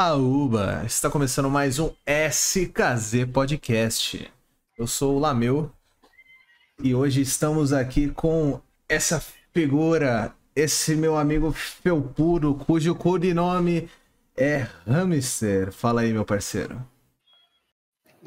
[0.00, 0.84] Aúba!
[0.86, 4.32] Está começando mais um SKZ Podcast.
[4.78, 5.72] Eu sou o Lameu
[6.80, 9.20] e hoje estamos aqui com essa
[9.52, 13.90] figura, esse meu amigo Felpuro, cujo codinome
[14.36, 15.72] é Hamster.
[15.72, 16.80] Fala aí, meu parceiro.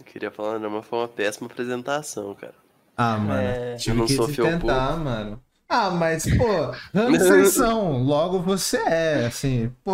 [0.04, 2.56] Queria falar não, mas foi uma péssima apresentação, cara.
[2.98, 5.42] Ah, mano, É, tive eu não que sou tentar, mano.
[5.74, 6.46] Ah, mas, pô,
[6.94, 9.94] hamsters são, logo você é, assim, pô...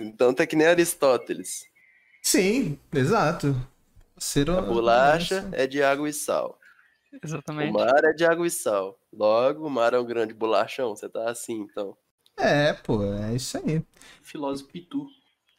[0.00, 1.64] Então tá que nem Aristóteles.
[2.20, 3.54] Sim, exato.
[4.18, 6.58] Ser A bolacha é de água e sal.
[7.12, 7.72] O Exatamente.
[7.72, 8.98] mar é de água e sal.
[9.12, 10.96] Logo, o mar é um grande bolachão.
[10.96, 11.96] Você tá assim, então.
[12.36, 13.80] É, pô, é isso aí.
[14.22, 15.06] Filósofo Pitu.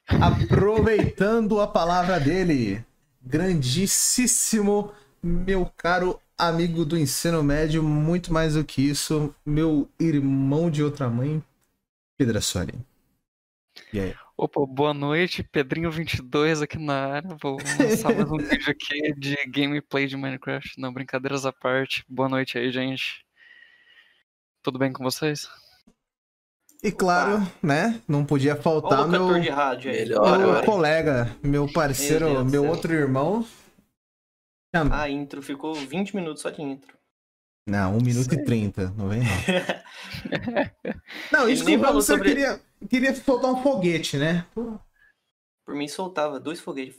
[0.07, 2.85] Aproveitando a palavra dele,
[3.21, 4.91] grandíssimo,
[5.23, 11.08] meu caro amigo do ensino médio, muito mais do que isso, meu irmão de outra
[11.08, 11.41] mãe,
[12.18, 12.73] Pedrassoli.
[13.94, 14.16] E aí?
[14.36, 17.38] Opa, boa noite, Pedrinho22 aqui na área.
[17.40, 20.82] Vou lançar mais um vídeo aqui de gameplay de Minecraft.
[20.82, 22.04] Não, brincadeiras à parte.
[22.10, 23.24] Boa noite aí, gente.
[24.63, 25.48] Tudo bem com vocês?
[26.84, 29.99] E claro, né, não podia faltar o meu, cantor de rádio aí.
[29.99, 30.65] Melhor, meu Ora.
[30.65, 33.46] colega, meu parceiro, Meu meu outro irmão.
[34.74, 36.98] Chama- A intro ficou 20 minutos só de intro.
[37.68, 39.27] Não, 1 minuto e 30, não vem não.
[41.32, 44.46] Não, isso que nem o sobre- queria, queria soltar um foguete, né?
[44.55, 46.96] Por mim soltava dois foguetes.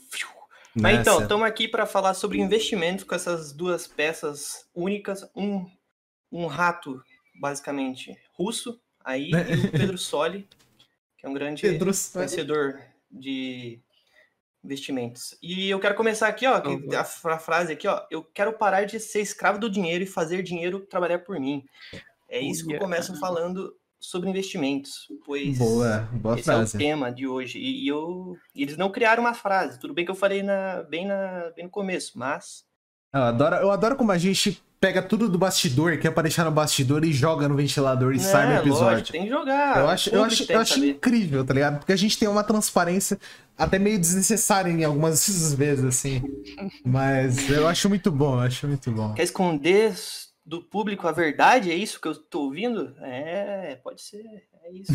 [0.74, 5.28] Mas então, estamos aqui para falar sobre investimentos com essas duas peças únicas.
[5.36, 5.66] Um,
[6.30, 7.02] um rato,
[7.38, 10.48] basicamente, russo, aí, e o Pedro Soli,
[11.18, 13.80] que é um grande Pedro conhecedor de
[14.64, 15.36] investimentos.
[15.42, 16.88] E eu quero começar aqui, ó, Uhum.
[16.96, 20.42] a, fra- frase aqui, ó, eu quero parar de ser escravo do dinheiro e fazer
[20.42, 21.64] dinheiro trabalhar por mim.
[22.28, 26.78] É isso que eu começo falando sobre investimentos, pois Boa, boa esse é o frase.
[26.78, 27.58] tema de hoje.
[27.58, 29.78] E, e eu, eles não criaram uma frase.
[29.78, 32.64] Tudo bem que eu falei na, bem, na, bem no começo, mas
[33.14, 36.44] Eu adoro, eu adoro como a gente pega tudo do bastidor, que é pra deixar
[36.44, 38.84] no bastidor e joga no ventilador e sai no É, episódio.
[38.98, 39.78] lógico, tem que jogar.
[39.78, 41.78] eu acho, eu acho, eu acho incrível, tá ligado?
[41.78, 43.16] Porque a gente tem uma transparência
[43.56, 46.20] até meio desnecessária em algumas vezes, assim.
[46.84, 49.14] Mas eu acho muito bom, eu acho muito bom.
[49.14, 49.94] Quer esconder
[50.44, 51.70] do público a verdade?
[51.70, 52.92] É isso que eu tô ouvindo?
[53.02, 54.24] É, pode ser.
[54.64, 54.92] É isso.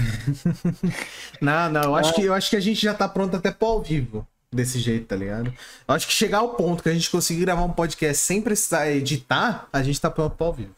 [1.41, 3.67] Não, não, eu acho, que, eu acho que a gente já tá pronto até pro
[3.67, 4.27] ao vivo.
[4.53, 5.53] Desse jeito, tá ligado?
[5.87, 8.89] Eu acho que chegar ao ponto que a gente conseguir gravar um podcast sem precisar
[8.89, 10.75] editar, a gente tá pronto pro ao vivo.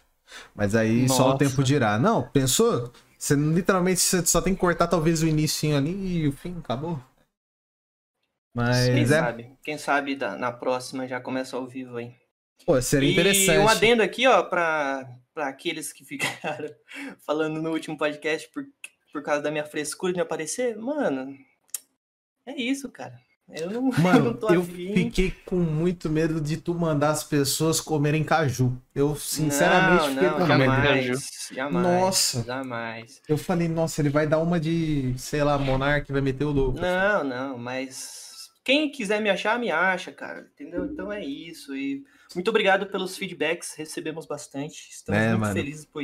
[0.56, 1.38] Mas aí só o Nossa.
[1.38, 2.00] tempo dirá.
[2.00, 2.92] Não, pensou?
[3.18, 5.92] Você literalmente você só tem que cortar talvez o início ali
[6.24, 6.96] e o fim, acabou.
[6.96, 7.04] Quem
[8.56, 9.52] Mas é, sabe?
[9.64, 12.16] Quem sabe da- na próxima já começa ao vivo aí.
[12.66, 13.60] pô, seria E interessante.
[13.60, 16.70] um adendo aqui, ó, pra, pra aqueles que ficaram
[17.26, 18.66] falando no último podcast por,
[19.14, 20.76] por causa da minha frescura de me aparecer.
[20.78, 21.36] Mano,
[22.46, 23.20] é isso, cara.
[23.52, 24.94] Eu não, eu não Mano, tô eu afim.
[24.94, 28.78] fiquei com muito medo de tu mandar as pessoas comerem caju.
[28.94, 30.80] Eu sinceramente não, fiquei não, com jamais.
[31.08, 31.20] medo.
[31.20, 31.84] jamais, jamais.
[31.84, 32.44] Nossa.
[32.44, 33.22] Jamais.
[33.28, 36.80] Eu falei, nossa, ele vai dar uma de, sei lá, Monark vai meter o louco.
[36.80, 40.48] Não, não, mas quem quiser me achar, me acha, cara.
[40.54, 40.86] Entendeu?
[40.86, 41.76] Então é isso.
[41.76, 42.04] E
[42.36, 44.90] muito obrigado pelos feedbacks, recebemos bastante.
[44.92, 45.54] Estamos É, muito mano.
[45.54, 46.04] felizes por,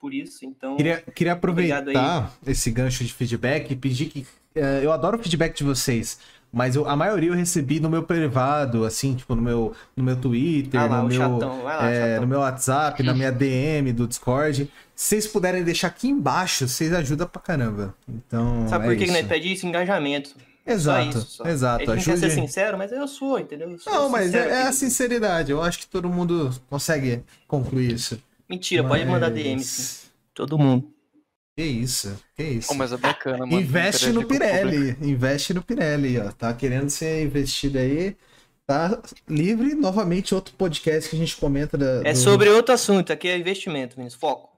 [0.00, 0.44] por isso.
[0.44, 4.26] Então, Queria, queria aproveitar esse gancho de feedback e pedir que.
[4.56, 6.18] eh, eu adoro o feedback de vocês,
[6.52, 10.16] mas eu- a maioria eu recebi no meu privado, assim, tipo, no meu, no meu
[10.16, 12.20] Twitter, ah lá, no, meu, chatão, lá, chatão.
[12.22, 14.70] no meu WhatsApp, na minha DM do Discord.
[14.94, 17.94] Se vocês puderem deixar aqui embaixo, vocês ajudam pra caramba.
[18.08, 18.66] Então.
[18.68, 19.12] Sabe é por que, que isso.
[19.18, 19.66] nós pede isso?
[19.66, 20.34] Engajamento.
[20.66, 21.44] Exato, Só isso, só.
[21.46, 21.90] exato.
[21.90, 22.40] A gente quer ser Ajude.
[22.42, 23.70] sincero, mas eu sou, entendeu?
[23.70, 25.50] Eu sou Não, mas é, é a sinceridade.
[25.50, 28.22] Eu acho que todo mundo consegue concluir isso.
[28.48, 30.06] Mentira, pode mandar Mas- DM, sim.
[30.34, 30.86] Todo mundo.
[31.56, 32.68] Que isso, que isso.
[32.68, 33.60] Pô, mas é bacana, mano.
[33.60, 34.26] Investe no.
[34.26, 36.30] Pirelli, investe no Pirelli, ó.
[36.32, 38.16] Tá querendo ser investido aí.
[38.66, 41.76] Tá livre, novamente, outro podcast que a gente comenta.
[41.76, 44.20] Da, É do- sobre outro assunto, aqui é investimento, Vinícius.
[44.20, 44.48] Foco.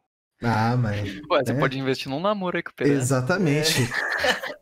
[0.43, 1.09] Ah, mas.
[1.31, 1.55] Ué, você É.
[1.55, 2.93] pode investir num namoro aí com o Pedro.
[2.93, 3.75] Exatamente.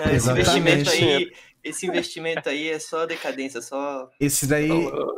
[0.00, 0.58] Não, esse Exatamente.
[0.58, 1.32] investimento aí,
[1.64, 4.08] esse investimento aí é só decadência, só.
[4.20, 4.70] Esse daí,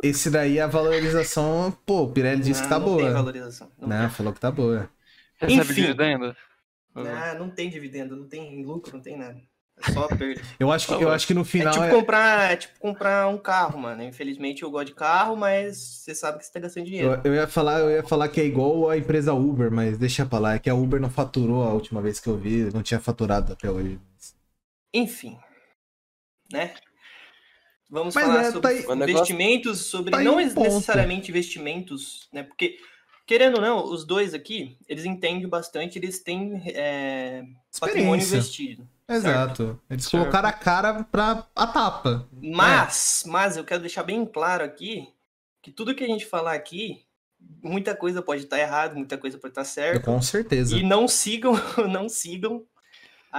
[0.03, 3.13] esse daí a valorização, pô, o Pirelli disse que tá não, não tem boa.
[3.17, 3.71] valorização.
[3.79, 4.89] Não, Não, falou que tá boa.
[5.39, 5.73] Recebe Enfim.
[5.73, 6.35] dividendo?
[7.03, 7.11] Tem.
[7.11, 9.39] Ah, não tem dividendo, não tem lucro, não tem nada.
[9.77, 10.41] É só perda.
[10.57, 11.73] Eu acho que, eu acho que no É final.
[11.73, 14.01] tipo, é- comprar, é tipo comprar um carro, mano.
[14.03, 17.19] Infelizmente eu gosto de carro, mas você sabe que você tá gastando dinheiro.
[17.25, 20.25] Eu, eu ia falar, eu ia falar que é igual a empresa Uber, mas deixa
[20.25, 20.53] pra lá.
[20.53, 23.51] É que a Uber não faturou a última vez que eu vi, não tinha faturado
[23.51, 23.99] até hoje.
[24.93, 25.37] Enfim,
[26.51, 26.73] né?
[27.89, 32.43] Vamos Mas falar é, sobre tá investimentos, sobre tá não um necessariamente investimentos, né?
[32.43, 32.77] Porque,
[33.25, 37.43] querendo ou não, os dois aqui, eles entendem bastante, eles têm é,
[37.79, 38.35] patrimônio Experiência.
[38.35, 38.87] investido.
[39.07, 39.79] Exato.
[39.89, 40.21] Eles Certo.
[40.21, 42.27] colocaram a cara pra a tapa.
[42.31, 45.07] Mas, mas eu quero deixar bem claro aqui
[45.61, 47.05] que tudo que a gente falar aqui,
[47.61, 50.03] muita coisa pode estar errado, muita coisa pode estar certo.
[50.03, 50.75] Com certeza.
[50.75, 51.53] E não sigam,
[51.89, 52.63] não sigam.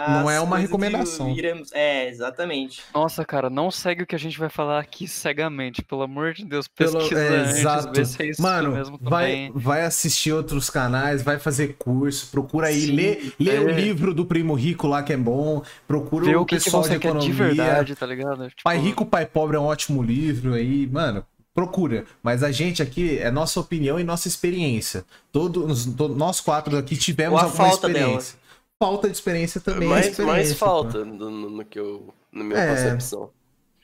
[0.09, 1.31] Não é uma que recomendação.
[1.31, 2.83] iremos- É, exatamente.
[2.95, 6.45] Nossa, cara, não segue o que a gente vai falar aqui cegamente, pelo amor de
[6.45, 6.69] Deus.
[6.69, 7.93] Pelo- Pesquisa é, antes, exato.
[7.95, 12.67] vê se é isso Mano, mesmo vai, vai assistir outros canais, vai fazer curso, procura
[12.69, 13.73] aí, Sim, lê, lê o é.
[13.73, 16.83] livro do Primo Rico lá que é bom, procura Vê o o que, que pessoal
[16.83, 17.31] você de quer economia.
[17.31, 18.49] de verdade, tá ligado?
[18.49, 21.25] Tipo, Pai Rico, Pai Pobre é um ótimo livro aí, mano.
[21.55, 25.07] Procura, mas a gente aqui é nossa opinião e nossa experiência.
[25.33, 28.39] Todos, to- nós quatro aqui tivemos Ou a alguma falta experiência.
[28.79, 29.89] Falta de experiência também.
[29.89, 32.13] é mais, experiência, mais falta no, no- no que eu.
[32.31, 32.69] Na minha É.
[32.75, 33.31] concepção.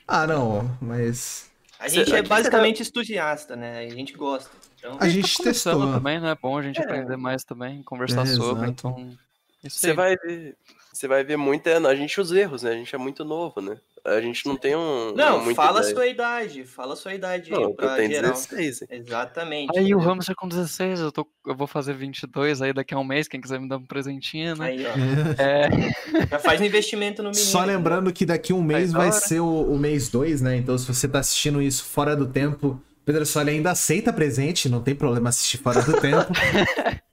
[0.07, 3.79] Ah, não, mas A Cê- gente é aqui basicamente entusiasta, né?
[3.87, 4.51] A gente gosta.
[4.79, 5.93] Então, a gente tá testou.
[5.93, 6.31] também, né?
[6.33, 6.85] É bom a gente É.
[6.85, 8.89] aprender mais também, conversar É, sobre, exato.
[8.89, 9.19] então...
[9.65, 10.57] Você vai ver.
[11.03, 11.67] Você vai ver muito.
[11.67, 12.71] é, A gente os erros, né?
[12.71, 13.77] A gente é muito novo, né?
[14.05, 15.13] A gente não tem um.
[15.17, 16.65] não, fala a sua idade.
[16.65, 18.31] Fala a sua idade Não, eu pra tenho geral.
[18.31, 18.83] 16.
[18.83, 18.89] hein?
[18.93, 19.77] Exatamente.
[19.77, 19.99] Aí o entendeu?
[19.99, 23.41] hamster com 16, eu, tô, eu vou fazer 22 aí daqui a um mês, quem
[23.41, 24.67] quiser me dar um presentinho, né?
[24.67, 25.43] Aí, ó.
[25.43, 25.69] É,
[26.31, 27.47] Já faz um investimento no menino.
[27.47, 30.57] Só lembrando que daqui um mês vai ser o, o mês 2, né?
[30.57, 34.81] Então, se você tá assistindo isso fora do tempo, Pedro Soli ainda aceita presente, não
[34.81, 36.31] tem problema assistir fora do tempo.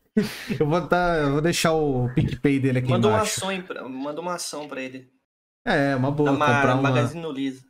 [0.59, 3.45] eu, vou tá, eu vou deixar o PicPay dele aqui Manda uma embaixo.
[3.45, 5.11] ação, pra, manda uma ação pra ele.
[5.65, 6.81] É, uma boa, Da comprar uma.
[6.89, 7.63] Magazine Luiza.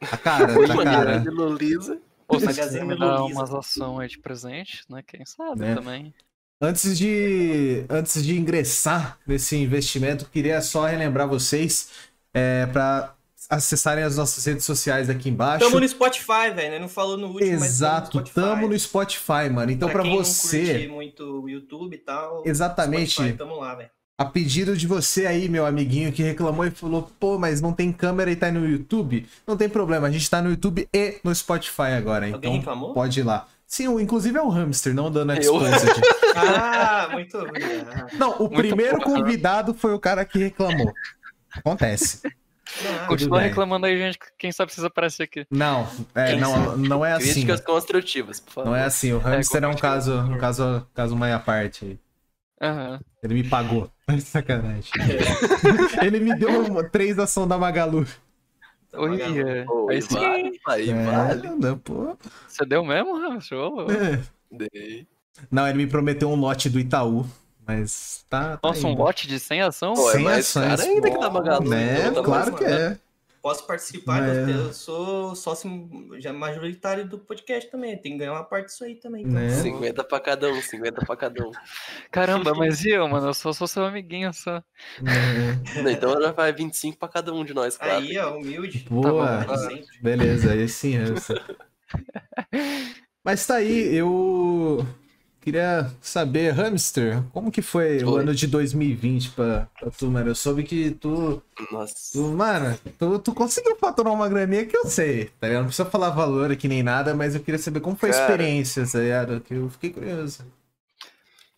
[0.00, 1.18] A cara, tá Uma cara.
[1.18, 2.00] grande Lulisa.
[2.28, 3.34] ou se Magazine quiser me dar Luiza.
[3.38, 5.02] umas ações aí de presente, né?
[5.06, 5.74] Quem sabe Né?
[5.74, 6.14] também.
[6.62, 11.90] Antes de, antes de ingressar nesse investimento, queria só relembrar vocês
[12.34, 13.14] é, para
[13.48, 15.64] acessarem as nossas redes sociais aqui embaixo.
[15.64, 16.70] Tamo no Spotify, velho.
[16.72, 16.78] né?
[16.78, 19.70] Não falou no último, Exato, mas tamo tamo no Spotify, mano.
[19.72, 22.42] Então, não você, curte muito o YouTube e tal.
[22.46, 23.12] Exatamente.
[23.12, 23.90] Spotify, tamo lá, velho.
[24.18, 27.90] a pedido de você aí, meu amiguinho, que reclamou e falou, pô, mas não tem
[27.92, 31.34] câmera e tá no YouTube, não tem problema, a gente tá no YouTube e no
[31.34, 32.92] Spotify agora, Alguém então reclamou?
[32.92, 33.46] pode ir lá.
[33.66, 35.70] Sim, inclusive é o hamster, não dando exposed.
[36.36, 38.12] Ah, muito obrigado.
[38.18, 39.04] não, o Muito primeiro bom.
[39.04, 40.92] convidado foi o cara que reclamou.
[41.52, 42.20] Acontece.
[43.02, 45.46] Ah, Continua reclamando aí, gente, que quem sabe precisa aparecer aqui.
[45.50, 47.32] Não, é, não, não é assim.
[47.32, 48.70] Críticas construtivas, por favor.
[48.70, 49.12] Não é assim.
[49.12, 51.84] O hamster é, um compartilha, caso, um caso, caso meia parte.
[51.84, 51.98] aí.
[52.62, 53.00] Aham.
[53.22, 53.90] Ele me pagou.
[54.20, 54.90] Sacanagem.
[56.02, 58.06] Ele me deu uma, três ação da Magalu.
[58.92, 60.14] Oi, é, Pô, aí sim.
[60.14, 61.48] vale, aí É, vale.
[61.50, 62.16] não, pô.
[62.48, 63.40] Você deu mesmo?
[63.40, 63.86] Show.
[63.90, 64.20] É.
[64.50, 65.06] Dei.
[65.50, 67.24] Não, ele me prometeu um lote do Itaú,
[67.74, 68.56] mas tá.
[68.56, 69.94] tá Nossa, um lote de 100 ação?
[69.94, 71.14] Pô, é Sem mais ações, caro ainda pô.
[71.14, 71.68] que da Magalu.
[71.70, 72.10] Né?
[72.10, 72.82] tá Claro mais que barato.
[72.82, 72.98] é.
[73.42, 74.50] Posso participar, É.
[74.50, 75.88] eu- sou sócio
[76.18, 77.96] já majoritário do podcast também.
[77.96, 79.22] Tem que ganhar uma parte disso aí também.
[79.22, 79.32] então.
[79.32, 79.48] Né?
[79.48, 81.50] 50 pra cada um, 50 pra cada um.
[82.12, 83.28] Caramba, mas e eu, mano?
[83.28, 84.62] Eu só sou seu amiguinho só.
[84.98, 85.90] É.
[85.90, 87.94] Então ela vai 25 pra cada um de nós, claro.
[88.04, 88.84] Aí, ó, humilde.
[88.90, 89.42] Boa.
[89.44, 89.78] Tá bom.
[90.02, 91.42] Beleza, aí sim, hamster.
[93.24, 94.86] Mas tá aí, eu
[95.40, 100.30] queria saber, hamster, como que foi o ano de 2020 pra, pra tu, mano?
[100.30, 102.12] Eu soube que tu, Nossa.
[102.12, 105.62] tu mano, tu, tu conseguiu faturar uma graninha que eu sei, tá ligado?
[105.62, 108.24] Não precisa falar valor aqui nem nada, mas eu queria saber como foi a Cara.
[108.32, 109.40] experiência, tá ligado?
[109.40, 110.44] Que eu fiquei curioso.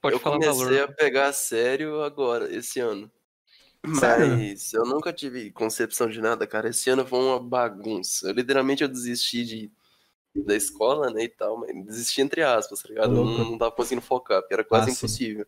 [0.00, 0.88] Pode eu falar comecei valor.
[0.88, 3.10] a pegar a sério agora, esse ano.
[3.98, 4.28] Sério?
[4.38, 6.68] Mas eu nunca tive concepção de nada, cara.
[6.68, 8.28] Esse ano foi uma bagunça.
[8.28, 9.72] Eu, literalmente eu desisti de,
[10.34, 13.14] da escola, né, e tal, mas desisti entre aspas, tá ligado?
[13.14, 13.38] Eu Louco.
[13.42, 14.98] não, não tava conseguindo focar, porque era quase Ah, sim.
[14.98, 15.46] impossível.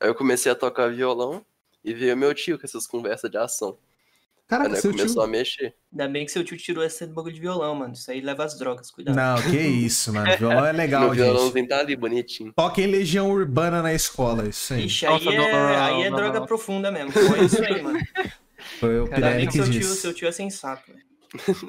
[0.00, 1.44] Aí eu comecei a tocar violão
[1.82, 3.76] e veio meu tio com essas conversas de ação.
[3.76, 5.22] Aí Caraca, né, seu começou tio...
[5.22, 5.74] a mexer.
[5.90, 7.94] Ainda bem que seu tio tirou esse bagulho de violão, mano.
[7.94, 9.16] Isso aí leva as drogas, cuidado.
[9.16, 10.26] Não, que isso, mano.
[10.36, 11.24] Violão é legal, gente.
[11.24, 12.52] violãozinho tá ali, bonitinho.
[12.54, 14.84] Toquem Legião Urbana na escola, isso aí.
[14.84, 16.46] Ixi, aí Nossa, é, não, não, aí é não, droga não.
[16.46, 17.10] profunda mesmo.
[17.12, 17.98] Foi isso aí, mano.
[18.78, 19.96] Foi o Ainda Ainda bem Pirelli que seu tio, disse.
[19.96, 21.04] seu tio é sensato, velho.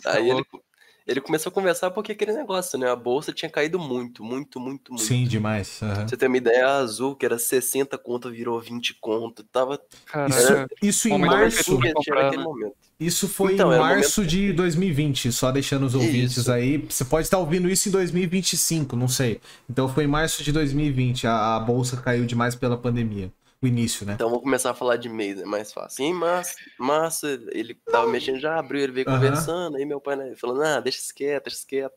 [0.05, 0.63] Aí ele, louco.
[1.07, 2.89] Ele começou a conversar porque aquele negócio, né?
[2.89, 5.05] A bolsa tinha caído muito, muito, muito, muito.
[5.05, 5.77] Sim, demais.
[5.79, 9.43] Pra você ter uma ideia, a azul, que era 60 conto, virou 20 conto.
[9.43, 9.79] Tava.
[10.05, 10.67] Caraca.
[10.81, 11.79] Isso em março.
[11.93, 12.71] comprar, né?
[12.99, 16.51] Isso foi Então, em março momento de 2020, só deixando os ouvintes Isso.
[16.51, 16.77] aí.
[16.89, 19.41] Você pode estar ouvindo isso em 2025, não sei.
[19.69, 23.31] Então foi em março de 2020, a, a bolsa caiu demais pela pandemia.
[23.61, 24.13] O início, né?
[24.13, 26.03] Então vou começar a falar de mês, é mais fácil.
[26.03, 30.33] Em março, março ele tava mexendo, já abriu, ele veio conversando, aí meu pai né,
[30.35, 31.93] falando, ah, deixa isso quieto, deixa isso quieto.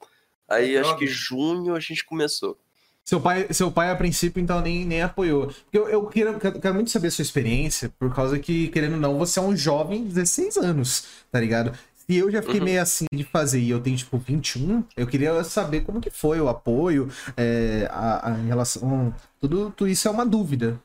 [0.49, 2.57] Aí É acho que junho a gente começou.
[3.05, 5.47] Seu pai, seu pai a princípio, então, nem, nem apoiou.
[5.47, 9.01] Porque eu, eu quero, quero muito saber a sua experiência, por causa que, querendo ou
[9.01, 11.73] não, você é um jovem de 16 anos, tá ligado?
[11.97, 12.65] Se eu já fiquei Uhum.
[12.67, 16.39] meio assim de fazer e eu tenho, tipo, 21, eu queria saber como que foi
[16.41, 19.15] o apoio, é, a, a- em relação...
[19.41, 20.79] Tudo, tudo isso é uma dúvida.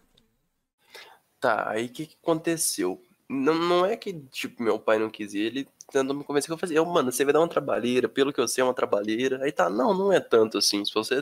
[1.44, 3.04] Tá, aí o que, que aconteceu?
[3.28, 6.54] Não, não é que, tipo, meu pai não quis ir, ele tentou me convencer que
[6.54, 6.78] eu fazia.
[6.78, 9.44] Eu, mano, você vai dar uma trabalheira, pelo que eu sei, é uma trabalheira.
[9.44, 10.86] Aí tá, não, não é tanto assim.
[10.86, 11.22] Se você.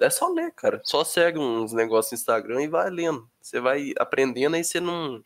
[0.00, 0.80] É só ler, cara.
[0.84, 3.28] Só segue uns negócios no Instagram e vai lendo.
[3.42, 5.22] Você vai aprendendo, aí você não.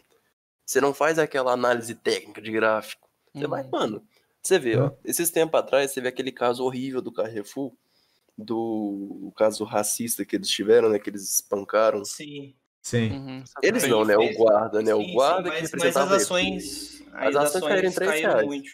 [0.65, 3.09] Você não faz aquela análise técnica de gráfico.
[3.33, 3.71] Você vai, Uhum.
[3.71, 4.09] mano.
[4.43, 4.89] Você vê, ó.
[4.89, 4.97] Hum.
[5.05, 7.73] Esses tempos atrás, você vê aquele caso horrível do Carrefour,
[8.37, 8.57] do
[9.23, 10.99] o caso racista que eles tiveram, né?
[10.99, 12.05] Que eles espancaram.
[12.05, 12.53] Sim.
[12.87, 13.11] Sim.
[13.11, 14.17] Uhum, Eles não, né?
[14.17, 14.93] O guarda, né?
[14.93, 16.15] Sim, O sim, guarda que mas, mas as ele.
[16.15, 17.03] ações.
[17.15, 18.47] As ações caíram em três reais.
[18.47, 18.71] muito.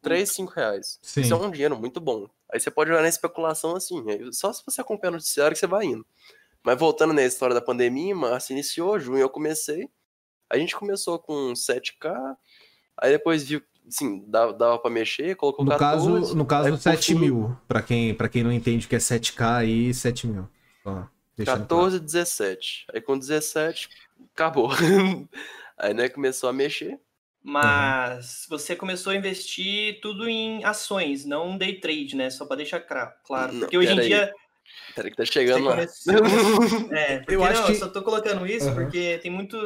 [0.00, 1.00] 3, 5 reais.
[1.02, 1.22] Sim.
[1.22, 2.28] Isso é um dinheiro muito bom.
[2.52, 4.04] Aí você pode olhar na especulação assim.
[4.30, 6.06] Só se você acompanha o noticiário que você vai indo.
[6.62, 9.88] Mas voltando na história da pandemia, em março iniciou, junho eu comecei.
[10.48, 12.36] A gente começou com 7K,
[12.98, 16.06] aí depois viu, assim, dava, dava pra mexer, colocou No 14.
[16.06, 17.56] caso, no caso aí por 7 fim, mil.
[17.66, 20.48] Pra quem, pra quem não entende o que é 7K aí, 7 mil.
[20.84, 21.02] Ó,
[21.36, 21.84] deixando claro.
[21.84, 22.86] 14, 17.
[22.92, 23.88] Aí com 17,
[24.34, 24.70] acabou.
[25.76, 26.98] aí né, começou a mexer.
[27.42, 32.28] Mas você começou a investir tudo em ações, não day trade, né?
[32.28, 33.52] Só pra deixar claro.
[33.52, 34.32] Não, Porque hoje em aí.
[34.94, 35.76] Peraí que tá chegando lá.
[36.90, 38.74] É, Eu acho não, que- eu só tô colocando isso Aham.
[38.84, 39.56] porque tem muito,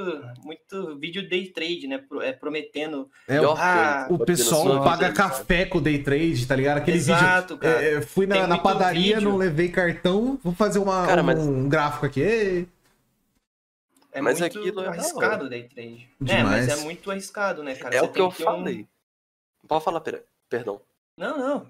[0.43, 1.99] muito vídeo day trade, né?
[1.99, 3.09] pro- é, prometendo.
[3.29, 6.79] É, o, Pior Ah, o pessoal paga vida, café com o day trade, tá ligado?
[6.79, 7.59] Aquele Exato, vídeo.
[7.73, 7.85] cara.
[7.85, 9.31] é, é, fui na, na padaria, vídeo.
[9.31, 12.21] não levei cartão, vou fazer uma, Cara, um, mas- um gráfico aqui.
[12.21, 12.69] Ei.
[14.13, 16.09] É Mas muito aquilo é arriscado o day trade.
[16.21, 16.67] É, Demais.
[16.67, 17.95] mas é muito arriscado, né, cara?
[17.95, 18.87] É Você o que tem eu um- falei.
[19.69, 20.81] Pode falar, pera- perdão.
[21.17, 21.67] Não, não.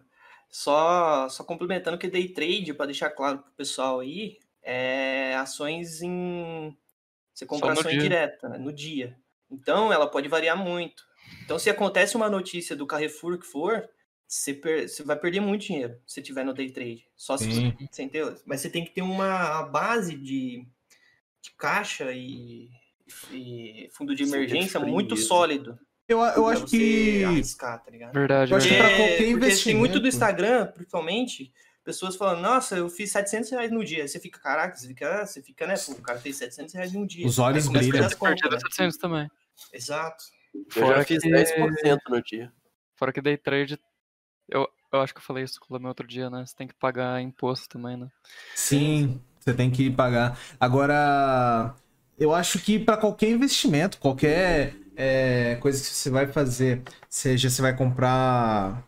[0.51, 6.77] Só, só complementando que day trade, para deixar claro pro pessoal aí, é ações em.
[7.33, 9.17] Você compra ações direta, né, no dia.
[9.51, 11.05] Então, ela pode variar muito.
[11.45, 13.89] Então, se acontece uma notícia do Carrefour que for,
[14.27, 17.09] você, per- você vai perder muito dinheiro se tiver no day trade.
[17.17, 17.73] Só se Sim.
[17.73, 18.37] você, entendeu?
[18.45, 20.67] Mas você tem que ter uma base de,
[21.43, 22.71] de caixa e,
[23.31, 25.79] e fundo de emergência muito sólido.
[26.11, 27.23] Eu, eu acho que.
[27.25, 28.13] arriscar, tá ligado?
[28.13, 31.53] Verdade, Eu acho que pra qualquer porque tem muito investimento- do Instagram, principalmente,
[31.85, 34.03] pessoas falando, nossa, eu fiz 700 reais no dia.
[34.03, 35.75] Aí Você fica, caraca, você fica, você fica né?
[35.87, 37.27] Pô, o cara fez 700 reais um dia.
[37.27, 38.03] Os olhos brilham.
[38.03, 38.61] contas, Perdido né?
[38.61, 39.31] 700 também.
[39.73, 40.25] Exato.
[40.55, 42.53] Eu Fora já fiz que- 10% no dia.
[42.97, 43.79] Fora que day trade,
[44.49, 46.45] eu, eu acho que eu falei isso com o meu outro dia, né?
[46.45, 48.09] Você tem que pagar imposto também, né?
[48.55, 50.37] Sim, você tem que pagar.
[50.59, 51.75] Agora,
[52.19, 57.63] eu acho que para qualquer investimento, qualquer é, coisa que você vai fazer, seja você
[57.63, 58.85] vai comprar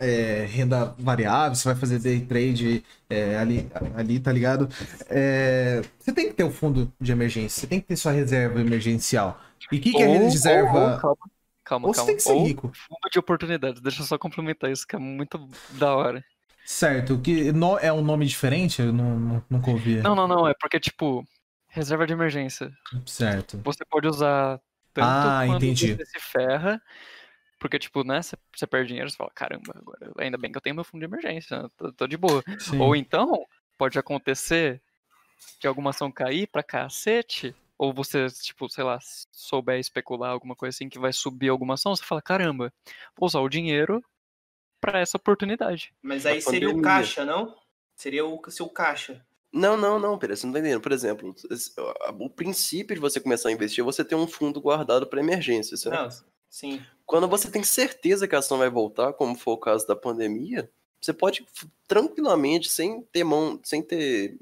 [0.00, 4.68] é, renda variável, você vai fazer day trade é, ali, ali, tá ligado?
[5.08, 8.60] É, você tem que ter o fundo de emergência, você tem que ter sua reserva
[8.60, 9.40] emergencial.
[9.70, 10.78] E o que, que é reserva?
[10.78, 11.18] ou- ou- calma,
[11.64, 12.06] calma, Ou você calma.
[12.06, 12.72] tem que ser Ou rico.
[12.72, 13.80] fundo de oportunidades.
[13.82, 15.38] Deixa eu só complementar isso, que é muito
[15.78, 16.24] da hora.
[16.64, 18.80] Certo, que no- é um nome diferente?
[18.82, 19.96] Eu não, não, nunca ouvi.
[20.02, 20.48] Não, não, não.
[20.48, 21.24] É porque, tipo,
[21.68, 22.70] reserva de emergência.
[23.06, 23.58] Certo.
[23.64, 24.60] Você pode usar
[24.98, 25.94] tanto Ah, quando entendi.
[25.94, 26.82] você se ferra.
[27.58, 28.20] Porque, tipo, né?
[28.22, 31.06] Você, perde dinheiro, você fala, caramba, agora ainda bem que eu tenho meu fundo de
[31.06, 32.42] emergência, tô, tô de boa.
[32.58, 32.78] Sim.
[32.78, 34.80] Ou então, pode acontecer
[35.60, 38.98] de alguma ação cair pra cacete, ou você, tipo, sei lá,
[39.32, 42.72] souber especular alguma coisa assim que vai subir alguma ação, você fala, caramba,
[43.16, 44.04] vou usar o dinheiro
[44.80, 45.92] pra essa oportunidade.
[46.00, 47.56] Mas aí seria o caixa, não?
[47.96, 49.24] Seria o seu caixa.
[49.52, 50.80] Não, não, não, Pera, você não tá entendendo.
[50.80, 51.34] Por exemplo,
[52.18, 55.76] o princípio de você começar a investir é você ter um fundo guardado para emergência,
[55.76, 55.96] certo?
[55.96, 56.08] Não,
[56.50, 56.82] sim.
[57.06, 60.70] Quando você tem certeza que a ação vai voltar, como foi o caso da pandemia,
[61.00, 61.46] você pode
[61.86, 64.38] tranquilamente, sem ter mão, sem ter,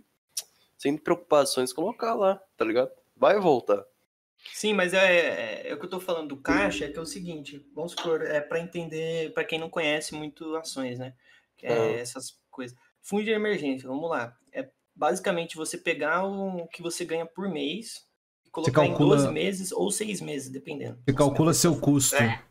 [0.76, 2.90] sem preocupações, colocar lá, tá ligado?
[3.16, 3.84] Vai voltar.
[4.52, 7.02] Sim, mas é, é, é o que eu tô falando do caixa, é que é
[7.02, 11.14] o seguinte, vamos supor, é para entender, para quem não conhece muito ações, né?
[11.62, 11.90] É Ah.
[12.00, 12.76] essas coisas.
[13.02, 14.36] Fundo de emergência, vamos lá.
[14.96, 18.06] Basicamente você pegar o que você ganha por mês
[18.46, 20.98] e colocar calcula- em 12 meses ou 6 meses, dependendo.
[21.06, 22.16] Você calcula seu custo.
[22.16, 22.42] É.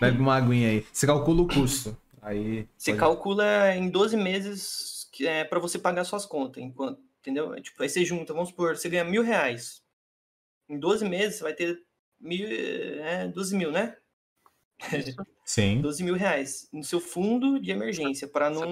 [0.00, 0.86] Bebe uma aguinha aí.
[0.92, 1.96] Você calcula o custo.
[2.20, 2.66] Aí.
[2.76, 7.54] Você pode- calcula em 12 meses que é para você pagar suas contas, enquanto, entendeu?
[7.54, 9.80] É, Tipo, aí você junta, vamos supor, você ganha mil reais.
[10.68, 11.80] Em 12 meses você vai ter
[12.18, 13.96] mil, é, 12 mil, né?
[15.44, 15.80] Sim.
[15.82, 18.62] 12 mil reais no seu fundo de emergência para não.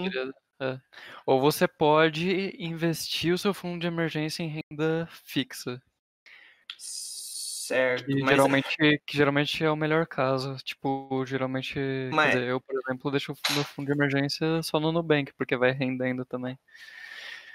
[0.63, 0.79] É.
[1.27, 5.83] Ou você pode investir o seu fundo de emergência em renda fixa.
[6.79, 8.05] Certo.
[8.05, 10.57] Que mas geralmente, que geralmente é o melhor caso.
[10.63, 11.81] Tipo, geralmente.
[12.13, 15.57] Mas- dizer, eu, por exemplo, deixo o meu fundo de emergência só no Nubank, porque
[15.57, 16.57] vai rendendo também.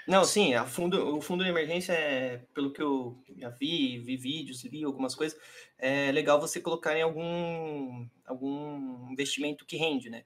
[0.06, 4.64] Não, sim, fundo, o fundo de emergência é, pelo que eu já vi, vi vídeos,
[4.64, 5.38] li algumas coisas,
[5.78, 10.24] é legal você colocar em algum, algum investimento que rende, né?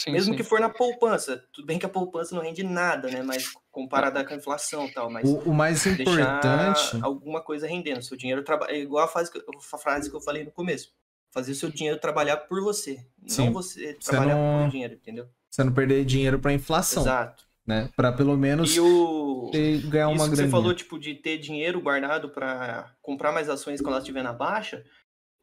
[0.00, 0.36] Sim, Mesmo sim.
[0.36, 1.44] que for na poupança.
[1.52, 3.22] Tudo bem que a poupança não rende nada, né?
[3.22, 6.98] Mas comparada com a inflação e tal, mas O, o mais importante.
[7.02, 8.02] alguma coisa rendendo.
[8.02, 8.72] Seu dinheiro trabalha.
[8.76, 10.92] Igual a, fase que, a frase que eu falei no começo.
[11.30, 13.06] Fazer o seu dinheiro trabalhar por você.
[13.26, 13.46] Sim.
[13.46, 15.28] Não você trabalhar não- por dinheiro, entendeu?
[15.50, 17.44] Você não perder dinheiro pra inflação, Exato.
[17.66, 17.90] né?
[17.94, 19.50] Pra pelo menos E o.
[19.52, 23.48] ter- ganhar Isso uma que você falou, tipo, de ter dinheiro guardado para comprar mais
[23.50, 24.82] ações quando elas estiver na baixa,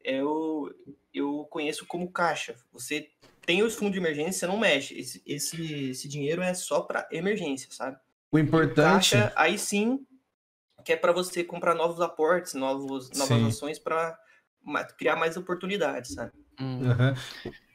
[0.03, 0.69] eu,
[1.13, 2.55] eu conheço como caixa.
[2.71, 3.09] Você
[3.47, 4.99] tem os fundos de emergência, você não mexe.
[4.99, 7.97] Esse, esse, esse dinheiro é só para emergência, sabe?
[8.29, 9.11] O importante.
[9.11, 10.05] Caixa, aí sim,
[10.83, 13.47] que é para você comprar novos aportes, novos, novas Sim.
[13.47, 14.19] ações para
[14.97, 16.33] criar mais oportunidades, sabe?
[16.59, 16.91] Hum.
[16.91, 17.15] Aham.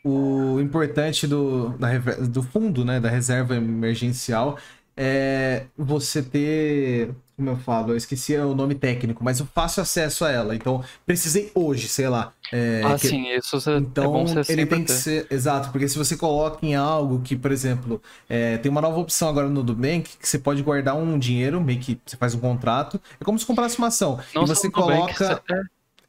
[0.05, 1.97] O importante do, da
[2.29, 4.59] do fundo, né, da reserva emergencial,
[4.97, 10.25] é você ter, como eu falo, eu esqueci o nome técnico, mas eu faço acesso
[10.25, 10.55] a ela.
[10.55, 12.33] Então, precisei hoje, sei lá.
[12.53, 14.99] é, Ah, que- sim, isso você, é Então, você ele tem que ter.
[14.99, 15.27] ser.
[15.31, 19.29] Exato, porque se você coloca em algo que, por exemplo, é, tem uma nova opção
[19.29, 23.01] agora no Nubank que você pode guardar um dinheiro, meio que você faz um contrato.
[23.21, 24.21] É como se comprasse uma ação.
[24.35, 25.43] Não e você Nubank, coloca.
[25.51, 25.61] É,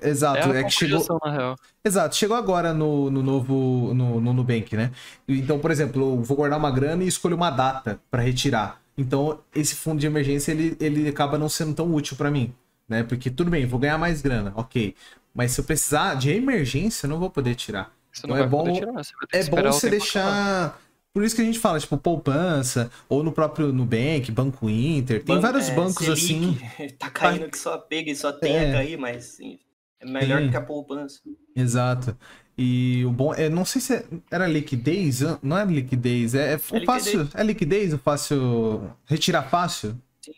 [0.10, 1.20] Exato, é é, que chegou.
[1.26, 1.56] na real.
[1.84, 4.92] Exato, chegou agora no, no novo no, no Nubank, né?
[5.28, 8.82] Então, por exemplo, eu vou guardar uma grana e escolho uma data para retirar.
[8.98, 12.54] Então, esse fundo de emergência ele, ele acaba não sendo tão útil para mim,
[12.88, 13.04] né?
[13.04, 14.96] Porque tudo bem, vou ganhar mais grana, ok.
[15.34, 17.92] Mas se eu precisar de emergência, eu não vou poder tirar.
[18.12, 20.80] Você não Então é vai poder bom- tirar, você vai ter É bom você deixar.
[21.12, 25.24] Por isso que a gente fala, tipo, poupança, ou no próprio Nubank, Banco Inter.
[25.24, 26.58] Tem Ban- vários é, bancos assim.
[26.78, 28.70] Selic, tá caindo que só pega e só tem É.
[28.70, 29.60] a cair, mas sim,
[30.04, 30.52] é melhor Sim.
[30.52, 31.22] que a poupança.
[31.56, 32.18] Exato.
[32.58, 36.56] E o bom é, não sei se é- era liquidez, não é liquidez, é, é,
[36.56, 36.86] o liquidez.
[36.86, 39.98] fácil, é liquidez, o fácil, retirar fácil?
[40.22, 40.34] Sim.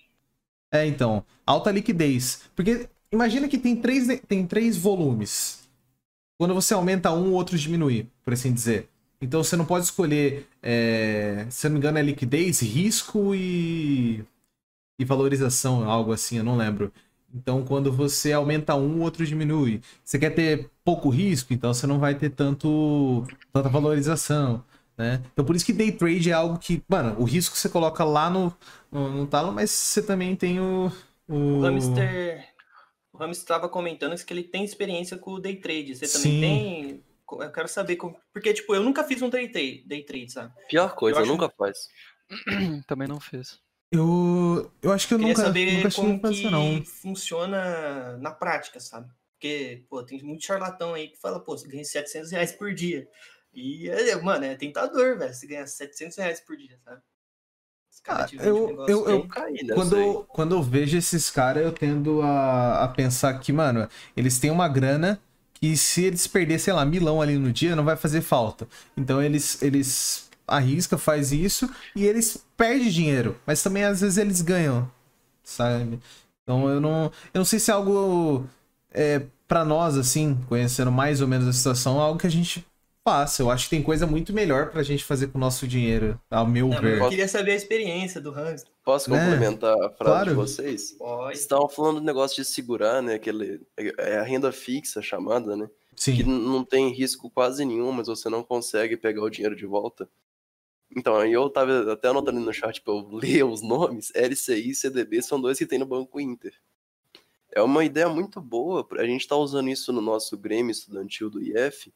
[0.72, 2.44] É, então, alta liquidez.
[2.56, 5.68] Porque imagina que tem três, tem três volumes.
[6.38, 8.90] Quando você aumenta um, o outro diminui, por assim dizer.
[9.22, 14.24] Então você não pode escolher, é, se eu não me engano, é liquidez, risco e,
[15.00, 16.92] e valorização, algo assim, eu não lembro.
[17.36, 19.82] Então, quando você aumenta um, o outro diminui.
[20.04, 24.63] Você quer ter pouco risco, então você não vai ter tanto tanta valorização,
[24.98, 25.22] né?
[25.34, 28.29] Então, por isso que day trade é algo que, mano, o risco você coloca lá
[28.29, 28.55] no,
[28.92, 30.92] no, no talo, mas você também tem o.
[31.27, 32.48] O, O hamster.
[33.12, 35.96] O hamster estava comentando que ele tem experiência com o day trade.
[35.96, 36.42] Você também Sim.
[36.42, 37.03] tem.
[37.42, 38.16] Eu quero saber como.
[38.33, 40.53] Porque, tipo, eu nunca fiz um day trade, day trade sabe?
[40.70, 41.77] Pior coisa, Eu acho- nunca faz.
[42.88, 43.60] Também não fiz.
[43.96, 46.86] Eu, eu acho que eu Queria nunca, saber nunca como que não.
[47.01, 49.10] funciona na prática, sabe?
[49.34, 53.08] Porque, pô, tem muito charlatão aí que fala, pô, você ganha 700 reais por dia.
[53.53, 57.01] E, é, mano, é tentador, velho, você ganhar 700 reais por dia, sabe?
[57.92, 59.08] Os caras Ah, um eu- eu-.
[59.10, 59.29] Eu
[59.74, 64.40] Quando, eu- quando eu vejo esses caras, eu tendo a, a pensar que, mano, eles
[64.40, 65.20] têm uma grana
[65.55, 68.68] que se eles perder, sei lá, milão ali no dia, não vai fazer falta.
[68.96, 73.38] Então eles, eles arriscam, faz isso e eles perdem dinheiro.
[73.46, 74.90] Mas também às vezes eles ganham,
[75.44, 76.00] sabe?
[76.44, 78.46] Então eu não, eu não sei se é algo
[78.92, 82.66] é, para nós, assim, conhecendo mais ou menos a situação, algo que a gente
[83.03, 83.42] faça.
[83.44, 86.46] Eu acho que tem coisa muito melhor pra gente fazer com o nosso dinheiro, ao
[86.48, 87.00] meu Não, mas ver.
[87.01, 88.72] eu queria saber a experiência do hamster.
[88.84, 89.20] Posso Né?
[89.20, 90.29] complementar a frase Claro.
[90.29, 90.92] de vocês?
[90.94, 91.27] Pode.
[91.34, 93.16] Vocês estavam falando do negócio de segurar, né?
[93.16, 95.68] Aquele, é a renda fixa chamada, né?
[95.96, 96.20] Que Sim.
[96.24, 100.10] n- não tem risco quase nenhum, mas você não consegue pegar o dinheiro de volta.
[100.96, 104.12] Então, aí eu tava até anotando no chat pra eu ler os nomes.
[104.16, 106.54] LCI e CDB são dois que tem no Banco Inter.
[107.52, 108.86] É uma ideia muito boa.
[108.98, 111.90] A gente tá usando isso no nosso Grêmio estudantil do IF.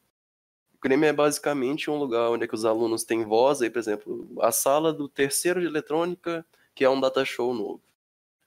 [0.73, 3.61] O Grêmio é basicamente um lugar onde é que os alunos têm voz.
[3.61, 7.81] Aí, por exemplo, a sala do terceiro de eletrônica, que é um data show novo.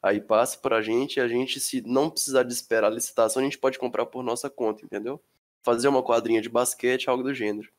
[0.02, 3.44] Aí passa pra gente e a gente, se não precisar de esperar a licitação, a
[3.44, 5.22] gente pode comprar por nossa conta, entendeu?
[5.62, 7.70] Fazer uma quadrinha de basquete, algo do gênero.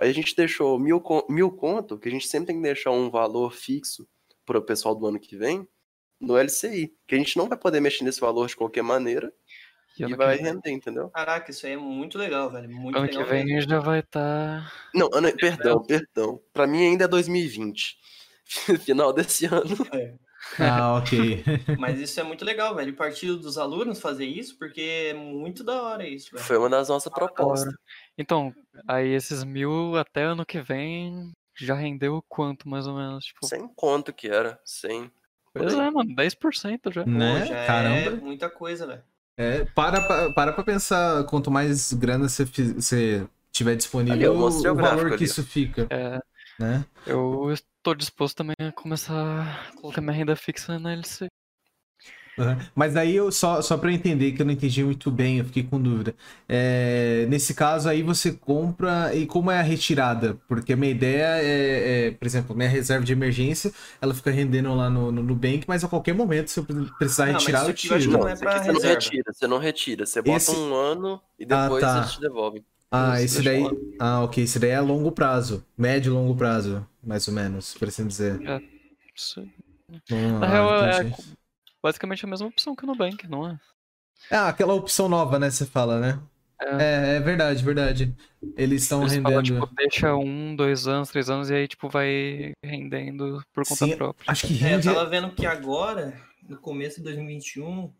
[0.00, 3.10] Aí a gente deixou mil, mil conto, que a gente sempre tem que deixar um
[3.10, 4.08] valor fixo
[4.46, 5.68] pro pessoal do ano que vem,
[6.18, 6.90] no LCI.
[7.06, 9.30] Que a gente não vai poder mexer nesse valor de qualquer maneira
[9.98, 11.10] E e, vai que vem, render, entendeu?
[11.10, 12.70] Caraca, isso aí é muito legal, velho.
[12.70, 13.30] Muito ano que legal.
[13.30, 13.70] vem mesmo.
[13.70, 14.64] já vai estar.
[14.64, 14.72] Tá...
[14.94, 16.40] Não, ano, perdão, perdão.
[16.50, 17.98] Pra mim ainda é 2020.
[18.80, 19.76] Final desse ano.
[19.92, 20.14] É.
[20.58, 21.44] Ah, ok.
[21.78, 22.92] Mas isso é muito legal, velho.
[22.92, 26.44] O partido dos alunos fazer isso, porque é muito da hora isso, velho.
[26.44, 27.74] Foi uma das nossas propostas.
[28.20, 28.54] Então,
[28.86, 33.24] aí esses mil até ano que vem já rendeu quanto, mais ou menos?
[33.24, 35.10] Tipo, Sem conto que era, sem.
[35.56, 37.06] pois é, mano, 10% já.
[37.06, 37.42] Pô, né?
[37.42, 38.12] já é Caramba.
[38.12, 39.04] muita coisa, velho.
[39.36, 43.74] É, para, pra- para pra pensar, quanto mais grana você, você tiver
[44.08, 45.24] Ali, disponível, eu mostrei o o valor que ali.
[45.24, 46.18] isso fica, É,
[46.58, 46.84] né?
[47.06, 51.28] eu estou disposto também a começar a colocar minha renda fixa na LC.
[52.40, 52.56] Uhum.
[52.74, 55.62] Mas aí eu só, só para entender que eu não entendi muito bem, eu fiquei
[55.62, 56.14] com dúvida.
[56.48, 60.38] É, nesse caso aí você compra e como é a retirada?
[60.48, 64.74] Porque a minha ideia é, é por exemplo, minha reserva de emergência, ela fica rendendo
[64.74, 66.64] lá no, no Nubank, mas a qualquer momento, se eu
[66.98, 68.16] precisar Não, retirar, mas eu isso aqui eu acho tiro.
[68.16, 70.06] que não é pra você não retira, você não retira.
[70.06, 71.96] Você bota Esse- um ano e Ah, depois tá.
[71.98, 72.64] eles te devolvem.
[72.92, 73.62] Ah, Você esse daí.
[74.00, 74.42] Ah, ok.
[74.42, 75.64] Esse daí é a longo prazo.
[75.78, 78.40] Médio e longo prazo, mais ou menos, por assim dizer.
[79.14, 79.46] Isso-
[80.10, 81.12] Hum, Na ah, real, é.
[81.82, 83.58] Basicamente a mesma opção que o Nubank, não é?
[84.30, 85.50] Ah, aquela opção nova, né?
[85.50, 86.22] Você fala, né?
[86.78, 88.14] É, é verdade, verdade.
[88.56, 89.42] Eles estão Eles falam, rendendo.
[89.42, 93.96] tipo, deixa um, dois anos, três anos e aí, tipo, vai rendendo por conta Sim,
[93.96, 94.30] própria.
[94.30, 94.88] Acho que É, eu rende.
[94.88, 97.94] tava vendo que agora, no começo de 2021,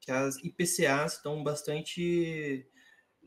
[0.00, 2.66] que as IPCAs estão bastante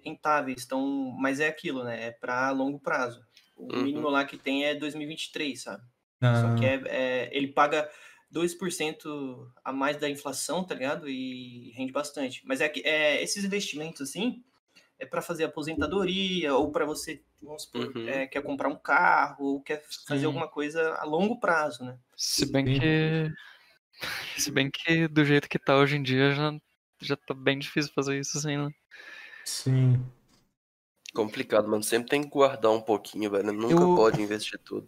[0.04, 0.86] rentáveis, estão,
[1.20, 2.08] mas é aquilo, né?
[2.08, 3.24] É para longo prazo.
[3.56, 3.84] O Uhum.
[3.84, 5.84] mínimo lá que tem é 2023, sabe?
[6.22, 7.90] Ah, Só que é, é- ele paga
[8.32, 11.10] 2% a mais da inflação, tá ligado?
[11.10, 12.42] E rende bastante.
[12.46, 14.44] Mas é que é, esses investimentos, assim,
[15.00, 18.08] é para fazer aposentadoria, ou para você, vamos supor, Uhum.
[18.08, 20.26] é, quer comprar um carro, ou quer fazer Sim.
[20.28, 21.98] alguma coisa a longo prazo, né?
[22.16, 23.32] Se bem que.
[24.38, 26.52] Se bem que do jeito que tá hoje em dia já,
[27.02, 28.70] já tá bem difícil fazer isso assim, né?
[29.46, 30.04] Sim.
[31.14, 31.84] Complicado, mano.
[31.84, 33.52] Sempre tem que guardar um pouquinho, velho.
[33.54, 34.88] Nunca Eu- pode investir tudo.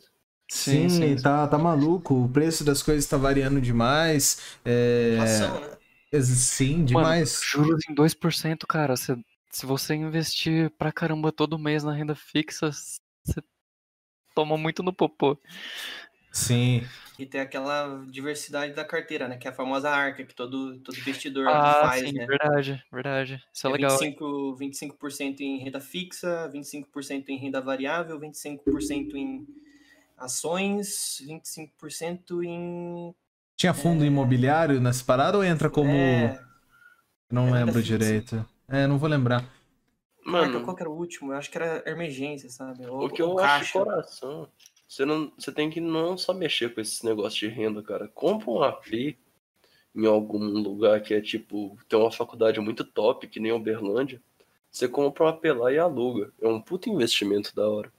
[0.54, 1.22] Sim, Sim, sim.
[1.22, 2.14] Tá, tá maluco.
[2.14, 4.40] O preço das coisas tá variando demais.
[4.64, 5.14] É...
[5.16, 5.78] Inflação, né?
[6.22, 7.42] Sim, demais.
[7.54, 8.96] Mano, juros em 2%, cara.
[8.96, 9.18] Se,
[9.50, 13.42] se você investir pra caramba todo mês na renda fixa, você
[14.36, 15.36] toma muito no popô.
[16.32, 16.84] Sim.
[17.18, 19.38] E tem aquela diversidade da carteira, né?
[19.38, 22.28] Que é a famosa arca que todo, todo investidor Ah, faz, sim, né?
[22.28, 23.44] verdade, verdade.
[23.52, 23.98] Isso é, É legal.
[23.98, 29.46] 25%, 25% em renda fixa, 25% em renda variável, 25% em
[30.24, 33.14] ações, 25% em.
[33.56, 35.92] Tinha fundo imobiliário nessa parada ou entra como.
[35.92, 36.40] É,
[37.32, 38.46] Não é lembro direito.
[38.68, 39.44] É, não vou lembrar.
[40.26, 41.34] Mano, qual que era o último?
[41.34, 42.86] Eu acho que era emergência, sabe?
[42.88, 43.80] Ou, o que eu acho de caixa.
[43.80, 44.50] coração.
[44.88, 48.08] Você, não, você tem que não só mexer com esses negócios de renda, cara.
[48.08, 49.18] Compra um AP
[49.96, 54.22] em algum lugar que é tipo, tem uma faculdade muito top, que nem Uberlândia.
[54.72, 56.32] Você compra um AP lá e aluga.
[56.42, 57.92] É um puto investimento da hora.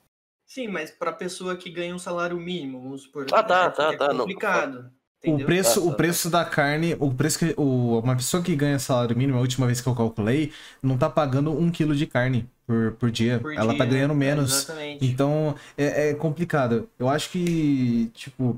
[0.47, 3.27] Sim, mas para pessoa que ganha um salário mínimo, vamos supor.
[3.33, 4.91] Ah, tá, é, tá, é tá, não, complicado.
[5.27, 5.47] O entendeu?
[5.47, 7.55] preço, Tá, tá, o preço da carne, o preço que.
[7.57, 10.53] O, uma pessoa que ganha salário mínimo, a última vez que eu calculei,
[10.83, 13.39] não tá pagando um quilo de carne por, por dia.
[13.41, 14.53] Por Ela dia, tá ganhando menos.
[14.53, 15.07] exatamente.
[15.07, 16.89] Então, é, é complicado.
[16.99, 18.57] Eu acho que, tipo,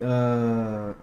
[0.00, 0.94] ah,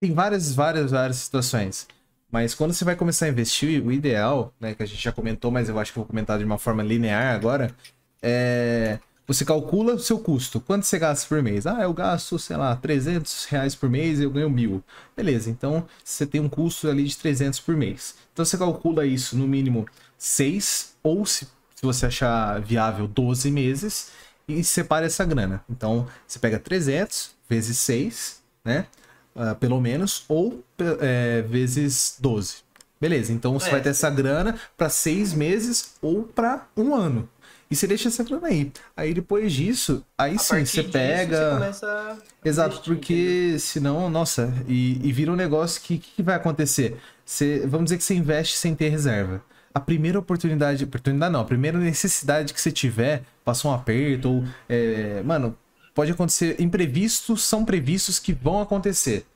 [0.00, 1.88] tem várias, várias, várias situações.
[2.30, 5.50] Mas quando você vai começar a investir, o ideal, né, que a gente já comentou,
[5.50, 7.74] mas eu acho que eu vou comentar de uma forma linear agora,
[8.22, 10.60] é você calcula o seu custo.
[10.60, 11.66] Quanto você gasta por mês?
[11.66, 14.82] Ah, eu gasto, sei lá, 300 reais por mês e eu ganho mil.
[15.16, 18.14] Beleza, então você tem um custo ali de 300 por mês.
[18.32, 19.86] Então você calcula isso no mínimo
[20.18, 24.10] 6 ou se, se você achar viável 12 meses
[24.46, 25.64] e separa essa grana.
[25.70, 28.86] Então você pega 300 vezes 6, né?
[29.36, 30.62] Ah, pelo menos, ou
[31.00, 32.56] é, vezes 12.
[33.00, 33.70] Beleza, então você É.
[33.72, 37.28] vai ter essa grana para seis meses ou para um ano.
[37.74, 38.70] E você deixa essa grana aí.
[38.96, 41.36] Aí depois disso, aí A sim, você disso, pega.
[41.36, 46.22] Você começa Exato, investir, porque senão, nossa, e, e vira um negócio que que, que
[46.22, 46.96] vai acontecer?
[47.26, 49.42] Você, vamos dizer que você investe sem ter reserva.
[49.74, 54.44] A primeira oportunidade, oportunidade não, a primeira necessidade que você tiver, passou um aperto, ou,
[54.68, 55.58] é, mano,
[55.92, 59.26] pode acontecer, imprevistos são previstos que vão acontecer.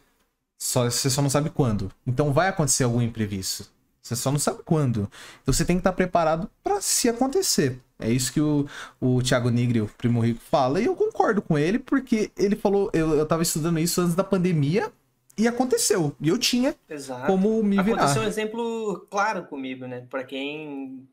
[0.63, 1.91] Só, você só não sabe quando.
[2.07, 3.69] Então vai acontecer algum imprevisto.
[4.09, 5.11] Você só não sabe quando.
[5.43, 7.79] Então você tem que estar preparado para se acontecer.
[7.99, 8.67] É isso que o,
[8.99, 10.81] o Thiago Nigri, o primo rico, fala.
[10.81, 12.91] E eu concordo com ele, porque ele falou.
[12.95, 14.91] Eu, eu tava estudando isso antes da pandemia
[15.37, 16.17] e aconteceu.
[16.21, 17.27] E eu tinha Exato.
[17.27, 17.97] como me virar.
[17.97, 20.07] Aconteceu um exemplo claro comigo, né?
[20.09, 21.07] Pra quem,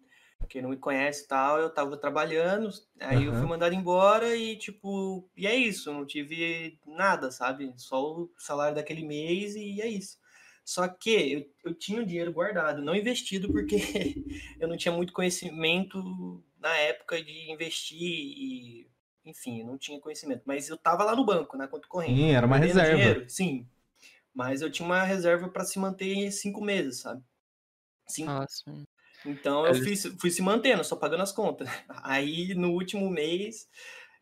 [0.48, 2.70] quem não me conhece e tal, eu tava trabalhando,
[3.02, 3.42] aí eu Aham.
[3.42, 7.74] fui mandado embora e, tipo, e é isso, não tive nada, sabe?
[7.76, 10.18] Só o salário daquele mês e é isso.
[10.65, 11.12] Só que
[11.63, 13.78] eu, eu tinha o dinheiro guardado, não investido, porque
[14.60, 18.89] eu não tinha muito conhecimento na época de investir e,
[19.25, 20.43] enfim, eu não tinha conhecimento.
[20.45, 22.19] Mas eu tava lá no banco, na conta corrente.
[22.19, 22.97] Sim, era uma reserva.
[22.97, 23.67] dinheiro, sim.
[24.34, 27.23] Mas eu tinha uma reserva para se manter em cinco meses, sabe?
[28.08, 28.32] Cinco.
[28.32, 28.86] Ah, sim.
[29.25, 31.67] Então eu fui, fui se mantendo, só pagando as contas.
[32.04, 33.67] Aí no último mês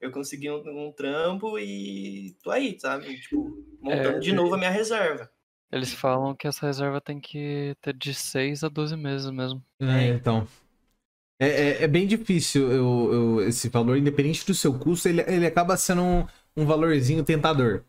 [0.01, 3.19] eu consegui um, um trampo e tô aí, sabe?
[3.19, 5.31] Tipo, montando É, de novo a minha reserva.
[5.73, 9.61] Eles falam que essa reserva tem que ter de 6 a 12 meses mesmo.
[9.81, 10.47] É, então.
[11.39, 15.45] É, é, é bem difícil eu, eu- esse valor, independente do seu custo, ele, ele
[15.47, 17.83] acaba sendo um, um valorzinho tentador.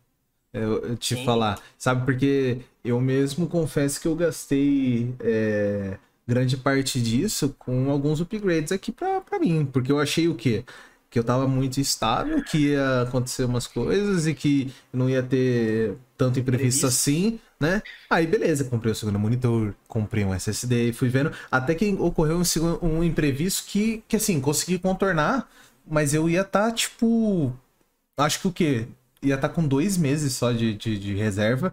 [0.53, 1.17] Eu, eu te Sim.
[1.17, 2.05] falar, sabe?
[2.07, 8.93] Porque eu mesmo confesso que eu gastei é, grande parte disso com alguns upgrades aqui
[8.93, 9.67] pra, pra mim.
[9.67, 10.65] Porque eu achei o quê?
[11.15, 15.97] Que eu tava muito estável, que ia acontecer umas coisas e que não ia ter
[16.19, 17.83] tanto imprevisto assim, né?
[18.11, 21.31] Aí beleza, comprei o segundo monitor, comprei um SSD e fui vendo.
[21.53, 22.39] Até que ocorreu
[22.83, 25.49] um, um imprevisto que, que assim, consegui contornar,
[25.87, 27.53] mas eu ia estar, tipo.
[28.17, 28.89] Acho que o quê?
[29.23, 31.73] Ia estar com dois meses só de, de, de reserva.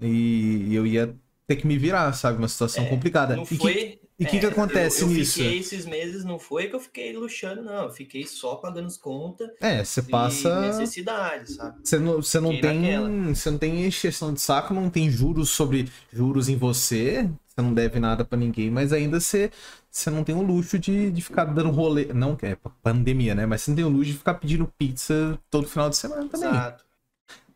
[0.00, 1.14] E eu ia
[1.46, 2.38] ter que me virar, sabe?
[2.38, 3.36] Uma situação É, complicada.
[3.36, 5.34] Não E que- e que que é, acontece eu, eu nisso?
[5.34, 7.84] Fiquei esses meses, não foi que eu fiquei luxando, não.
[7.84, 10.60] Eu fiquei só pagando as contas É, você passa.
[10.60, 11.78] necessidades, sabe?
[11.84, 12.80] Você não, você não Fiquei tem.
[12.80, 13.34] naquela.
[13.34, 17.30] Você não tem encheção de saco, não tem juros sobre juros em você.
[17.46, 19.50] Você não deve nada pra ninguém, mas ainda você,
[19.90, 22.06] você não tem o luxo de, de ficar dando rolê.
[22.12, 23.46] Não, que é pandemia, né?
[23.46, 26.48] Mas você não tem o luxo de ficar pedindo pizza todo final de semana também.
[26.48, 26.87] Exato.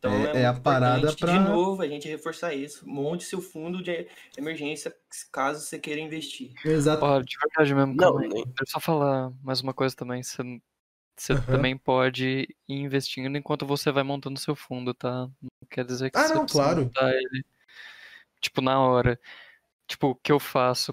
[0.03, 2.89] Então É- é, é a parada pra- De novo, a gente reforçar isso.
[2.89, 4.93] Monte seu fundo de emergência
[5.31, 6.55] caso você queira investir.
[6.65, 7.05] Exato.
[7.05, 10.21] Ó, de verdade mesmo, Não, calma Deixa eu só falar mais uma coisa também.
[10.21, 10.43] Você,
[11.17, 11.47] você Aham.
[11.53, 15.29] também pode ir investindo enquanto você vai montando seu fundo, tá?
[15.41, 16.83] Não quer dizer que Ah, você não, claro.
[16.83, 17.45] montar ele,
[18.41, 19.21] tipo, na hora.
[19.87, 20.93] Tipo, o que eu faço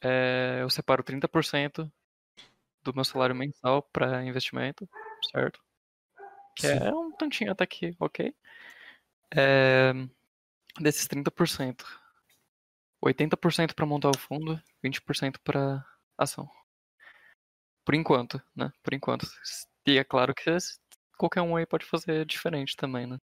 [0.00, 1.90] é eu separo 30%
[2.84, 4.88] do meu salário mensal para investimento,
[5.32, 5.58] certo?
[6.56, 6.78] Que Sim.
[6.78, 8.34] é um tantinho até que, ok.
[9.36, 9.92] É,
[10.80, 11.84] desses 30%,
[13.04, 15.84] 80% para montar o fundo, 20% para
[16.16, 16.48] ação.
[17.84, 18.72] Por enquanto, né?
[18.82, 19.26] Por enquanto.
[19.86, 20.50] E é claro que
[21.16, 23.18] qualquer um aí pode fazer diferente também, né?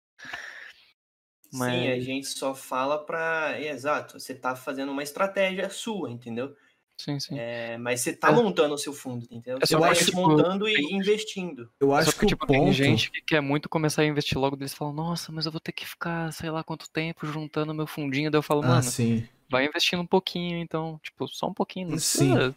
[1.51, 3.61] Sim, a Mas- gente só fala pra.
[3.61, 6.57] Exato, você tá fazendo uma estratégia sua, entendeu?
[6.99, 7.37] Sim, sim.
[7.37, 8.33] É, mas você tá É.
[8.33, 9.59] montando o seu fundo, entendeu?
[9.59, 11.71] É Você vai que, montando e tem- investindo.
[11.81, 12.73] Eu acho que, que tipo, tem ponto.
[12.73, 15.73] gente que quer muito começar a investir logo, eles falam, nossa, mas eu vou ter
[15.73, 18.31] que ficar, sei lá quanto tempo juntando meu fundinho.
[18.31, 19.29] Daí eu falo, Ah, mano, sim.
[19.51, 21.89] vai investindo um pouquinho, então, tipo, só um pouquinho.
[21.91, 22.33] Não Sim.
[22.35, 22.57] precisa-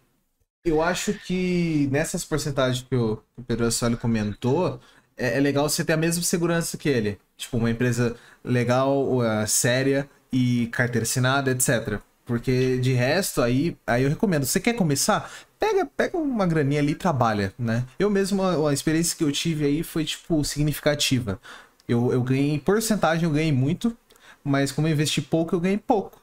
[0.65, 4.79] Eu acho que nessas porcentagens que o, que o Pedro Assoli comentou,
[5.17, 7.19] é, é legal você ter a mesma segurança que ele.
[7.37, 12.01] Tipo, uma empresa legal, uh, séria e carteira assinada, etc.
[12.25, 14.45] Porque de resto, aí, aí eu recomendo.
[14.45, 15.31] Você quer começar?
[15.59, 17.85] Pega, pega uma graninha ali e trabalha, né?
[17.99, 21.39] Eu mesmo, a, a experiência que eu tive aí foi, tipo, significativa.
[21.87, 23.95] Eu, eu ganhei, em porcentagem eu ganhei muito,
[24.43, 26.19] mas como eu investi pouco, eu ganhei pouco,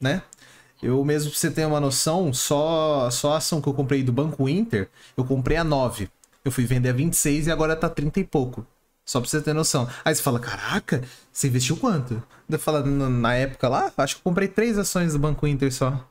[0.00, 0.22] né?
[0.82, 4.12] Eu mesmo, pra você ter uma noção, só, só a ação que eu comprei do
[4.12, 6.10] Banco Inter, eu comprei a 9.
[6.44, 8.66] Eu fui vender a 26 e agora tá 30 e pouco.
[9.04, 9.88] Só pra você ter noção.
[10.04, 12.22] Aí você fala, caraca, você investiu quanto?
[12.48, 16.06] Eu falo, "Na- época lá, acho que eu comprei três ações do Banco Inter só.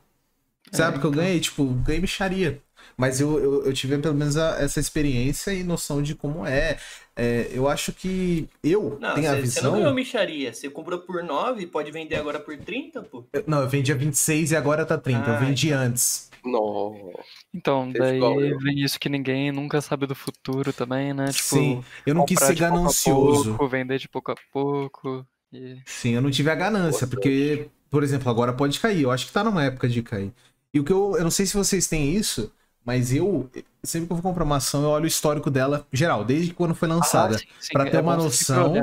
[0.72, 1.22] Sabe É, que eu então.
[1.22, 1.40] ganhei?
[1.40, 2.60] Tipo, ganhei micharia.
[2.96, 6.78] Mas eu, eu, eu tive pelo menos a- essa experiência e noção de como é.
[7.14, 9.72] É, eu acho que eu Não, tenho a você, você não visão.
[9.74, 10.52] ganhou micharia.
[10.52, 13.24] Você comprou por 9, pode vender agora por 30, pô.
[13.32, 15.30] Eu- Não, eu vendi a 26 e agora tá 30.
[15.30, 16.30] eu Ah, vendi antes.
[16.44, 17.12] Não.
[17.54, 21.26] Então, Fez daí vem isso que ninguém nunca sabe do futuro também, né?
[21.26, 23.50] Tipo, Sim, eu não quis ser ganancioso.
[23.50, 25.26] pouco, vender de pouco a pouco.
[25.52, 25.78] E...
[25.86, 29.02] Sim, eu não tive a ganância, porque, por exemplo, agora pode cair.
[29.02, 30.32] Eu acho que tá numa época de cair.
[30.74, 31.16] E o que eu.
[31.16, 32.52] Eu não sei se vocês têm isso,
[32.84, 33.48] mas eu.
[33.84, 36.74] Sempre que eu vou comprar uma ação, eu olho o histórico dela, geral, desde quando
[36.74, 37.36] foi lançada.
[37.36, 38.74] Ah, sim, sim, pra ter é uma noção.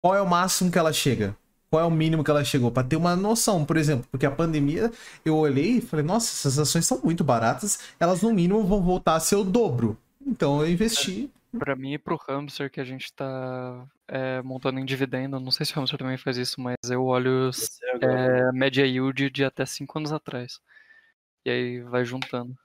[0.00, 1.36] Qual é o máximo que ela chega?
[1.70, 2.72] Qual é o mínimo que ela chegou?
[2.72, 4.90] Pra ter uma noção, por exemplo, porque a pandemia,
[5.24, 9.14] eu olhei e falei, nossa, essas ações são muito baratas, elas no mínimo vão voltar
[9.14, 9.96] a ser o dobro.
[10.26, 11.30] Então eu investi.
[11.56, 15.64] Pra mim e pro hamster que a gente tá é, montando em dividendo, não sei
[15.64, 17.50] se o hamster também faz isso, mas eu olho
[17.94, 18.48] agora.
[18.48, 20.60] é, média yield de até 5 anos atrás.
[21.44, 22.56] E aí vai juntando.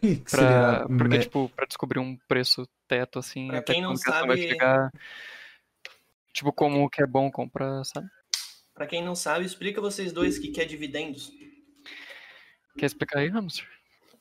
[0.00, 3.92] Que Pra, porque, me- tipo, pra descobrir um preço teto, assim, Pra até quem não
[3.92, 4.90] ação vai sabe- chegar.
[6.32, 8.08] Tipo, como que é bom comprar, sabe?
[8.80, 11.30] Pra quem não sabe, explica vocês dois o que, que é dividendos.
[12.78, 13.68] Quer explicar aí, hamster?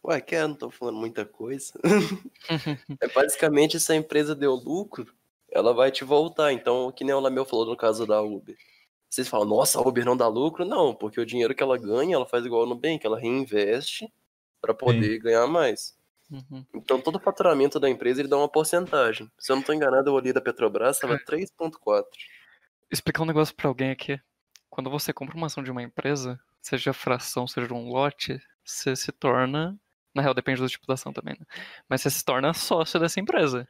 [0.04, 0.46] Ué, quer?
[0.50, 1.72] Não tô falando muita coisa.
[3.00, 5.16] é basicamente, se a empresa deu lucro,
[5.50, 6.52] ela vai te voltar.
[6.52, 8.58] Então, que nem o Lameu falou no caso da Uber.
[9.10, 10.66] Vocês falam, nossa, a Uber não dá lucro?
[10.66, 14.12] Não, porque o dinheiro que ela ganha, ela faz igual no Nubank, ela reinveste
[14.60, 15.98] para poder ganhar mais.
[16.30, 16.66] Uhum.
[16.76, 19.32] Então, todo o faturamento da empresa, ele dá uma porcentagem.
[19.40, 22.04] Se eu não tô enganado, eu olhei da Petrobras, estava 3,4.
[22.92, 24.20] Explicar um negócio pra alguém aqui.
[24.80, 29.12] Quando você compra uma ação de uma empresa, seja fração, seja um lote, você se
[29.12, 29.78] torna.
[30.16, 31.46] Na real, depende do tipo da ação também, né?
[31.90, 33.68] Mas você se torna sócio dessa empresa.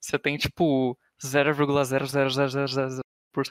[0.00, 3.02] Você tem, tipo, 0,00000%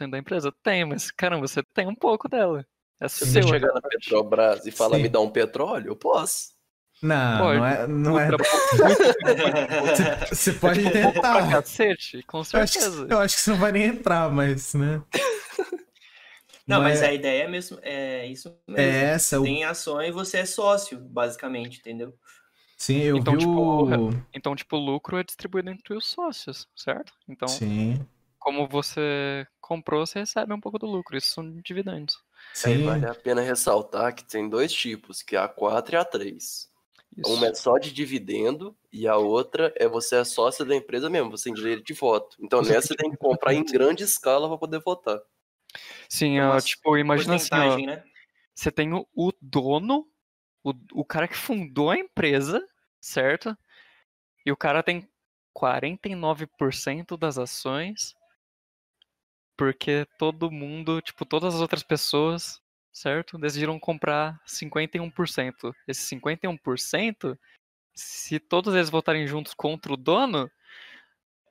[0.09, 0.49] da empresa?
[0.63, 2.65] Tem, mas caramba, você tem um pouco dela.
[3.01, 3.89] É Se você chegar aquela na.
[3.89, 5.01] Petrobras e falar, Sim.
[5.01, 6.55] me dá um petróleo, eu posso.
[7.03, 7.59] Não, Pode.
[7.59, 7.87] não é.
[7.87, 8.29] Não é...
[8.29, 8.43] Muito,
[10.31, 11.49] Você pode pouco pra tentar.
[11.51, 13.05] cacete, com Eu acho, certeza.
[13.07, 15.03] que, eu acho que você não vai nem entrar, mas, né?
[16.67, 18.81] Não, mas é- a ideia é mesmo, é isso mesmo.
[18.81, 19.37] É essa.
[19.37, 22.13] Você o- tem ações e você é sócio, basicamente, entendeu?
[22.77, 24.09] Sim, eu Então, vi tipo, o.
[24.33, 27.13] Então, tipo, o lucro é distribuído entre os sócios, certo?
[27.27, 28.05] Então, Sim,
[28.39, 31.17] como você comprou, você recebe um pouco do lucro.
[31.17, 32.17] Isso são dividendos.
[32.63, 32.85] Aí sim.
[32.85, 36.69] vale a pena ressaltar que tem dois tipos, que é a 4 e a 3.
[37.17, 37.33] Isso.
[37.33, 41.31] Uma é só de dividendo e a outra é você é sócio da empresa mesmo,
[41.31, 42.35] você tem direito de voto.
[42.41, 45.19] Então nessa você tem que comprar em grande escala para poder votar.
[46.09, 48.03] Sim, É tipo, imagina assim, ó, né?
[48.53, 50.07] você tem o, o dono,
[50.63, 52.65] o, o cara que fundou a empresa,
[53.01, 53.57] certo?
[54.45, 55.07] E o cara tem
[55.53, 58.15] 49% das ações,
[59.57, 62.61] porque todo mundo, tipo, todas as outras pessoas,
[62.91, 63.37] certo?
[63.37, 65.73] Decidiram comprar 51%.
[65.87, 67.37] Esse 51%,
[67.95, 70.49] se todos eles votarem juntos contra o dono,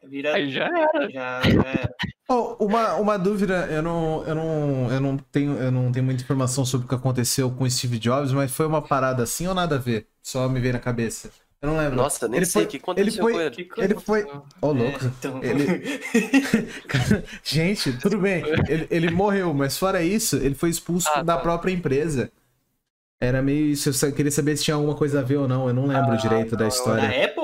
[0.03, 0.35] Vira.
[0.35, 1.11] aí já era.
[1.11, 1.89] Já, já-
[2.29, 6.23] Oh, uma, uma dúvida, eu não, eu, não, eu, não tenho, eu não tenho muita
[6.23, 9.55] informação sobre o que aconteceu com o Steve Jobs, mas foi uma parada assim ou
[9.55, 10.09] nada a ver?
[10.23, 11.31] Só me veio na cabeça.
[11.61, 11.97] Eu não lembro.
[11.97, 13.71] Nossa, nem Ele sei foi- o que aconteceu ele foi- com ele.
[13.79, 14.25] Ele foi.
[14.61, 15.05] Ô, louco.
[15.05, 15.41] É, então...
[15.43, 16.01] Ele-
[17.45, 18.43] Gente, tudo bem.
[18.69, 21.43] Ele, ele morreu, mas fora isso, ele foi expulso Ah, da tá.
[21.43, 22.31] própria empresa.
[23.21, 23.91] Era meio isso.
[24.05, 25.69] Eu queria saber se tinha alguma coisa a ver ou não.
[25.69, 27.09] Eu não Ah, lembro direito da da história.
[27.25, 27.44] Apple,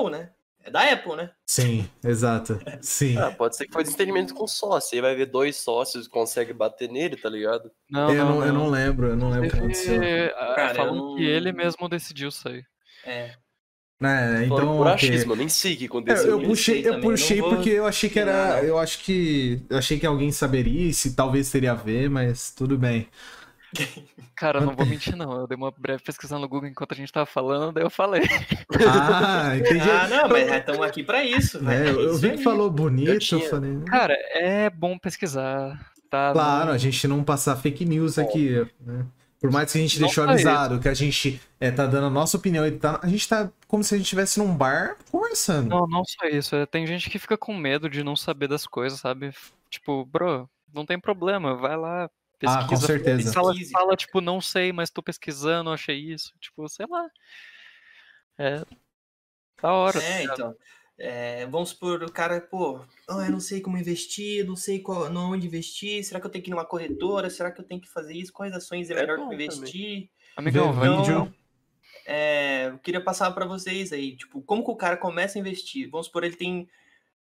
[0.63, 1.31] É da Apple, né?
[1.45, 2.59] Sim, exato.
[2.81, 3.17] Sim.
[3.17, 4.95] Ah, pode ser que foi desentendimento com sócio.
[4.95, 7.71] Aí vai ver dois sócios que conseguem bater nele, tá ligado?
[7.89, 9.99] Não, eu, não, não, eu não lembro, eu não lembro o que aconteceu.
[10.55, 12.65] Cara, eu falam não- que ele mesmo decidiu sair.
[13.05, 13.35] É.
[14.03, 16.31] É, Então, por achismo, eu nem sei o que É, aconteceu.
[16.31, 18.63] eu sei puxei, eu eu puxei vou porque eu achei que era.
[18.63, 19.61] Eu acho que.
[19.69, 23.07] Eu achei que alguém saberia e se talvez teria a ver, mas tudo bem.
[24.35, 25.31] Cara, eu não vou mentir, não.
[25.41, 28.23] Eu dei uma breve pesquisa no Google enquanto a gente tava falando, daí eu falei.
[28.89, 29.89] Ah, entendi.
[29.89, 31.89] Ah, não, mas estamos aqui pra isso, É, né?
[31.89, 33.79] eu, eu Isso vi que falou bonito, eu, Eu tinha- falei.
[33.85, 35.79] Cara, é bom pesquisar,
[36.09, 36.31] tá?
[36.33, 39.05] Claro, Não- a gente não passar fake news aqui, né?
[39.39, 42.09] Por mais que a gente Não deixou avisado que a gente é, tá dando a
[42.11, 45.67] nossa opinião e tá, a gente tá como se a gente estivesse num bar conversando.
[45.67, 46.55] Não, não só isso.
[46.55, 49.31] é, Tem gente que fica com medo de não saber das coisas, sabe?
[49.67, 52.07] Tipo, bro, não tem problema, vai lá,
[52.41, 52.59] pesquisa.
[52.59, 53.33] Ah, com certeza.
[53.33, 56.33] Fala, fala, tipo, não sei, mas tô pesquisando, achei isso.
[56.39, 57.07] Tipo, sei lá.
[58.37, 58.63] É.
[59.61, 59.99] Da hora.
[59.99, 60.55] tá É, então.
[61.03, 65.11] É, vamos supor, o cara, pô, ah, eu não sei como investir, não sei qual,
[65.11, 67.27] onde investir, será que eu tenho que ir numa corretora?
[67.27, 68.31] Será que eu tenho que fazer isso?
[68.31, 70.11] Quais ações é É melhor bom investir?
[70.35, 70.71] Amigão.
[70.71, 71.33] Então,
[72.05, 75.89] é, eu queria passar para vocês aí, tipo, como que o cara começa a investir?
[75.89, 76.69] Vamos supor, ele tem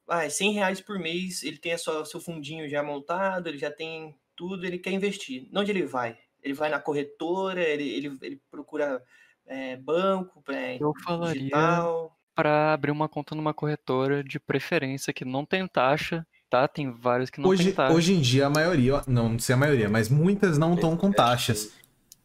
[0.06, 3.70] ah, 100 reais por mês, ele tem a sua, seu fundinho já montado, ele já
[3.70, 5.46] tem tudo, ele quer investir.
[5.54, 6.16] Onde ele vai?
[6.42, 9.02] Ele vai na corretora, ele, ele, ele procura
[9.46, 12.16] é, banco, é, Eu falaria digital.
[12.34, 16.66] pra abrir uma conta numa corretora de preferência que não tem taxa, tá?
[16.66, 17.94] Tem vários que não Hoje, tem taxa.
[17.94, 21.12] hoje em dia a maioria, não, não sei a maioria, mas muitas não estão com
[21.12, 21.74] taxas.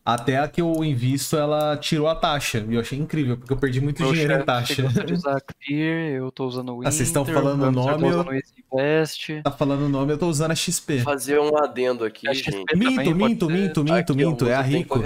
[0.06, 2.63] Até a que eu invisto, ela tirou a taxa.
[2.70, 4.84] E eu achei incrível, porque eu perdi muito Meu dinheiro em taxa.
[5.12, 8.28] usar Clear, eu tô usando o Ah, vocês estão Inter, falando o nome, eu- usando
[8.28, 9.41] o Easy Invest.
[9.41, 11.00] Tá falando o nome, eu tô usando a XP.
[11.00, 12.52] Fazer um adendo aqui, gente.
[12.52, 13.52] Minto, também minto, ser.
[13.54, 14.48] minto, minto, minto.
[14.48, 15.04] É a Rico.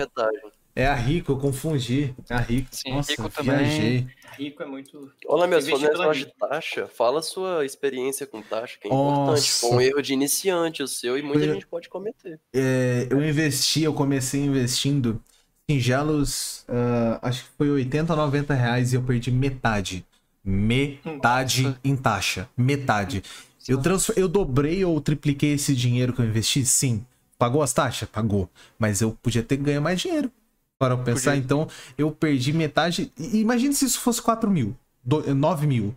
[0.76, 2.14] É a Rico, eu confundi.
[2.30, 2.68] É a Rico.
[2.72, 4.06] Sim, Nossa, Rico viajei.
[4.38, 5.12] Rico é muito.
[5.26, 9.30] Olá, meus negócio de taxa, fala a sua experiência com taxa, que é importante.
[9.30, 9.60] Nossa.
[9.68, 12.40] Foi um erro de iniciante o seu e muita Foi- gente pode cometer.
[12.54, 15.22] É, eu investi, eu comecei investindo
[15.70, 20.06] singelos, ah, acho que foi 80 ou 90 reais e eu perdi metade.
[20.44, 21.80] Metade Nossa.
[21.84, 22.50] em taxa.
[22.58, 23.24] Metade.
[23.68, 24.14] Eu, transfer...
[24.18, 26.66] eu dobrei ou tripliquei esse dinheiro que eu investi?
[26.66, 27.06] Sim.
[27.38, 28.10] Pagou as taxas?
[28.10, 28.50] Pagou.
[28.80, 30.32] Mas eu podia ter ganho mais dinheiro.
[30.80, 31.44] Para eu pensar, Podia.
[31.44, 33.12] então eu perdi metade.
[33.20, 35.94] Imagina se isso fosse 4 mil, do- 9 mil.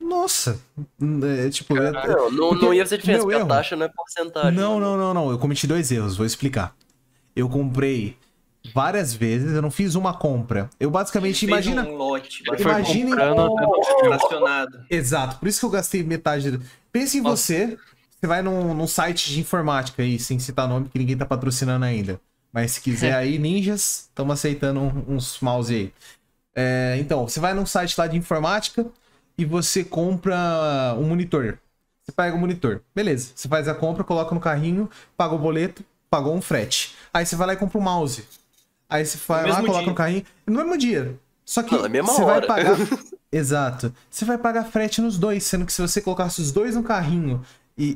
[0.00, 0.58] Nossa!
[1.44, 3.88] É, tipo, eu- Não, não, Porque não ia fazer diferença, porque a taxa não é
[3.88, 4.52] porcentagem.
[4.52, 4.86] Não, mano.
[4.86, 5.30] não, não, não.
[5.32, 6.74] Eu cometi dois erros, vou explicar.
[7.34, 8.16] Eu comprei
[8.72, 10.70] várias vezes, eu não fiz uma compra.
[10.78, 11.82] Eu basicamente, imagina.
[11.82, 13.10] um lote comprando fim.
[14.04, 14.84] fracionado.
[14.88, 16.52] Exato, por isso que eu gastei metade.
[16.52, 16.62] do-
[16.92, 17.36] Pense em Nossa.
[17.42, 17.76] você,
[18.20, 21.84] você vai num, num site de informática aí, sem citar nome, que ninguém tá patrocinando
[21.84, 22.20] ainda.
[22.52, 25.92] Mas se quiser aí, ninjas, estamos aceitando um- uns mouse aí.
[26.54, 28.84] É, então, você vai num site lá de informática
[29.38, 30.36] e você compra
[30.98, 31.58] um monitor.
[32.02, 32.82] Você pega o monitor.
[32.94, 33.30] Beleza.
[33.34, 36.96] Você faz a compra, coloca no carrinho, paga o boleto, pagou um frete.
[37.14, 38.24] Aí você vai lá e compra um mouse.
[38.88, 39.90] Aí você vai No lá, mesmo coloca dia.
[39.90, 40.24] no carrinho.
[40.46, 41.14] No mesmo dia.
[41.44, 42.46] Só que mesma você vai hora.
[42.46, 42.76] pagar.
[43.30, 43.94] Exato.
[44.10, 47.44] Você vai pagar frete nos dois, sendo que se você colocasse os dois no carrinho,
[47.78, 47.94] e,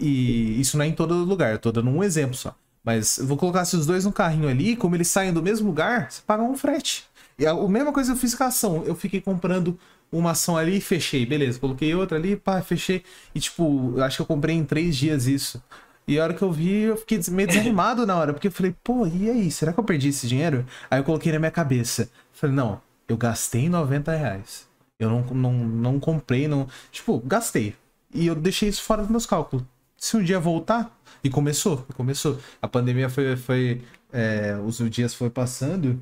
[0.57, 2.55] e isso não é em todo lugar, eu tô dando um exemplo só.
[2.85, 5.67] Mas eu vou colocar se os dois no carrinho ali, como eles saem do mesmo
[5.67, 7.05] lugar, você paga um frete.
[7.39, 8.85] E a, a mesma coisa eu fiz com a ação.
[8.85, 9.79] Eu fiquei comprando
[10.13, 11.25] uma ação ali e fechei.
[11.25, 13.03] Beleza, coloquei outra ali, pá, fechei.
[13.35, 15.63] E tipo, eu acho que eu comprei em três dias isso.
[16.07, 18.75] E a hora que eu vi, eu fiquei meio desanimado na hora, porque eu falei,
[18.85, 19.51] pô, e aí?
[19.51, 20.67] Será que eu perdi esse dinheiro?
[20.91, 22.11] Aí eu coloquei na minha cabeça.
[22.33, 24.69] Falei, não, eu gastei 90 reais.
[24.99, 26.69] Eu não, não, não comprei, não.
[26.93, 27.75] Tipo, gastei.
[28.13, 29.65] E eu deixei isso fora dos meus cálculos.
[30.05, 30.95] Se um dia voltar,
[31.25, 32.39] e começou, começou.
[32.61, 33.37] A pandemia foi.
[33.39, 33.83] foi
[34.13, 35.99] é, os dias foi passando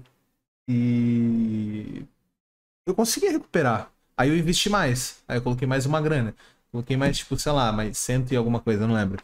[0.68, 2.04] e.
[2.84, 3.92] Eu consegui recuperar.
[4.16, 5.22] Aí eu investi mais.
[5.28, 6.34] Aí eu coloquei mais uma grana.
[6.72, 9.22] Coloquei mais, tipo, sei lá, mais cento e alguma coisa, não lembro.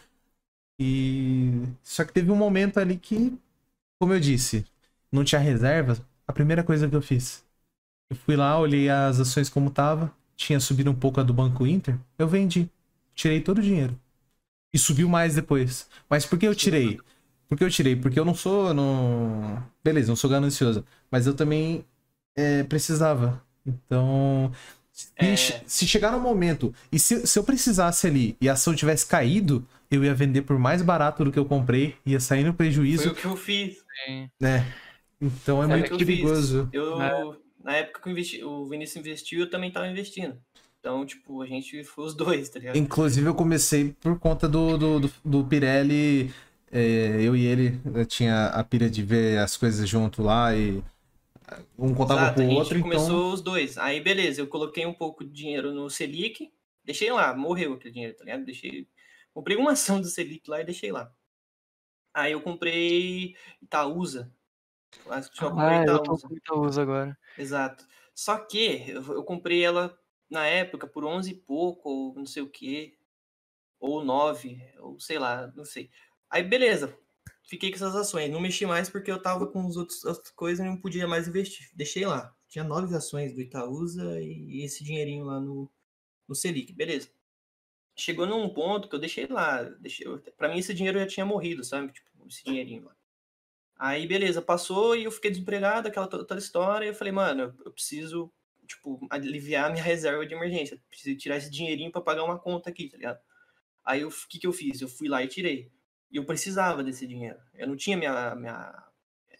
[0.78, 1.60] E.
[1.82, 3.36] Só que teve um momento ali que,
[3.98, 4.64] como eu disse,
[5.10, 5.98] não tinha reserva.
[6.26, 7.44] A primeira coisa que eu fiz.
[8.10, 10.14] Eu fui lá, olhei as ações como tava.
[10.36, 11.98] Tinha subido um pouco a do Banco Inter.
[12.16, 12.70] Eu vendi.
[13.16, 13.98] Tirei todo o dinheiro.
[14.72, 15.88] E subiu mais depois.
[16.08, 16.98] Mas por que eu tirei?
[17.48, 17.96] Por que eu tirei?
[17.96, 18.74] Porque eu não sou.
[18.74, 19.62] Não...
[19.82, 20.84] Beleza, não sou ganancioso.
[21.10, 21.84] Mas eu também
[22.36, 23.42] é, precisava.
[23.66, 24.52] Então.
[24.92, 25.36] Se, É.
[25.36, 26.74] se chegar no momento.
[26.90, 30.58] E se, se eu precisasse ali e a ação tivesse caído, eu ia vender por
[30.58, 31.96] mais barato do que eu comprei.
[32.04, 33.10] Ia sair no Foi prejuízo.
[33.10, 33.76] o que eu fiz.
[34.40, 34.66] Né?
[35.20, 36.06] Então é Foi muito fiz.
[36.06, 36.68] perigoso.
[36.72, 37.36] Eu, É.
[37.62, 40.36] na época que eu investi, o Vinícius investiu, eu também tava investindo.
[40.88, 42.76] Então, tipo, a gente foi os dois, tá ligado?
[42.76, 46.32] Inclusive, eu comecei por conta do, do, do, do Pirelli.
[46.72, 50.82] é, eu e ele eu tinha a pira de ver as coisas junto lá e
[51.78, 52.90] um contava Exato, com a o gente outro, então.
[52.90, 53.76] começou os dois.
[53.78, 56.50] Aí, beleza, eu coloquei um pouco de dinheiro no Selic,
[56.84, 58.44] deixei lá, morreu aquele dinheiro, tá ligado?
[58.44, 58.86] Deixei.
[59.32, 61.12] Comprei uma ação do Selic lá e deixei lá.
[62.14, 64.32] Aí eu comprei Itaúsa.
[65.10, 66.28] Acho que só comprei Ah, eu tô Itaúsa.
[66.28, 67.18] com Itaúsa agora.
[67.36, 67.86] Exato.
[68.14, 69.96] Só que eu, eu comprei ela
[70.30, 72.98] na época por 11 e pouco, ou não sei o que,
[73.80, 75.90] ou 9, ou sei lá, não sei.
[76.30, 76.96] Aí beleza,
[77.44, 80.64] fiquei com essas ações, não mexi mais porque eu tava com os outros, outras coisas
[80.64, 81.70] e não podia mais investir.
[81.74, 82.34] Deixei lá.
[82.48, 85.70] Tinha nove ações do Itaúsa e esse dinheirinho lá no,
[86.28, 87.10] no Selic, beleza.
[87.96, 89.62] Chegou num ponto que eu deixei lá.
[89.62, 90.06] Deixei,
[90.36, 91.92] pra mim esse dinheiro já tinha morrido, sabe?
[91.92, 92.96] Tipo, esse dinheirinho lá.
[93.78, 96.86] Aí, beleza, passou e eu fiquei desempregado, aquela to- toda história.
[96.86, 98.32] E eu falei, mano, eu preciso,
[98.68, 100.80] tipo, aliviar minha reserva de emergência.
[100.88, 103.18] Preciso tirar esse dinheirinho pra pagar uma conta aqui, tá ligado?
[103.84, 104.80] Aí, o que que eu fiz?
[104.80, 105.72] Eu fui lá e tirei.
[106.10, 107.38] E eu precisava desse dinheiro.
[107.54, 108.34] Eu não tinha minha.
[108.36, 108.84] minha...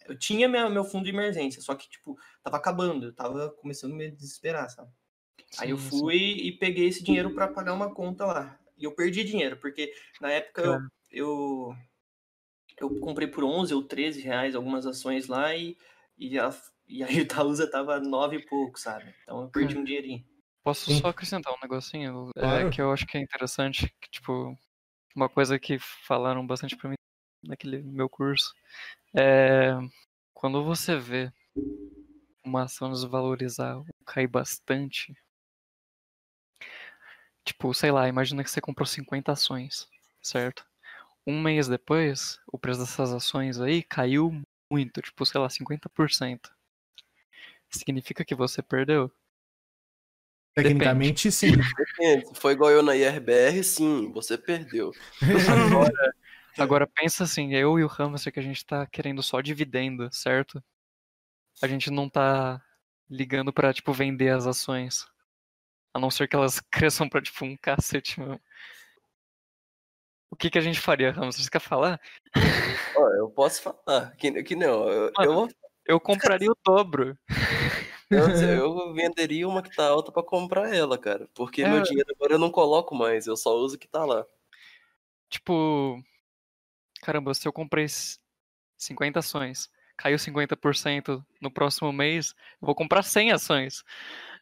[0.07, 3.07] Eu tinha minha, meu fundo de emergência, só que, tipo, tava acabando.
[3.07, 4.91] Eu tava começando a me desesperar, sabe?
[5.59, 5.99] Aí eu Sim, sim.
[5.99, 8.59] fui e peguei esse dinheiro pra pagar uma conta lá.
[8.77, 10.79] E eu perdi dinheiro, porque na época eu,
[11.11, 11.75] eu,
[12.79, 15.77] eu comprei por 11 ou 13 reais algumas ações lá e,
[16.17, 16.49] e, a,
[16.89, 19.13] e a Itaúsa tava 9 e pouco, sabe?
[19.23, 20.25] Então eu perdi um dinheirinho.
[20.63, 20.99] Posso Sim.
[20.99, 22.31] só acrescentar um negocinho?
[22.35, 22.69] É, Claro.
[22.71, 24.57] que eu acho que é interessante, que, tipo,
[25.15, 26.95] uma coisa que falaram bastante pra mim
[27.43, 28.53] naquele meu curso
[29.15, 29.73] é
[30.33, 31.31] quando você vê
[32.43, 35.13] uma ação desvalorizar ou cair bastante,
[37.43, 39.87] tipo, sei lá, imagina que você comprou 50 ações,
[40.21, 40.65] certo?
[41.27, 44.31] Um mês depois, o preço dessas ações aí caiu
[44.71, 46.51] muito, tipo, sei lá, 50%.
[47.69, 49.11] Significa que você perdeu?
[50.55, 51.51] Tecnicamente, sim.
[51.77, 54.91] Depende, foi igual eu na IRBR, sim, você perdeu.
[56.57, 60.61] Agora pensa assim, eu e o hamster que a gente tá querendo só dividendo, certo?
[61.61, 62.61] A gente não tá
[63.09, 65.05] ligando pra, tipo, vender as ações.
[65.93, 68.41] A não ser que elas cresçam pra, tipo, um cacete mesmo.
[70.31, 71.43] O que que a gente faria, hamster?
[71.43, 71.99] Você quer falar?
[72.95, 75.49] Ó, eu posso falar, que, que não, eu, eu, vou-
[75.89, 77.17] Eu compraria o dobro.
[78.11, 78.19] eu,
[78.85, 81.27] eu venderia uma que tá alta pra comprar ela, cara.
[81.33, 81.67] Porque É.
[81.67, 84.23] meu dinheiro agora eu não coloco mais, eu só uso o que tá lá.
[85.31, 85.99] Tipo,
[87.01, 88.19] caramba, se eu comprei s-
[88.77, 89.67] 50 ações,
[89.97, 93.83] caiu 50% no próximo mês, eu vou comprar 100 ações.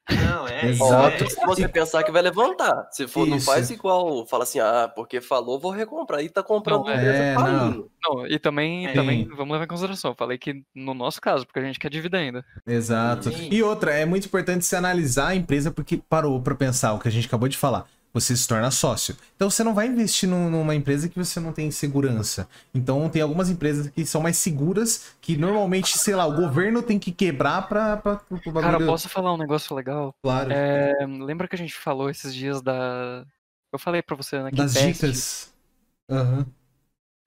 [0.10, 0.68] Não, é.
[0.70, 1.24] Exato.
[1.24, 2.88] É, Se você pensar que vai levantar.
[2.92, 3.46] Se for, não Isso.
[3.46, 6.22] faz igual, fala assim, ah, porque falou, vou recomprar.
[6.24, 6.96] E tá comprando Não, é,
[7.34, 7.88] empresa não.
[8.04, 8.94] Não, e também, É.
[8.94, 10.12] também vamos levar em consideração.
[10.12, 12.44] eu Falei que no nosso caso, porque a gente quer dividendo.
[12.66, 13.32] Exato.
[13.32, 13.50] Sim.
[13.52, 17.08] E outra, é muito importante se analisar a empresa porque parou pra pensar o que
[17.08, 17.86] a gente acabou de falar.
[18.14, 19.16] Você se torna sócio.
[19.36, 22.50] Então você não vai investir num- numa empresa que você não tem segurança.
[22.74, 26.98] Então tem algumas empresas que são mais seguras, que normalmente, sei lá, o governo tem
[26.98, 28.54] que quebrar pra, pra, bagulho.
[28.62, 30.16] Cara, posso falar um negócio legal?
[30.24, 30.52] Claro.
[30.52, 33.26] É, lembra que a gente falou esses dias da.
[33.72, 35.54] Eu falei pra você na das Keypest, dicas.
[36.10, 36.46] Aham.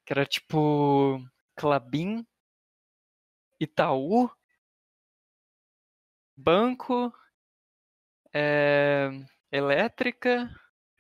[0.05, 1.23] Que era tipo.
[1.57, 2.27] Clabin,
[3.61, 4.31] Itaú,
[6.37, 7.13] Banco,
[8.33, 9.11] é,
[9.53, 10.51] Elétrica,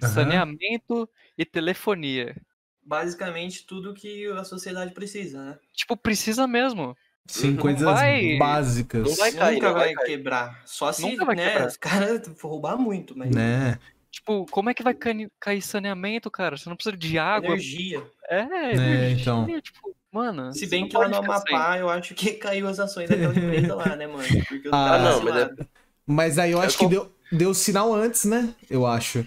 [0.02, 0.12] Aham.
[0.14, 2.36] Saneamento e Telefonia.
[2.82, 5.58] basicamente tudo que a sociedade precisa, né?
[5.74, 6.96] Tipo, precisa mesmo.
[7.26, 9.06] Sim, Não coisas vai- básicas.
[9.08, 10.62] não vai cair, Nunca não vai vai quebrar.
[10.66, 11.66] Só se Nunca vai né, quebrar.
[11.68, 11.76] os
[12.18, 13.78] caras for roubar muito, mas Né?
[14.10, 14.92] Tipo, como é que vai
[15.38, 16.56] cair saneamento, cara?
[16.56, 17.50] Você não precisa de água.
[17.54, 18.04] energia.
[18.28, 19.60] É, É, energia, então.
[19.60, 20.52] tipo, mano.
[20.52, 21.14] Se bem que lá no.
[21.16, 24.26] Amapá, eu acho que caiu as ações daquela empresa lá, né, mano?
[24.48, 25.66] Porque Ah, caras não, mas é-.
[26.06, 28.52] Mas aí eu É acho que deu, deu sinal antes, né?
[28.68, 29.24] Eu acho.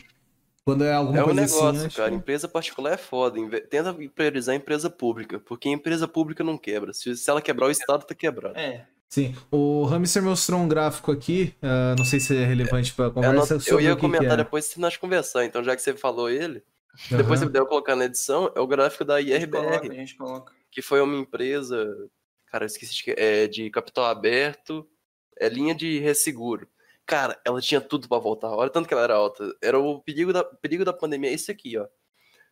[0.66, 1.86] Quando é alguma É um coisa negócio, assim.
[1.88, 2.09] acho cara.
[2.09, 3.38] que- Empresa particular é foda.
[3.38, 6.93] Inve- Tenta priorizar a empresa pública, porque a empresa pública não quebra.
[6.93, 8.57] Se, se ela quebrar, o Estado tá quebrado.
[8.57, 9.36] É, Sim.
[9.51, 11.53] O Hamster mostrou um gráfico aqui.
[11.61, 13.55] ah, não sei se é relevante pra Eu, conversa.
[13.57, 14.38] não- eu ia o que comentar que é.
[14.38, 15.45] depois se nós conversar.
[15.45, 16.64] Então, já que você falou ele,
[17.11, 19.99] depois você deve colocar na edição, é o gráfico da a gente coloca, IRBR, a
[19.99, 20.53] gente coloca.
[20.72, 21.86] que foi uma empresa,
[22.47, 24.88] cara, eu esqueci de, que- é, de capital aberto,
[25.38, 26.68] é linha de resseguro.
[27.06, 28.49] Cara, ela tinha tudo pra voltar.
[28.49, 29.43] Olha tanto que ela era alta.
[29.62, 31.86] Era o perigo da, perigo da pandemia, é esse aqui, ó.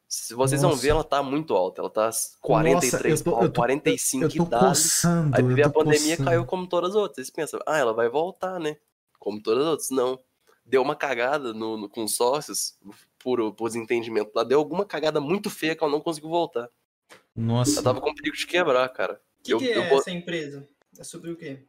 [0.07, 0.81] Se vocês vão Nossa.
[0.81, 1.81] ver, ela tá muito alta.
[1.81, 2.09] Ela tá
[2.41, 4.65] 43 eu tô- pau, eu tô- 45 Eu tô e dali.
[4.67, 5.35] coçando.
[5.37, 6.25] Aí eu a pandemia coçando.
[6.29, 7.15] caiu como todas as outras.
[7.15, 8.75] Vocês pensam, ah, ela vai voltar, né?
[9.17, 9.89] Como todas as outras.
[9.89, 10.19] Não.
[10.65, 12.77] Deu uma cagada no, no- com os sócios,
[13.19, 14.43] por, por desentendimento lá.
[14.43, 16.69] Deu alguma cagada muito feia que ela não conseguiu voltar.
[17.33, 17.71] Nossa.
[17.75, 19.13] Ela tava com perigo de quebrar, cara.
[19.39, 20.67] O que, Eu- que eu é essa empresa?
[20.99, 21.65] É sobre o quê?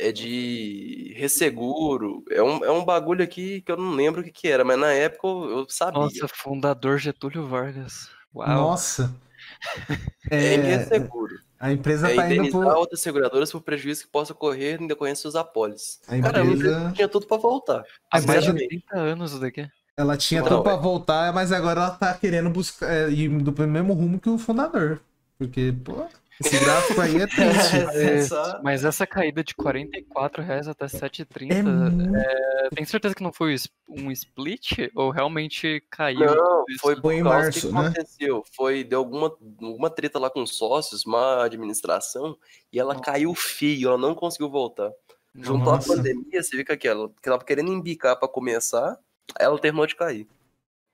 [0.00, 2.22] É de resseguro.
[2.30, 4.78] É um, é um bagulho aqui que eu não lembro o que, que era, mas
[4.78, 6.00] na época eu, eu sabia.
[6.00, 8.08] Nossa, fundador Getúlio Vargas.
[8.34, 8.46] Uau.
[8.48, 9.12] Nossa.
[10.30, 11.34] é É, resseguro.
[11.58, 12.76] a empresa É tá indo indenizar por.
[12.76, 15.98] outras seguradoras por prejuízo que possa ocorrer em decorrência dos apólices.
[16.06, 16.92] A Cara, empresa empresa.
[16.94, 17.82] tinha tudo pra voltar.
[18.10, 18.68] Há mais de Sinceramente.
[18.68, 19.66] 30 anos isso daqui.
[19.96, 23.28] Ela tinha Não, tudo pra é- voltar, mas agora ela tá querendo buscar é, ir
[23.28, 25.00] do mesmo rumo que o fundador.
[25.36, 26.06] Porque, pô,
[26.40, 27.38] esse gráfico aí é triste.
[27.94, 32.16] É só- Mas essa caída de 44 reais até 7,30, É muito.
[32.64, 33.56] eu tenho certeza que não foi
[33.88, 34.90] um split?
[34.94, 36.34] Ou realmente caiu?
[36.34, 37.80] Não, foi por em causa março, que né?
[37.80, 38.44] aconteceu.
[38.54, 42.36] Foi, deu alguma, alguma treta lá com os sócios, má administração,
[42.72, 43.04] e ela Nossa.
[43.04, 44.90] caiu feio, ela não conseguiu voltar.
[45.34, 45.92] Juntou Nossa.
[45.92, 48.98] a pandemia, você vê que aquela, que tava querendo embicar pra começar,
[49.38, 50.26] aí ela terminou de cair.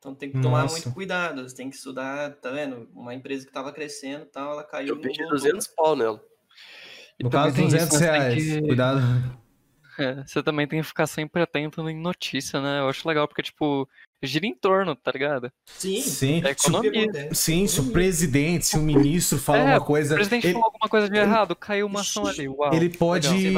[0.05, 0.74] Então tem que tomar Nossa.
[0.74, 1.48] muito cuidado.
[1.48, 2.86] Você tem que estudar, tá vendo?
[2.94, 4.88] Uma empresa que tava crescendo e tal, ela caiu.
[4.88, 5.38] Eu perdi voltou.
[5.38, 6.22] 200 pau nela.
[7.18, 8.07] E No também caso, tem isso, 200 né?
[8.07, 8.44] Você tem reais.
[8.61, 9.00] que- Cuidado.
[9.96, 12.80] É, você também tem que ficar sempre atento em notícia, né?
[12.80, 13.88] Eu acho legal porque, tipo,
[14.24, 15.50] gira em torno, tá ligado?
[15.66, 16.00] Sim.
[16.00, 16.42] Sim.
[16.44, 17.28] É Se o- economia.
[17.34, 20.14] Sim, se o presidente, se o ministro fala É, uma coisa.
[20.14, 22.48] O presidente ele, falou alguma coisa de errado, caiu uma ação ali.
[22.48, 22.72] Uau.
[22.74, 23.28] ele pode.
[23.34, 23.54] e.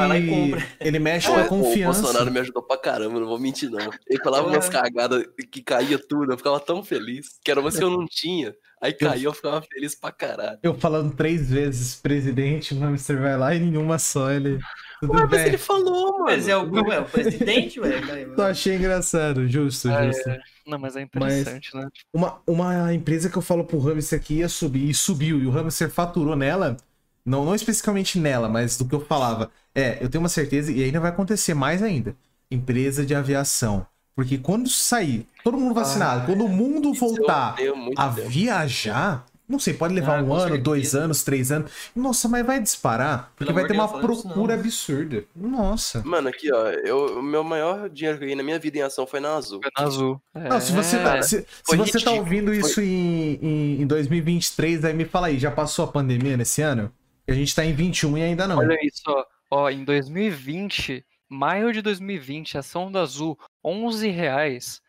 [0.80, 2.02] Ele mexe Pô, com a o confiança.
[2.02, 3.90] Bolsonaro me ajudou pra caramba, não vou mentir não.
[4.08, 4.70] Ele falava umas É.
[4.72, 7.38] cagadas que caía tudo, eu ficava tão feliz.
[7.44, 8.54] Que era umas que eu não tinha.
[8.80, 10.58] Aí caiu, eu ficava feliz pra caralho.
[10.62, 14.30] Eu falando três vezes presidente, o hamster vai lá e nenhuma só.
[14.30, 14.58] Ele.
[15.00, 16.24] Tudo Ué, mas ele falou, mano.
[16.24, 18.34] Mas é o, é o presidente, velho.
[18.34, 20.30] Só achei engraçado, justo, É, justo.
[20.66, 21.88] Não, mas é interessante, né?
[22.12, 25.50] Uma, uma empresa que eu falo pro hamster que ia subir e subiu, e o
[25.50, 26.76] hamster faturou nela,
[27.24, 29.50] não, não especificamente nela, mas do que eu falava.
[29.74, 32.16] É, eu tenho uma certeza, e ainda vai acontecer mais ainda.
[32.50, 33.86] Empresa de aviação.
[34.14, 37.54] Porque quando sair, todo mundo vacinado, Ah, quando o mundo eu voltar
[37.96, 41.70] a viajar, não sei, pode levar Ah, um ano, dois anos, três anos.
[41.94, 44.60] Nossa, mas vai disparar, porque Pelo vai ter uma Deus, procura não.
[44.62, 45.24] absurda.
[45.34, 46.02] Nossa.
[46.04, 48.82] Mano, aqui, ó, eu, o meu maior dinheiro que eu ganhei na minha vida em
[48.82, 49.60] ação foi na Azul.
[49.62, 50.20] Foi na azul.
[50.34, 53.82] Não, se você, tá, É, se, se foi você tá ouvindo foi- isso em, em,
[53.82, 56.92] em 2023, aí me fala aí, já passou a pandemia nesse ano?
[57.28, 58.58] A gente tá em 21 e ainda não.
[58.58, 59.24] Olha isso, ó.
[59.50, 64.80] Ó, em 2020, maio de 2020, ação da Azul, 11 reais.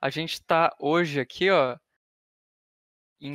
[0.00, 1.76] A gente tá hoje aqui, ó,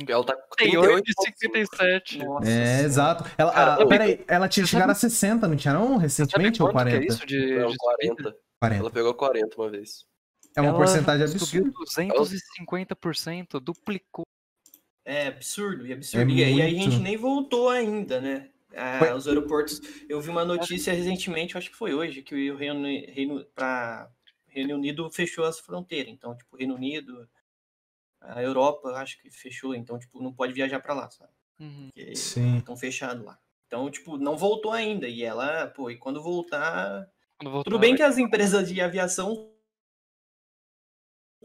[0.08, 2.18] Ela tá com 38,57.
[2.18, 2.82] Nossa É, Senhora.
[2.86, 3.24] exato.
[3.38, 5.96] Ela, Cara, ah, eu- peraí, ela tinha chegado sabe- a 60, não tinha não?
[5.96, 7.04] Recentemente ou quanto que 40?
[7.04, 7.76] é isso de, Não, de subida?
[7.78, 8.36] 40.
[8.60, 8.82] 40.
[8.82, 10.04] Ela pegou 40 uma vez.
[10.56, 11.84] É uma Ela porcentagem Subiu absurda.
[11.84, 14.24] 250%, duplicou.
[15.04, 16.30] É absurdo, e absurdo.
[16.32, 16.78] É e, aí a muito.
[16.90, 18.48] gente nem voltou ainda, né?
[18.74, 19.80] Ah, Foi- Os aeroportos.
[20.08, 24.10] Eu vi uma notícia recentemente, acho que foi hoje, que o Reino, Reino, pra,
[24.48, 26.12] Reino Unido fechou as fronteiras.
[26.12, 27.28] Então, tipo, Reino Unido,
[28.28, 29.74] a Europa, eu acho que fechou.
[29.74, 31.30] Então, tipo, não pode viajar pra lá, sabe?
[31.58, 31.90] Uhum.
[32.14, 32.58] Sim.
[32.58, 33.38] estão fechados lá.
[33.66, 35.08] Então, tipo, não voltou ainda.
[35.08, 37.06] E ela, pô, e quando voltar.
[37.38, 39.50] Quando voltar, Tudo bem vai- que as empresas de aviação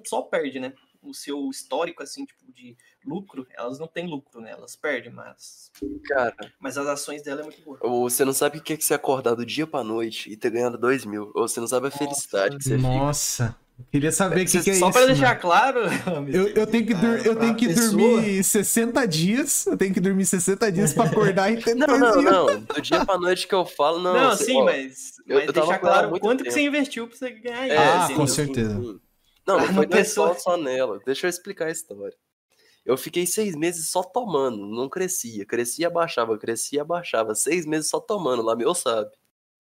[0.06, 0.74] só perdem, né?
[1.02, 4.52] O seu histórico, assim, tipo, de lucro, elas não têm lucro, né?
[4.52, 5.72] Elas perdem, mas.
[6.08, 7.80] Cara, Mas as ações dela é muito boa.
[7.82, 10.38] ou você não sabe o que é que você acordar do dia pra noite e
[10.38, 11.32] ter ganhado 2 mil.
[11.34, 13.58] Ou você não sabe a felicidade que você fica.
[13.92, 14.92] Queria saber o que, que é Só isso.
[14.98, 15.40] pra deixar mano.
[15.42, 15.80] claro,
[16.32, 19.66] Eu, eu tenho que, dur- eu tenho que pessoa- dormir 60 dias.
[19.66, 22.32] Eu tenho que dormir 60 dias pra acordar e ter Não, não, 3 mil.
[22.32, 22.60] não.
[22.62, 24.14] Do dia pra noite que eu falo, não.
[24.14, 26.54] Não, você- sim, ó, mas, eu- mas eu deixar claro muito quanto que tempo.
[26.56, 28.74] você investiu pra você ganhar É, Ah, isso, com certeza.
[28.76, 29.00] Não,
[29.46, 31.00] não Uma foi pessoa- só nela.
[31.06, 32.16] Deixa eu explicar a história.
[32.86, 35.46] Eu fiquei seis meses só tomando, não crescia.
[35.46, 37.36] Crescia, baixava, crescia, baixava.
[37.36, 39.10] Seis meses só tomando, lá meu sabe.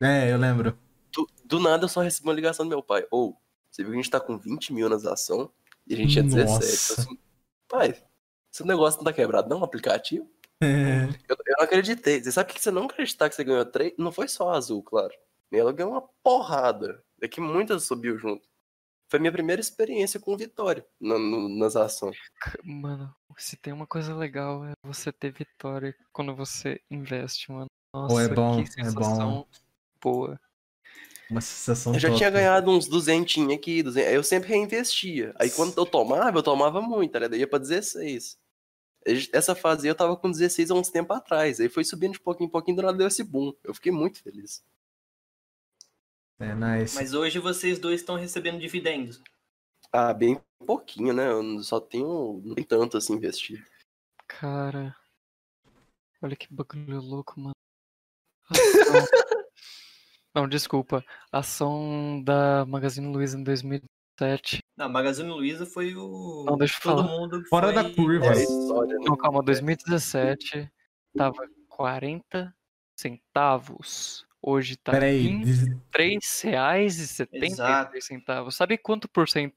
[0.01, 0.75] É, eu lembro.
[1.13, 3.05] Do, do nada eu só recebi uma ligação do meu pai.
[3.11, 3.35] Ou,
[3.71, 5.49] você viu que a gente tá com 20 mil nas ações
[5.87, 6.45] e a gente tinha 17.
[6.51, 6.93] Nossa.
[6.93, 7.19] Eu assim,
[7.67, 8.03] pai,
[8.53, 9.61] esse negócio não tá quebrado, não?
[9.61, 10.29] O aplicativo?
[10.61, 11.05] É.
[11.27, 12.21] Eu, eu não acreditei.
[12.23, 13.93] Você sabe o que você não acreditar que você ganhou três?
[13.97, 15.13] Não foi só a azul, claro.
[15.51, 17.03] Ela ganhou uma porrada.
[17.21, 18.47] É que muitas subiu junto.
[19.09, 22.17] Foi minha primeira experiência com vitória na- no- nas ações.
[22.63, 27.67] Mano, se tem uma coisa legal é você ter vitória quando você investe, mano.
[27.93, 29.03] Pô, Nossa, é bom, que é bom.
[29.03, 29.47] sensação
[30.01, 30.39] boa.
[31.31, 32.17] Uma sensação Eu já top.
[32.17, 35.33] tinha ganhado uns duzentinhos aqui, 200, aí eu sempre reinvestia.
[35.39, 37.29] Aí quando eu tomava, eu tomava muito, né?
[37.29, 38.37] Daí ia pra 16.
[39.31, 41.61] Essa fase eu tava com 16 há uns tempo atrás.
[41.61, 43.53] Aí foi subindo de pouquinho em pouquinho, do nada deu esse boom.
[43.63, 44.61] Eu fiquei muito feliz.
[46.37, 46.95] É, nice.
[46.95, 49.21] Mas hoje vocês dois estão recebendo dividendos.
[49.89, 51.31] Ah, bem pouquinho, né?
[51.31, 52.41] Eu só tenho.
[52.43, 53.65] Não tem tanto assim investir.
[54.27, 54.93] Cara,
[56.21, 57.55] olha que bagulho louco, mano.
[60.33, 61.03] Não, desculpa.
[61.31, 64.59] Ação da Magazine Luiza em 2007.
[64.77, 66.45] Não, Magazine Luiza foi o.
[66.47, 67.17] Não, deixa eu Todo falar.
[67.19, 67.43] mundo.
[67.49, 68.25] Fora foi- da curva.
[68.25, 69.05] É Mas- história, né?
[69.07, 70.69] Não, calma, 2017
[71.17, 72.53] tava 40
[72.95, 74.25] centavos.
[74.43, 78.01] Hoje tá Peraí, 23 reais e 73 Exato.
[78.01, 78.55] centavos.
[78.55, 79.53] Sabe quanto por cento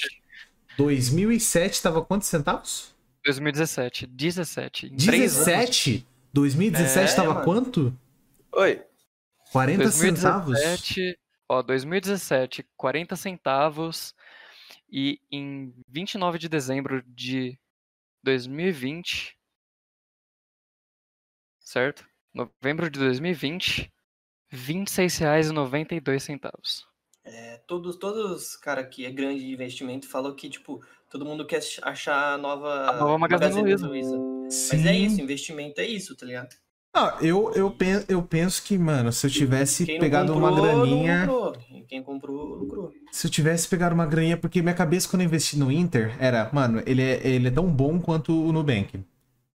[0.77, 2.95] 2007 tava quantos centavos?
[3.24, 4.87] 2017, 17.
[4.87, 5.47] Em três anos.
[5.47, 6.07] 17?
[6.33, 7.45] 2017 É, tava mano.
[7.45, 7.99] quanto?
[8.53, 8.83] Oi.
[9.53, 10.53] 40 centavos?
[10.53, 11.18] 2017,
[11.49, 14.14] ó, 2017, 40 centavos.
[14.91, 17.59] E em 29 de dezembro de
[18.22, 19.37] 2020,
[21.61, 22.07] certo?
[22.33, 23.93] Novembro de 2020,
[24.49, 26.85] R$ 26,92
[27.27, 31.61] É, todos, todos, cara, que é grande de investimento falou que, tipo, todo mundo quer
[31.83, 34.16] achar a nova, A nova Magazine Luiza.
[34.49, 34.77] Sim.
[34.77, 36.55] Mas é isso, investimento é isso, tá ligado?
[36.95, 40.49] Ah, eu, eu, pen- eu penso que, mano, se eu tivesse Quem não pegado comprou,
[40.49, 41.29] uma graninha.
[41.89, 42.93] Quem comprou, lucrou.
[43.12, 46.49] Se eu tivesse pegado uma graninha, porque minha cabeça quando eu investi no Inter era,
[46.55, 49.05] mano, ele é, ele é tão bom quanto o Nubank.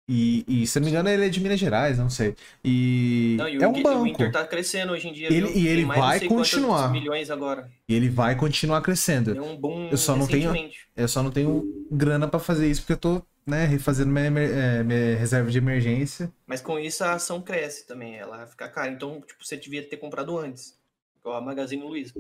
[0.10, 2.34] E, e se não me engano, ele é de Minas Gerais, não sei.
[2.64, 4.08] E Não, e o, é um Gui- o banco.
[4.08, 5.28] Inter tá crescendo hoje em dia.
[5.28, 5.58] Ele- viu?
[5.58, 6.92] e ele vai continuar.
[6.92, 7.70] milhões agora.
[7.90, 9.34] E ele vai continuar crescendo.
[9.34, 10.72] Deu um boom Eu só não tenho-.
[10.96, 14.82] Eu só não tenho grana pra fazer isso porque eu tô, né, refazendo minha, é,
[14.82, 16.32] minha reserva de emergência.
[16.46, 18.90] Mas com isso a ação cresce também, ela fica cara.
[18.90, 20.78] Então, tipo, você devia ter comprado antes.
[21.20, 22.14] Igual a Magazine Luiza.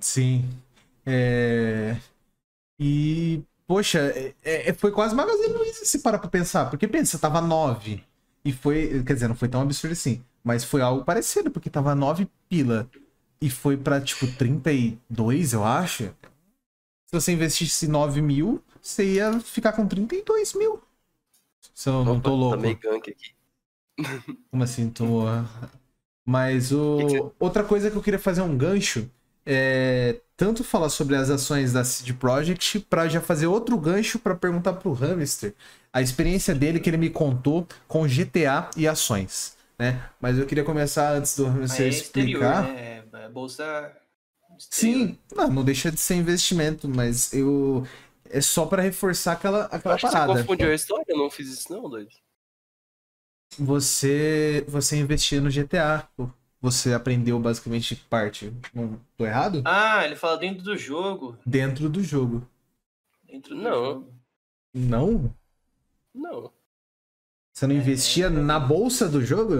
[0.00, 0.44] Sim.
[1.06, 1.96] É...
[2.78, 4.00] E, poxa,
[4.42, 6.68] é- é- foi quase Magazine Luiza se parar pra pensar.
[6.68, 8.02] Porque pensa, tava 9.
[8.44, 10.24] E foi, quer dizer, não foi tão absurdo assim.
[10.42, 12.90] Mas foi algo parecido, porque tava 9 pila.
[13.40, 16.12] E foi pra, tipo, 32, eu acho.
[17.06, 20.82] Se você investisse 9 mil, você ia ficar com 32 mil.
[21.72, 22.56] Se eu não tô louco.
[22.56, 23.34] Tá meio gank aqui.
[24.50, 25.26] Como assim, tô.
[26.26, 27.32] Mas o...
[27.38, 29.08] Outra coisa que eu queria fazer um gancho
[29.46, 34.34] é tanto falar sobre as ações da CD Projekt para já fazer outro gancho para
[34.34, 35.54] perguntar pro Hamster
[35.92, 40.00] a experiência dele que ele me contou com GTA e ações, né?
[40.20, 42.62] Mas eu queria começar antes do Hamster é exterior, explicar.
[42.62, 43.04] né?
[43.12, 43.94] É bolsa.
[44.58, 45.08] exterior.
[45.08, 47.86] Sim, não, não deixa de ser investimento, mas eu
[48.28, 50.32] é só para reforçar aquela aquela Acho que você parada.
[50.42, 52.10] confundiu a história, eu não fiz isso não, doido.
[53.58, 56.28] Você você investia no GTA, pô.
[56.60, 58.52] Você aprendeu basicamente parte.
[58.74, 59.62] Não tô errado?
[59.64, 61.38] Ah, ele fala dentro do jogo.
[61.44, 62.46] Dentro do jogo.
[63.24, 63.84] Dentro do Não.
[63.84, 64.14] jogo.
[64.74, 65.34] Não?
[66.14, 66.52] Não.
[67.52, 68.30] Você não É, investia é.
[68.30, 69.54] na bolsa do jogo?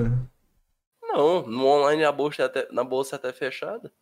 [1.02, 3.92] Não, no online a bolsa é até, na bolsa é até fechada.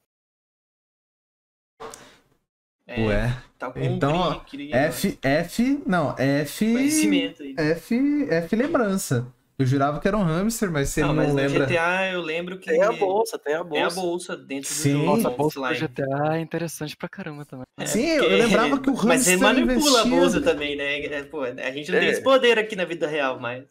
[2.86, 3.42] É, Ué.
[3.58, 4.40] tá com Então, ó,
[4.72, 6.72] F, F, não, F.
[6.72, 7.54] Conhecimento aí.
[7.58, 9.26] F, F lembrança.
[9.58, 11.66] Eu jurava que era um hamster, mas se Não, mas não no lembra.
[11.66, 14.00] GTA eu lembro que Tem a bolsa, tem a tem a bolsa.
[14.00, 14.92] bolsa dentro do Sim.
[14.92, 15.04] jogo.
[15.06, 15.74] Nossa, a Sim, bolsa do.
[15.74, 17.64] GTA é interessante pra caramba também.
[17.76, 20.76] É, Sim, eu porque- lembrava que o Mas você hamster manipula investia- a bolsa também,
[20.76, 21.00] né?
[21.06, 22.12] É, Pô, a gente não tem É.
[22.12, 23.64] esse poder aqui na vida real, mas.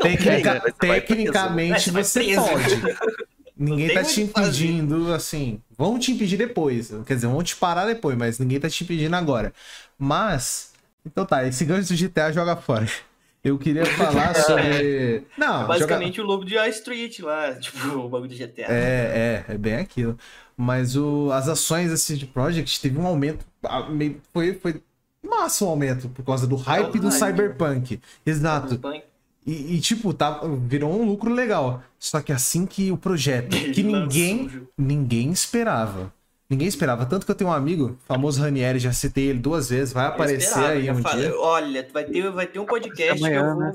[0.00, 0.60] Tecnica- tem, né?
[0.80, 2.64] Você vai tecnicamente você você pode.
[3.56, 4.64] Ninguém tem tá te o que fazer.
[4.64, 5.60] impedindo, assim.
[5.76, 6.90] Vão te impedir depois.
[7.06, 9.52] Quer dizer, vão te parar depois, mas ninguém tá te impedindo agora.
[9.98, 10.72] Mas.
[11.06, 12.88] Então tá, esse gancho do GTA joga fora.
[13.44, 15.24] Eu queria falar sobre.
[15.36, 18.62] Não, joga- Basicamente o lobo de Wall Street lá, tipo, o bagulho do GTA.
[18.72, 20.18] É, é, é bem aquilo.
[20.56, 23.44] Mas o, as ações da CD Projekt teve um aumento.
[24.32, 24.80] Foi, foi
[25.22, 27.18] massa o aumento por causa do hype É do hype.
[27.18, 28.00] Cyberpunk.
[28.24, 28.68] Exato.
[28.76, 29.04] Cyberpunk.
[29.46, 31.82] E, e, tipo, tá, virou um lucro legal.
[31.98, 36.13] Só que assim que o projeto, que ninguém, ninguém esperava.
[36.48, 37.06] Ninguém esperava.
[37.06, 40.48] Tanto que eu tenho um amigo, famoso Ranieri, já citei ele duas vezes, vai aparecer
[40.48, 41.38] esperava, aí um falei, dia.
[41.38, 43.60] Olha, vai ter, vai ter um podcast Amanhã, que eu vou.
[43.60, 43.72] né?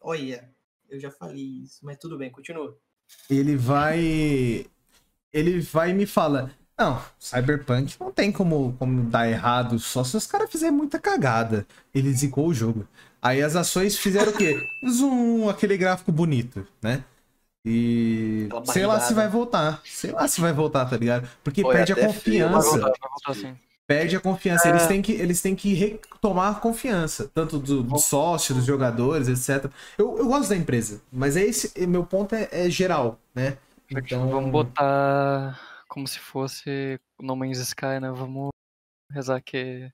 [0.00, 0.48] Olha,
[0.90, 2.76] eu já falei isso, mas tudo bem, continua.
[3.30, 4.66] Ele vai.
[5.32, 6.50] Ele vai e me fala.
[6.78, 11.66] Não, Cyberpunk não tem como, como dar errado, só se os caras fizerem muita cagada.
[11.92, 12.86] Ele zicou o jogo.
[13.20, 14.56] Aí as ações fizeram o quê?
[14.88, 17.02] Zoom, aquele gráfico bonito, né?
[17.64, 18.48] E.
[18.66, 19.80] Sei lá se vai voltar.
[19.84, 21.28] Sei lá se vai voltar, tá ligado?
[21.42, 22.70] Porque Olha, perde a frio, Vai confiança.
[22.78, 23.56] voltar, vai voltar sim.
[23.86, 24.68] Perde a confiança.
[24.68, 24.86] Eles É.
[24.86, 29.70] têm que, eles têm que retomar a confiança, tanto do, do sócio, dos jogadores, etc.
[29.96, 31.86] Eu, eu gosto da empresa, mas é esse.
[31.86, 33.56] Meu ponto é, é geral, né?
[33.90, 38.10] Então, Vamos botar como se fosse o No Man's Sky, né?
[38.10, 38.50] Vamos
[39.10, 39.90] rezar que,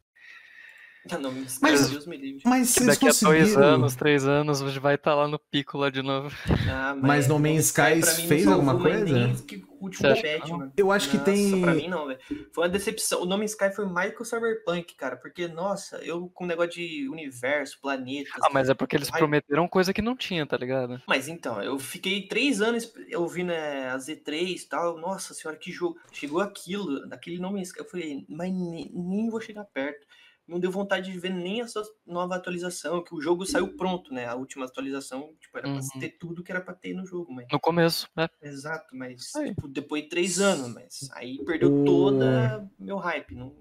[1.20, 2.42] não, me Mas- Deus me livre.
[2.44, 3.62] Mas que vocês daqui a dois conseguiram.
[3.74, 6.34] anos, três anos, a gente vai estar lá no pico lá de novo.
[6.70, 9.34] Ah, Mas No Man's Sky fez alguma coisa?
[9.46, 10.72] que último patch, que mano.
[10.76, 12.18] Eu acho que Nossa, tem- Pra mim não, velho.
[12.52, 13.20] Foi uma decepção.
[13.22, 15.16] O No Man's Sky foi mais que o Cyberpunk, cara.
[15.16, 18.32] Porque, nossa, eu com o negócio de universo, planetas.
[18.42, 19.18] Ah, mas é porque eles Ai.
[19.18, 21.02] prometeram coisa que não tinha, tá ligado?
[21.06, 24.96] Mas então, eu fiquei três anos ouvindo é, a Z3 e tal.
[24.98, 25.98] Nossa senhora, que jogo.
[26.12, 27.62] Chegou aquilo, daquele nome.
[27.76, 30.06] Eu falei, mas nem, nem vou chegar perto.
[30.46, 34.26] Não deu vontade de ver nem essa nova atualização, que o jogo saiu pronto, né?
[34.26, 35.78] A última atualização, tipo, era Uhum.
[35.88, 37.46] pra ter tudo que era pra ter no jogo, mas.
[37.50, 38.28] No começo, né?
[38.42, 39.48] Exato, mas Aí.
[39.54, 43.34] tipo, depois de três anos, mas aí perdeu O- toda meu hype.
[43.34, 43.54] Não...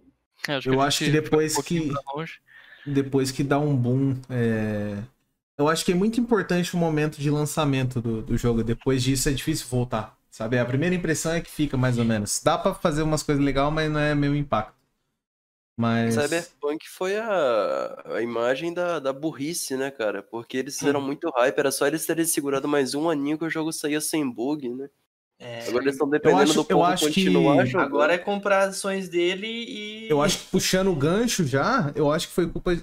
[0.47, 1.91] É, Eu a acho que depois um que-.
[2.85, 4.15] Depois que dá um boom.
[4.29, 4.97] é,
[5.57, 8.61] Eu acho que é muito importante o momento de lançamento do, do jogo.
[8.63, 10.17] Depois disso é difícil voltar.
[10.29, 10.57] Sabe?
[10.59, 12.41] A primeira impressão é que fica mais ou menos.
[12.43, 14.73] Dá pra fazer umas coisas legais, mas não é meu impacto.
[15.77, 16.13] Mas.
[16.13, 20.21] Cyberpunk foi a, a imagem da, da burrice, né, cara?
[20.21, 23.49] Porque eles fizeram muito hype, era só eles terem segurado mais um aninho que o
[23.49, 24.87] jogo saía sem bug, né?
[25.39, 27.85] É, Agora eles estão dependendo acho- do povo que- continuar jogando.
[27.87, 30.07] agora é comprar ações dele e.
[30.09, 32.77] Eu acho que puxando o gancho já, eu acho que foi culpa.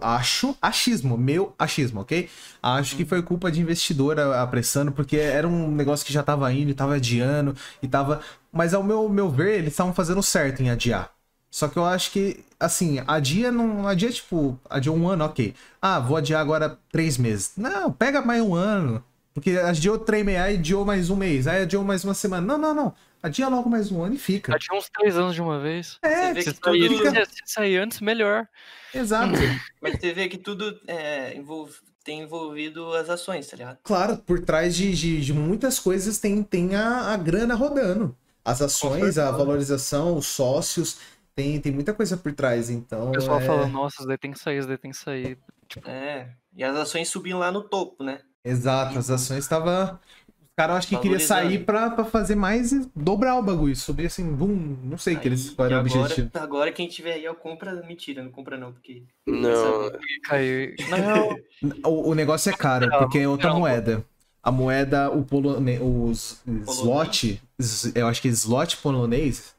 [0.00, 2.30] Acho, achismo, meu achismo, ok?
[2.62, 6.70] Acho que foi culpa de investidora apressando, porque era um negócio que já tava indo,
[6.70, 8.22] e tava adiando, e tava.
[8.50, 11.10] Mas ao meu, meu ver, eles estavam fazendo certo em adiar.
[11.56, 13.88] Só que eu acho que, assim, adia não.
[13.88, 15.54] Adia, tipo, adia um ano, ok.
[15.80, 17.52] Ah, vou adiar agora três meses.
[17.56, 19.02] Não, pega mais um ano.
[19.32, 22.46] Porque adiou três meses, aí adiou mais um mês, aí adiou mais uma semana.
[22.46, 22.94] Não, não, não.
[23.22, 24.54] Adia logo mais um ano e fica.
[24.58, 25.98] Tinha uns três anos de uma vez.
[26.02, 28.46] É, Você vê Se que sair, tudo- se sair antes, melhor.
[28.94, 29.32] exato.
[29.80, 33.78] Mas você vê que tudo é, envolve- tem envolvido as ações, tá ligado?
[33.82, 38.14] Claro, por trás de, de, de muitas coisas tem, tem a, a grana rodando.
[38.44, 40.98] As ações, a valorização, os sócios,
[41.36, 42.70] tem, tem muita coisa por trás.
[42.70, 43.46] Então, O pessoal é...
[43.46, 45.38] fala, nossa, isso daí tem que sair, isso daí tem que sair.
[45.84, 46.34] É.
[46.54, 48.22] E as ações subiam lá no topo, né?
[48.44, 49.94] Exato, as ações estavam.
[49.94, 53.76] Os caras acho que queria sair pra, pra fazer mais e dobrar o bagulho.
[53.76, 56.30] Subir assim, bum, não sei que eles, Aí, qual era o agora, objetivo.
[56.34, 57.74] agora quem tiver aí, eu compra.
[57.86, 59.06] Mentira, não compra não, porque.
[59.26, 59.90] Não,
[60.24, 60.74] caiu.
[60.86, 61.36] Não,
[61.84, 63.60] O, o negócio é caro, Não, porque é outra não.
[63.60, 64.04] moeda.
[64.42, 65.78] A moeda, o polone...
[65.80, 69.55] os slot, z- eu acho que slot polonês,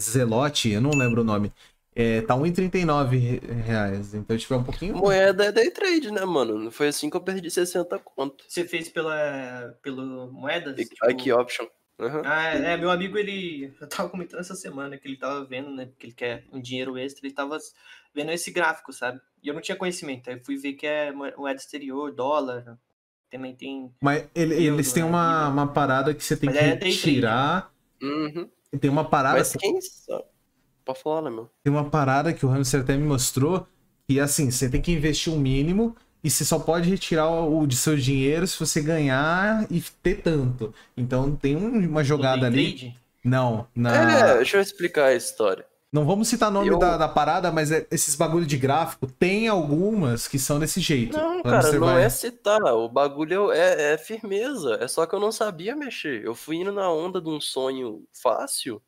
[0.00, 1.52] zelote, eu não lembro o nome,
[1.94, 4.14] é, tá 1,39 re- reais.
[4.14, 4.94] Então, tipo, é um pouquinho...
[4.94, 6.58] moeda é day trade, né, mano?
[6.58, 8.44] Não foi assim que eu perdi 60 conto.
[8.48, 10.74] Você fez pela, pelo moedas?
[10.78, 11.66] Aqui, Tipo, aqui option.
[12.00, 12.22] Aham.
[12.24, 13.74] Ah, é, meu amigo, ele.
[13.80, 15.86] Eu tava comentando essa semana que ele tava vendo, né?
[15.86, 17.58] Porque ele quer um dinheiro extra, ele tava
[18.14, 19.20] vendo esse gráfico, sabe?
[19.42, 20.28] E eu não tinha conhecimento.
[20.30, 22.78] Aí eu fui ver que é mo- moeda exterior, dólar.
[23.30, 23.92] Também tem.
[24.02, 25.08] Mas ele- Euro, eles têm né?
[25.08, 27.72] uma, uma parada que você tem Mas que é tirar.
[28.02, 28.50] Uhum.
[28.80, 30.24] Tem uma parada Mas quem sabe?
[30.84, 31.50] Pode falar, né, meu?
[31.62, 33.66] Tem uma parada que o Hamster até me mostrou
[34.08, 35.94] que assim, você tem que investir um mínimo
[36.24, 40.74] e você só pode retirar o de seu dinheiro se você ganhar e ter tanto.
[40.96, 42.94] Então tem um- uma jogada ali.
[43.22, 43.92] Não, na...
[43.94, 45.66] É, deixa eu explicar a história.
[45.92, 49.48] Não vamos citar nome Eu- da, da parada, mas é- esses bagulho de gráfico tem
[49.48, 51.16] algumas que são desse jeito.
[51.16, 52.60] Não, cara, não vai- é citar.
[52.74, 54.78] O bagulho é, é firmeza.
[54.80, 56.24] É só que eu não sabia mexer.
[56.24, 58.82] Eu fui indo na onda de um sonho fácil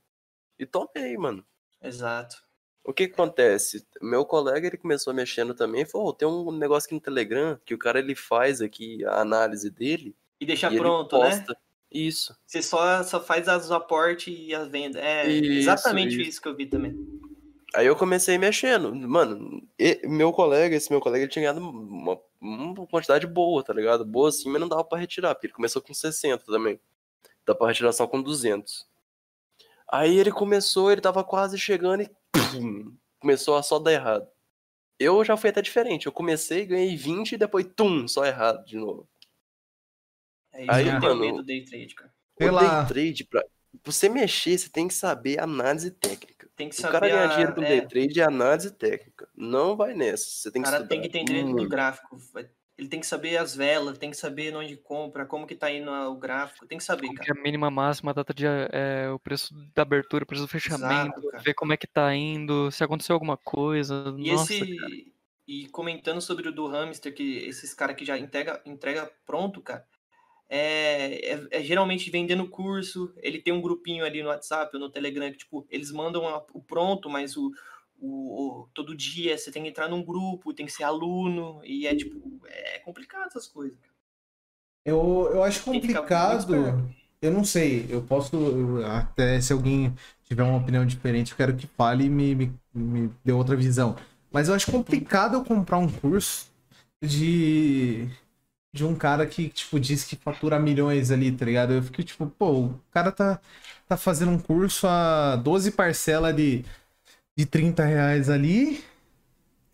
[0.59, 1.44] e tomei, mano.
[1.82, 2.36] Exato.
[2.84, 3.86] O que que acontece?
[4.01, 5.84] Meu colega, ele começou mexendo também.
[5.84, 9.20] Falou, "Ô, tem um negócio aqui no Telegram que o cara, ele faz aqui a
[9.20, 11.44] análise dele E deixar e ele pronto, né?
[11.91, 12.36] Isso.
[12.47, 15.03] Você só, só faz as aportes e as vendas.
[15.03, 16.30] É Isso, exatamente isso.
[16.30, 16.43] isso.
[16.43, 16.97] que eu vi também.
[17.74, 18.95] Aí eu comecei mexendo.
[18.95, 19.62] Mano,
[20.05, 24.05] meu colega, esse meu colega, ele tinha ganhado uma, uma quantidade boa, tá ligado?
[24.05, 26.80] Boa sim, mas não dava pra retirar, porque ele começou com 60 também.
[27.47, 28.86] Dá pra retirar só com 200.
[29.88, 34.26] Aí ele começou, ele tava quase chegando e pum, começou a só dar errado.
[34.99, 36.07] Eu já fui até diferente.
[36.07, 39.09] Eu comecei, ganhei 20 e depois, tum, só errado de novo.
[40.53, 42.12] É isso Aí, que eu tenho mano, medo do day trade, cara.
[42.38, 43.44] Sei o day trade, pra
[43.84, 46.48] você mexer, você tem que saber análise técnica.
[46.57, 46.92] Tem que O saber.
[46.92, 49.28] cara ganhar a- dinheiro com é, day trade é análise técnica.
[49.36, 50.24] Não vai nessa.
[50.24, 50.88] Você tem O que cara estudar.
[50.88, 51.68] tem que entender do muito.
[51.68, 52.18] gráfico.
[52.76, 55.90] Ele tem que saber as velas, tem que saber onde compra, como que tá indo
[55.90, 56.66] o gráfico.
[56.66, 57.38] Tem que saber, Como que cara.
[57.38, 60.48] é a mínima máxima, a data de é, o preço da abertura, o preço do
[60.48, 61.42] fechamento, Exato, cara.
[61.42, 64.14] ver como é que tá indo, se aconteceu alguma coisa.
[64.18, 65.12] E Nossa, esse.
[65.46, 69.84] E comentando sobre o do hamster, que esses caras que já entrega, entrega pronto, cara.
[70.51, 73.14] É, é- é geralmente vendendo curso.
[73.18, 76.44] Ele tem um grupinho ali no WhatsApp ou no Telegram que, tipo, eles mandam a-
[76.53, 77.53] o pronto, mas o,
[78.01, 81.86] o, o- todo dia você tem que entrar num grupo, tem que ser aluno, e
[81.86, 83.78] é tipo, é complicado essas coisas.
[84.84, 86.90] Eu, eu acho complicado.
[87.20, 88.34] Eu não sei, eu posso.
[88.36, 89.94] eu- Até se alguém
[90.24, 93.96] tiver uma opinião diferente, eu quero que fale e me, me, me dê outra visão.
[94.32, 96.46] Mas eu acho complicado eu comprar um curso
[97.03, 98.09] de.
[98.72, 101.72] De um cara que, tipo, diz que fatura milhões ali, tá ligado?
[101.74, 103.40] Eu fico tipo, pô, o cara tá,
[103.88, 106.64] tá fazendo um curso a 12 parcelas de,
[107.36, 108.84] de 30 reais ali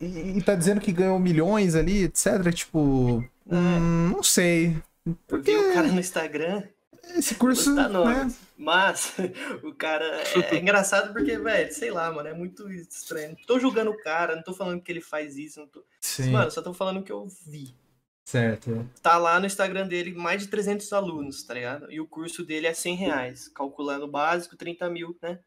[0.01, 2.53] e, e tá dizendo que ganhou milhões ali, etc.
[2.55, 4.77] Tipo, hum, não sei.
[5.29, 6.63] Eu vi o cara no Instagram,
[7.17, 7.89] Esse curso, Tá né?
[7.89, 8.39] nomes.
[8.57, 9.15] Mas
[9.63, 13.31] o cara é, é engraçado porque, velho, sei lá, mano, é muito estranho.
[13.31, 15.85] Não tô julgando o cara, não tô falando que ele faz isso, não tô...
[16.01, 17.75] Sim, Mano, só tô falando que eu vi.
[18.27, 18.87] Certo.
[19.01, 21.91] Tá lá no Instagram dele mais de 300 alunos, tá ligado?
[21.91, 25.39] E o curso dele é 100 reais, calculando o básico, 30 mil, né?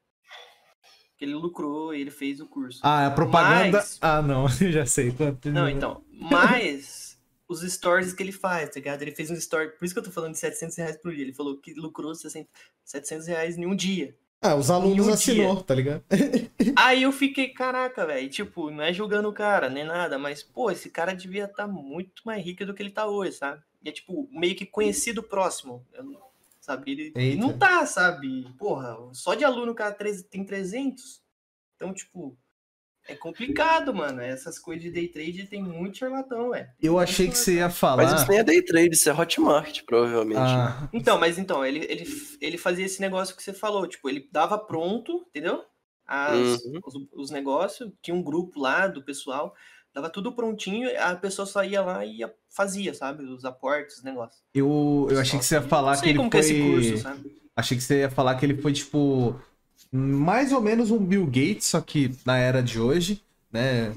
[1.17, 2.79] Que ele lucrou e ele fez o curso.
[2.81, 3.77] Ah, a propaganda.
[3.79, 5.13] Mas- Ah, não, eu já sei.
[5.45, 9.01] Não, então, mas os stories que ele faz, tá ligado?
[9.01, 11.23] Ele fez um story, por isso que eu tô falando de 700 reais por dia.
[11.23, 12.47] Ele falou que lucrou 60
[12.85, 14.15] 700 reais em um dia.
[14.41, 16.03] Ah, os alunos um assinou, tá ligado?
[16.77, 20.71] Aí eu fiquei, caraca, velho, tipo, não é julgando o cara, nem nada, mas, pô,
[20.71, 23.61] esse cara devia estar muito mais rico do que ele tá hoje, sabe?
[23.83, 25.85] E é, tipo, meio que conhecido próximo,
[26.61, 26.91] sabe?
[26.91, 28.45] Ele ele não tá, sabe?
[28.57, 29.95] Porra, só de aluno o cara
[30.29, 31.21] tem 300.
[31.75, 32.37] Então, tipo,
[33.09, 34.21] é complicado, mano.
[34.21, 36.67] Essas coisas de day trade tem muito charlatão, velho.
[36.81, 38.15] Eu achei que você ia Mas falar.
[38.15, 40.39] isso nem é day trade, isso é hotmart, provavelmente.
[40.39, 42.05] Ah, Então, mas então, ele, ele,
[42.41, 45.63] ele fazia esse negócio que você falou, tipo, ele dava pronto, entendeu?
[46.05, 46.79] As- Uhum.
[46.85, 49.53] os, os negócios, tinha um grupo lá do pessoal,
[49.93, 53.23] dava tudo prontinho, a pessoa só ia lá e ia- fazia, sabe?
[53.23, 54.41] Os aportes, os negócios.
[54.53, 56.41] eu, eu achei que você ia falar Não que ele como foi.
[56.41, 57.39] que é esse curso, sabe?
[57.55, 59.39] Achei que você ia falar que ele foi, tipo,
[59.91, 63.95] mais ou menos um Bill Gates, só que na era de hoje, né?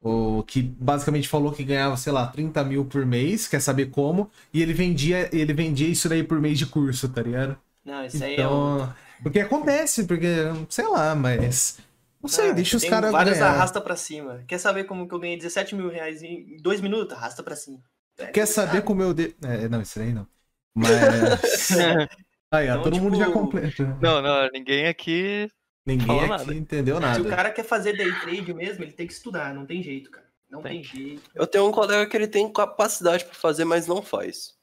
[0.00, 4.30] O que basicamente falou que ganhava, sei lá, 30 mil por mês, quer saber como,
[4.52, 7.58] e ele vendia, ele vendia isso daí por mês de curso, tá ligado?
[7.84, 8.84] Não, isso aí é o...
[8.84, 8.94] Então.
[9.22, 10.26] Porque acontece, porque,
[10.68, 11.78] sei lá, mas.
[12.22, 13.10] Não sei, Ah, deixa os caras.
[13.10, 13.50] vários ganhar.
[13.50, 14.44] arrasta pra cima.
[14.46, 17.16] Quer saber como que eu ganhei 17 mil reais em dois minutos?
[17.16, 17.80] Arrasta pra cima.
[18.16, 18.82] É, Quer saber sabe?
[18.82, 19.14] como eu.
[19.14, 19.34] De...
[19.42, 20.26] É, não, isso aí não.
[20.74, 21.70] Mas.
[22.50, 23.98] Aí, ó, Então, todo mundo já tipo, completa.
[24.00, 25.50] Não, não, ninguém aqui.
[25.86, 26.54] Ninguém aqui nada.
[26.54, 27.22] entendeu Se nada.
[27.22, 30.26] o cara quer fazer day trade mesmo, ele tem que estudar, não tem jeito, cara.
[30.50, 30.80] Não Tem.
[30.80, 31.30] tem jeito.
[31.34, 34.54] Eu tenho um colega que ele tem capacidade pra fazer, mas não faz.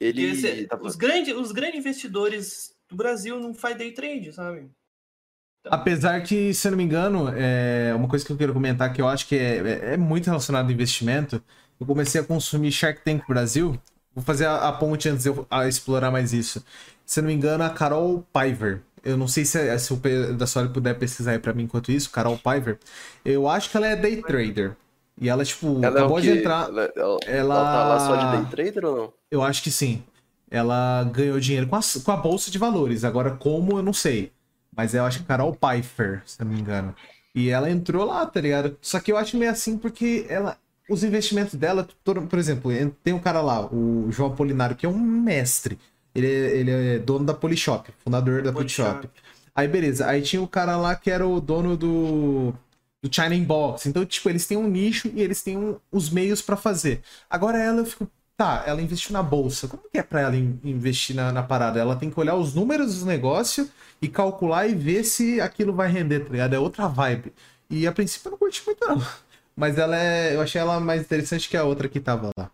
[0.00, 0.24] Ele.
[0.26, 4.70] Esse- tá- os, grandes, os grandes investidores do Brasil não faz day trade, sabe?
[5.60, 8.92] Então, Apesar que, se eu não me engano, é uma coisa que eu quero comentar
[8.92, 11.42] que eu acho que é, é- é muito relacionado ao investimento.
[11.80, 13.80] Eu comecei a consumir Shark Tank Brasil.
[14.18, 16.64] Vou fazer a, a ponte antes de eu a explorar mais isso.
[17.06, 18.80] Se eu não me engano, a Carol Piver.
[19.04, 19.96] Eu não sei se, se o
[20.36, 22.78] da Soli puder pesquisar aí pra mim enquanto isso, Carol Piver.
[23.24, 24.72] Eu acho que ela é day trader.
[25.20, 26.68] E ela, tipo, Ela é acabou o de entrar.
[26.68, 27.54] Ela, ela- Ela...
[27.54, 29.12] ela tá lá só de day trader ou não?
[29.30, 30.02] Eu acho que sim.
[30.50, 33.04] Ela ganhou dinheiro com a, com a bolsa de valores.
[33.04, 34.32] Agora, como, eu não sei.
[34.76, 36.94] Mas eu acho que Carol Pfeiffer, se não me engano.
[37.34, 38.76] E ela entrou lá, tá ligado?
[38.80, 40.56] Só que eu acho meio assim porque ela.
[40.88, 42.70] Os investimentos dela, por exemplo,
[43.04, 45.78] tem um cara lá, o João Apolinário, que é um mestre.
[46.14, 49.08] Ele, é- ele é dono da Polishop, fundador da Polishop.
[49.54, 50.06] Aí, beleza.
[50.06, 52.52] Aí tinha o cara lá que era o dono do,
[53.02, 53.86] do China Inbox.
[53.86, 57.02] Então, tipo, eles têm um nicho e eles têm um- os meios pra fazer.
[57.28, 58.08] Agora ela, eu fico.
[58.36, 59.66] Tá, ela investiu na bolsa.
[59.66, 61.80] Como que é pra ela in- investir na, na parada?
[61.80, 63.68] Ela tem que olhar os números dos negócios
[64.00, 66.54] e calcular e ver se aquilo vai render, tá ligado?
[66.54, 67.32] É outra vibe.
[67.68, 69.02] E a princípio eu não curti muito, não.
[69.58, 70.36] Mas ela é.
[70.36, 72.48] Eu achei ela mais interessante que a outra que tava lá.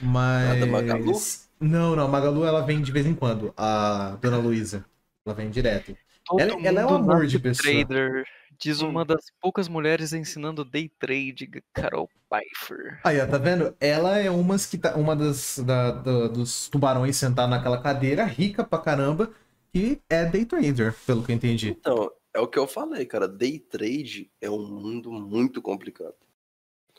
[0.00, 0.50] Mas.
[0.50, 1.12] A da Magalu?
[1.60, 2.04] Não, não.
[2.04, 3.54] A Magalu ela vem de vez em quando.
[3.56, 4.84] A Dona Luísa.
[5.24, 5.96] Ela vem direto.
[6.26, 7.72] Todo Ela- ela é um amor de pessoa.
[7.72, 8.24] trader.
[8.58, 13.00] Diz uma das poucas mulheres ensinando day trade, Carol Pfeiffer.
[13.04, 13.74] Aí, ó, tá vendo?
[13.80, 18.62] Ela é umas que tá, uma das da- da- dos tubarões sentado naquela cadeira, rica
[18.64, 19.30] pra caramba,
[19.72, 21.70] que é day trader, pelo que eu entendi.
[21.70, 23.26] Então, é o que eu falei, cara.
[23.28, 26.14] Day trade é um mundo muito complicado.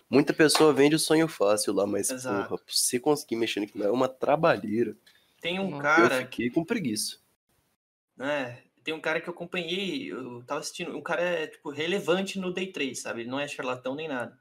[0.09, 2.49] Muita pessoa vende o sonho fácil lá, mas, Exato.
[2.49, 4.95] porra, pra você conseguir mexer naquilo é uma trabalheira.
[5.41, 7.17] Tem um Não, Eu cara fiquei com preguiça.
[8.15, 8.61] né?
[8.83, 12.53] Tem um cara que eu acompanhei, eu tava assistindo, um cara é, tipo, relevante no
[12.53, 13.21] Day 3, sabe?
[13.21, 14.37] Ele não é charlatão nem nada.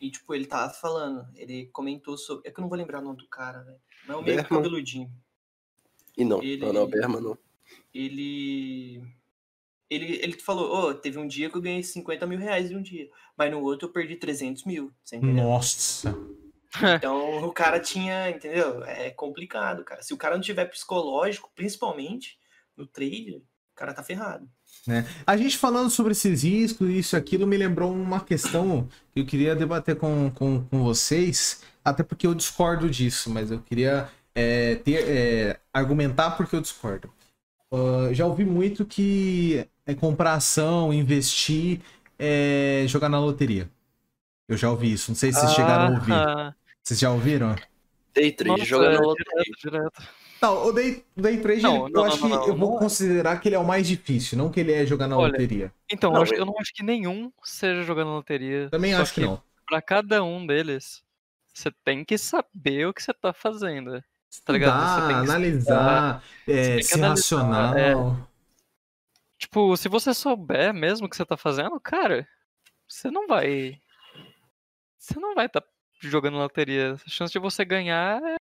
[0.00, 2.48] E, tipo, ele tava falando, ele comentou sobre.
[2.48, 3.80] É que eu não vou lembrar o nome do cara, velho.
[4.06, 5.12] Mas é o meio cabeludinho.
[6.16, 7.36] E não, Ele- não, não, Berma não.
[7.94, 9.02] Ele.
[9.92, 12.82] Ele, ele falou, ô, teve um dia que eu ganhei 50 mil reais em um
[12.82, 13.08] dia.
[13.36, 14.92] Mas no outro eu perdi 300 mil.
[15.20, 16.16] Nossa.
[16.96, 18.82] Então o cara tinha, entendeu?
[18.84, 20.02] É complicado, cara.
[20.02, 22.38] Se o cara não tiver psicológico, principalmente
[22.76, 23.42] no trade, o
[23.74, 24.48] cara tá ferrado.
[25.26, 29.26] A gente falando sobre esses riscos, isso e aquilo, me lembrou uma questão que eu
[29.26, 34.76] queria debater com, com, com vocês, até porque eu discordo disso, mas eu queria é,
[34.76, 37.12] ter, é, argumentar porque eu discordo.
[37.72, 41.80] Ah, já ouvi muito que é comprar ação, investir,
[42.18, 43.70] é, jogar na loteria.
[44.48, 46.12] Eu já ouvi isso, não sei se vocês chegaram a ouvir.
[46.14, 47.54] Ah, Vocês já ouviram?
[48.14, 49.42] Day trade, é, na loteria.
[49.62, 50.02] direto.
[50.42, 52.68] Não, o Day, day Trade, Não, ele- não, eu não, acho que não, eu vou
[52.70, 52.80] não é.
[52.80, 55.72] considerar que ele é o mais difícil, não que ele é jogar na Olha, loteria.
[55.90, 58.68] Então, eu, Não, acho- eu- eu não acho que nenhum seja jogando na loteria.
[58.68, 59.40] Também acho que não.
[59.66, 61.02] Pra cada um deles,
[61.54, 64.02] você tem que saber o que você tá fazendo.
[64.44, 64.72] Tá ligado?
[65.28, 67.76] Analisar, é, ser analisar, racional.
[67.76, 67.94] é.
[69.38, 72.26] Tipo, se você souber mesmo o que você tá fazendo, cara,
[72.88, 73.78] você não vai.
[74.98, 75.62] Você não vai estar
[76.00, 76.94] jogando na loteria.
[76.94, 78.36] A chance de você ganhar é.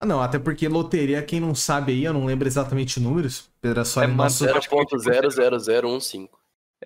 [0.00, 3.50] Ah, não, até porque loteria, quem não sabe aí, eu não lembro exatamente os números.
[3.62, 4.44] Era só É em nosso...
[4.46, 6.28] 0.00015.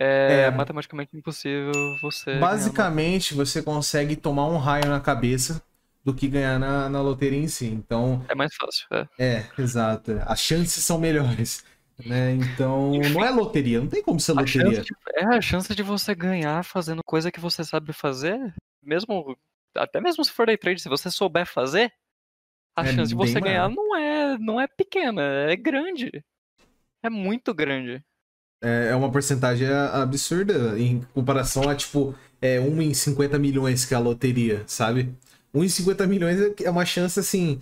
[0.00, 0.50] É, É.
[0.50, 2.30] matematicamente impossível você.
[2.30, 5.62] ganhar Basicamente, você consegue tomar um raio na cabeça
[6.04, 7.66] do que ganhar na, na loteria em si.
[7.66, 8.86] Então, É mais fácil.
[8.92, 9.08] É.
[9.18, 10.12] é, exato.
[10.26, 11.64] As chances são melhores.
[12.04, 12.32] Né?
[12.34, 14.82] Então, não é loteria, não tem como ser loteria.
[14.82, 18.38] de, é, a chance de você ganhar fazendo coisa que você sabe fazer,
[18.82, 19.36] mesmo.
[19.76, 21.92] Até mesmo se for day trade, se você souber fazer,
[22.76, 23.70] a É chance de você ganhar maior.
[23.70, 26.10] não é, não é pequena, é grande.
[27.04, 28.02] É muito grande.
[28.62, 33.92] É é uma porcentagem absurda em comparação a, tipo, é, 1 em 50 milhões que
[33.94, 35.12] é a loteria, sabe?
[35.54, 37.60] 1 em 50 milhões é uma chance assim.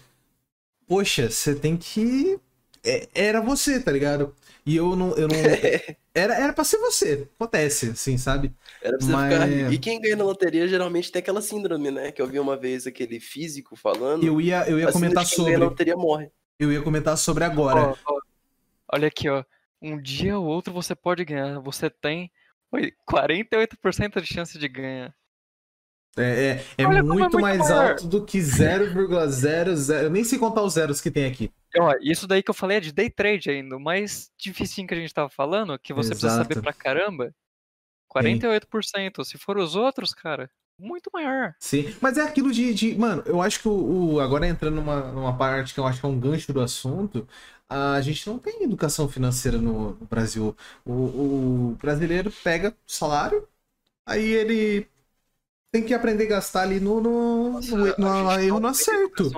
[0.86, 2.38] Poxa, você tem que.
[2.84, 4.34] é- era você, tá ligado?
[4.66, 5.16] E eu não.
[5.16, 5.36] Eu não...
[6.12, 7.28] Era, era pra ser você.
[7.36, 8.53] Acontece, assim, sabe?
[8.82, 9.72] Era pra você Mas- ficar.
[9.72, 12.11] E quem ganha na loteria geralmente tem aquela síndrome, né?
[12.11, 14.24] Que eu vi uma vez aquele físico falando.
[14.26, 15.70] Eu ia, eu ia comentar de quem ganha na sobre.
[15.70, 16.28] loteria morre.
[16.59, 17.91] Eu ia comentar sobre agora.
[17.91, 18.18] Ó, ó,
[18.93, 19.45] olha aqui, ó.
[19.80, 21.61] Um dia ou outro você pode ganhar.
[21.61, 22.28] Você tem
[22.72, 25.14] oi, 48% de chance de ganhar.
[26.21, 27.91] É, é, é é muito muito mais maior.
[27.91, 29.91] alto do que 0,00.
[30.03, 31.51] Eu nem sei contar os zeros que tem aqui.
[31.79, 33.77] Ó, isso daí que eu falei é de day trade ainda.
[33.77, 36.62] O mais dificinho que a gente tava falando, que você precisa saber Exato.
[36.62, 37.35] pra caramba,
[38.09, 39.25] 48%.
[39.25, 41.55] Se for os outros, cara, muito maior.
[41.61, 42.75] Sim, mas é aquilo de.
[42.75, 44.14] de- mano, eu acho que o.
[44.14, 47.27] o- agora entrando numa, numa parte que eu acho que é um gancho do assunto,
[47.68, 50.57] a gente não tem educação financeira no, no Brasil.
[50.85, 50.93] O,
[51.73, 53.47] o brasileiro pega salário,
[54.07, 54.89] aí ele
[55.73, 59.31] tem que aprender a gastar ali no, no, Nossa, no, no erro não no acerto.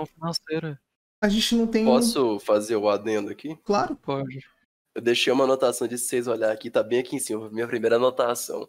[1.20, 1.84] A gente não tem.
[1.84, 3.56] Posso fazer o adendo aqui?
[3.64, 3.94] Claro.
[3.96, 4.40] Pode.
[4.94, 7.96] Eu deixei uma anotação de vocês olhar aqui, tá bem aqui em cima, minha primeira
[7.96, 8.68] anotação.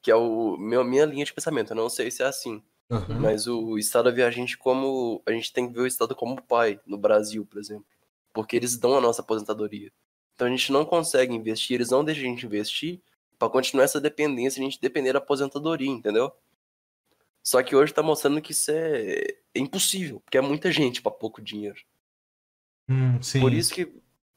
[0.00, 1.72] Que é o meu, minha linha de pensamento.
[1.72, 2.62] Eu não sei se é assim.
[2.90, 3.20] Uhum.
[3.20, 5.22] Mas o Estado vê a gente como.
[5.26, 7.86] A gente tem que ver o Estado como pai no Brasil, por exemplo.
[8.32, 9.90] Porque eles dão a nossa aposentadoria.
[10.34, 13.00] Então a gente não consegue investir, eles não deixam a gente investir
[13.38, 16.32] pra continuar essa dependência, a gente depender da aposentadoria, entendeu?
[17.44, 19.18] Só que hoje tá mostrando que isso é,
[19.54, 21.76] é impossível, porque é muita gente pra pouco dinheiro.
[22.88, 23.38] Hum, sim.
[23.38, 23.92] Por isso que,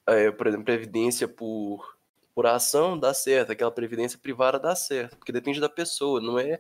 [0.06, 1.98] é, por exemplo, previdência por,
[2.36, 6.60] por ação dá certo, aquela previdência privada dá certo, porque depende da pessoa, não é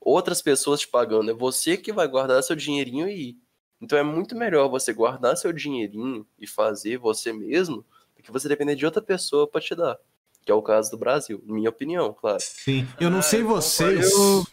[0.00, 3.38] outras pessoas te pagando, é você que vai guardar seu dinheirinho e ir.
[3.80, 7.84] Então é muito melhor você guardar seu dinheirinho e fazer você mesmo
[8.16, 9.96] do que você depender de outra pessoa pra te dar.
[10.44, 12.40] Que é o caso do Brasil, minha opinião, claro.
[12.40, 12.86] Sim.
[13.00, 14.10] Eu não Ah, sei vocês.
[14.12, 14.44] Eu-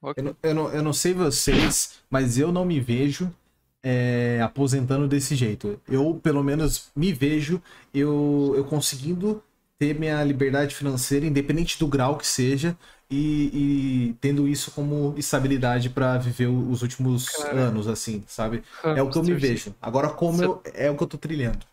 [0.00, 0.16] Ok.
[0.16, 3.32] Eu não, eu, não, eu não sei vocês, mas eu não me vejo
[3.82, 5.80] é, aposentando desse jeito.
[5.88, 9.42] Eu, pelo menos, me vejo eu, eu conseguindo
[9.78, 12.76] ter minha liberdade financeira, independente do grau que seja,
[13.10, 17.52] e, e tendo isso como estabilidade para viver os últimos Cara.
[17.52, 18.62] anos, assim, sabe?
[18.94, 19.74] É o que eu me Hamster, vejo.
[19.82, 21.66] Agora, como Você- eu, é o que eu tô trilhando.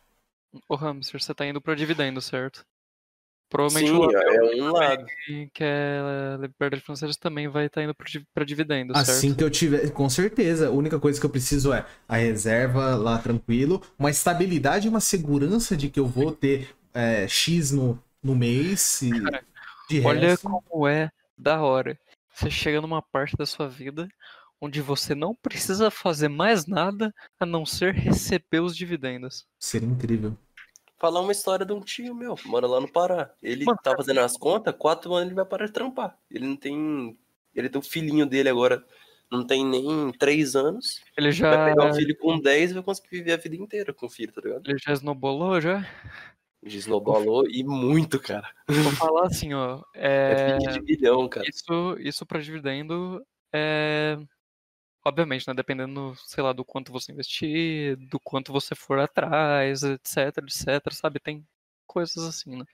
[0.68, 2.66] Ô, Hamster, você tá indo pro dividendo, certo?
[3.54, 5.06] Provavelmente Sim, o Abel, é um lado.
[5.26, 9.10] que quer liberdade financeira, também vai estar indo pro di- pra dividendo, certo?
[9.10, 12.96] Assim que eu tiver, com certeza, a única coisa que eu preciso é a reserva
[12.96, 18.00] lá tranquilo, uma estabilidade e uma segurança de que eu vou ter é, X no,
[18.22, 19.44] no mês e Cara,
[19.90, 20.48] de Olha resto.
[20.50, 21.98] como é da hora.
[22.32, 24.08] você chega numa parte da sua vida
[24.62, 29.46] onde você não precisa fazer mais nada a não ser receber os dividendos.
[29.60, 30.38] Seria incrível.
[31.00, 33.34] Falar uma história de um tio meu, mora lá no Pará.
[33.42, 36.18] Ele Mano, tá fazendo as contas, quatro anos ele vai parar de trampar.
[36.30, 37.18] Ele não tem.
[37.54, 38.84] Ele tem o filhinho dele agora,
[39.32, 41.02] não tem nem três anos.
[41.18, 43.94] Ele Vai já, pegar um filho com 10 e vai conseguir viver a vida inteira
[43.94, 44.70] com o filho, tá ligado?
[44.70, 45.86] ele já snowballou já?
[46.66, 48.50] Desnobalou e muito, cara.
[48.68, 49.82] Vou falar assim, ó.
[49.94, 51.46] É, É, de bilhão, cara.
[51.48, 53.22] isso, isso para dividendo
[53.54, 54.18] é.
[55.06, 55.54] Obviamente, né?
[55.54, 61.20] Dependendo, sei lá, do quanto você investir, do quanto você for atrás, etc, etc, sabe?
[61.20, 61.46] Tem
[61.86, 62.66] coisas assim, né?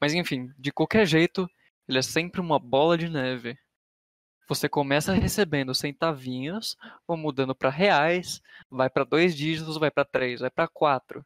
[0.00, 1.48] Mas enfim, de qualquer jeito,
[1.88, 3.58] ele é sempre uma bola de neve.
[4.48, 10.40] Você começa recebendo centavinhos, vão mudando para reais, vai para dois dígitos, vai para três,
[10.40, 11.24] vai para quatro,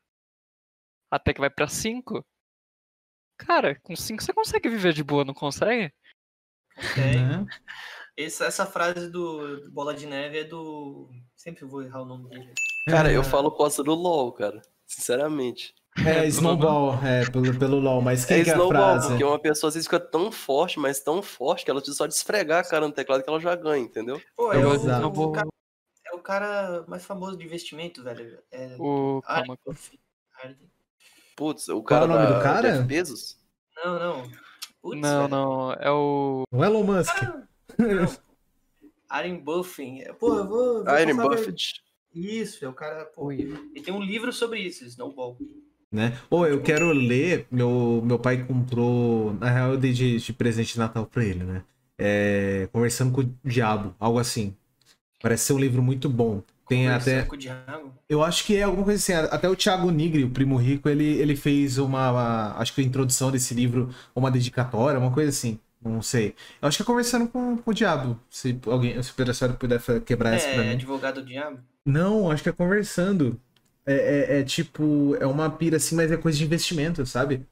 [1.11, 2.25] até que vai para cinco.
[3.37, 5.93] Cara, com cinco você consegue viver de boa, não consegue?
[6.97, 7.47] É?
[8.17, 11.09] Essa, essa frase do, do Bola de Neve é do.
[11.37, 12.53] Sempre vou errar o nome dele.
[12.89, 13.25] Cara, eu É.
[13.25, 14.63] falo costa do LOL, cara.
[14.87, 15.75] Sinceramente.
[16.07, 19.09] É, Snowball, é, pelo, pelo LOL, mas quem é que é a snowball, frase?
[19.09, 22.07] porque uma pessoa às vezes fica tão forte, mas tão forte, que ela precisa só
[22.07, 24.21] de esfregar a cara no teclado que ela já ganha, entendeu?
[24.37, 25.07] Pô, É é, o o, exato.
[25.09, 25.49] o cara,
[26.07, 28.39] é o cara mais famoso de investimento, velho.
[28.53, 29.23] É, O.
[29.25, 29.59] Ah, Calma,
[30.43, 30.71] Arden.
[31.35, 32.83] Putz, o Qual é cara o nome da do cara?
[32.83, 33.39] Bezos?
[33.83, 34.31] Não, não.
[34.83, 35.29] Putz, Não, velho.
[35.29, 36.43] não, é o.
[36.53, 37.23] O Elon Musk.
[37.23, 37.47] Não.
[39.09, 40.03] Aren Buffin.
[40.19, 40.85] Pô, eu vou.
[41.17, 41.83] vou pra- Buffett.
[42.15, 43.05] Isso, é o cara.
[43.05, 45.37] Pô, e tem um livro sobre isso, Snowball.
[45.93, 46.19] né?
[46.31, 47.47] Ô, eu quero ler.
[47.51, 49.35] Meu, meu pai comprou.
[49.35, 51.63] Na real, eu dei de, de presente de Natal pra ele, né?
[51.99, 54.55] É, Conversando com o Diabo, algo assim.
[55.23, 56.43] Parece ser um livro muito bom.
[56.69, 57.27] Tem Conversando até.
[57.27, 57.95] com o Diabo.
[58.09, 59.13] Eu acho que é alguma coisa assim.
[59.31, 62.85] Até o Thiago Nigri, o primo rico, ele, ele fez uma, uma- Acho que a
[62.85, 65.59] introdução desse livro, uma dedicatória, uma coisa assim.
[65.89, 66.35] Não sei.
[66.61, 68.21] Eu acho que é conversando com, com o Diabo.
[68.31, 70.75] Se alguém, se o Pedro puder fa- quebrar essa pra É, mim.
[70.75, 71.63] advogado do diabo.
[71.85, 73.41] Não, acho que é conversando.
[73.87, 77.47] É, é- é tipo, é uma pira assim, mas é coisa de investimento, sabe?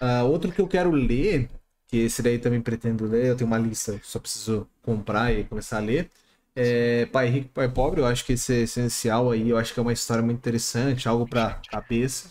[0.00, 1.50] Ah, outro que eu quero ler,
[1.88, 5.78] que esse daí também pretendo ler, eu tenho uma lista, só preciso comprar e começar
[5.78, 6.10] a ler.
[6.56, 9.80] É Pai Rico, Pai Pobre, eu acho que esse é essencial aí, eu acho que
[9.80, 12.30] é uma história muito interessante, algo pra cabeça.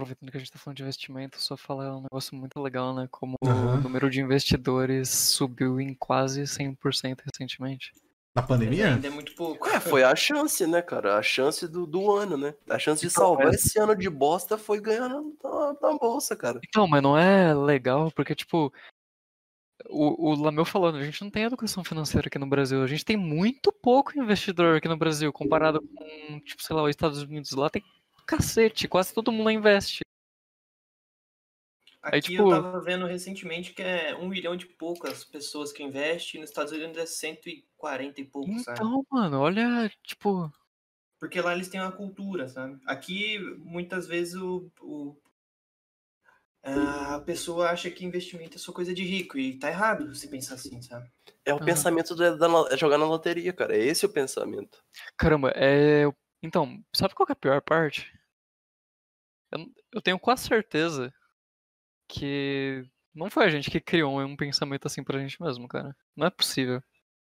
[0.00, 3.06] Aproveitando que a gente tá falando de investimento, só falar um negócio muito legal, né?
[3.10, 3.76] Como Aham.
[3.78, 7.92] o número de investidores subiu em quase 100% recentemente.
[8.34, 8.94] Na Mas pandemia?
[8.94, 9.68] ainda é muito pouco.
[9.68, 11.18] É, foi a chance, né, cara?
[11.18, 12.54] A chance do, do ano, né?
[12.68, 13.50] A chance de Então, salvar é.
[13.50, 16.60] esse ano de bosta foi ganhando na, na bolsa, cara.
[16.66, 18.72] Então, mas não é legal, porque, tipo,
[19.88, 22.82] o, o Lameu falando, a gente não tem educação financeira aqui no Brasil.
[22.82, 26.90] A gente tem muito pouco investidor aqui no Brasil, comparado com, tipo, sei lá, os
[26.90, 27.50] Estados Unidos.
[27.52, 27.82] Lá tem
[28.30, 30.00] cacete, quase todo mundo investe.
[32.02, 35.82] Aqui Aí, tipo- eu tava vendo recentemente que é um milhão de poucas pessoas que
[35.82, 38.78] investem, e nos Estados Unidos é 140 e pouco, sabe?
[38.78, 40.50] Então, mano, olha, tipo,
[41.18, 42.80] Porque lá eles têm uma cultura, sabe?
[42.86, 45.20] Aqui, muitas vezes, o, o-
[46.62, 50.54] a pessoa acha que investimento é só coisa de rico, e tá errado se pensar
[50.54, 51.10] assim, sabe?
[51.44, 51.64] É o Aham.
[51.66, 53.76] pensamento da, da lo- é jogar na loteria, cara.
[53.76, 54.82] É esse o pensamento.
[55.16, 56.04] caramba, é.
[56.42, 58.10] Então, sabe qual que é a pior parte?
[59.50, 61.12] Eu, eu tenho quase certeza
[62.08, 62.84] que
[63.14, 65.96] não foi a gente que criou um pensamento assim pra gente mesmo, cara.
[66.16, 66.82] Não é possível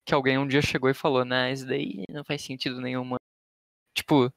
[0.04, 3.20] que alguém um dia chegou e falou, nah, isso daí não faz sentido nenhum, mano.
[3.94, 4.32] Tipo,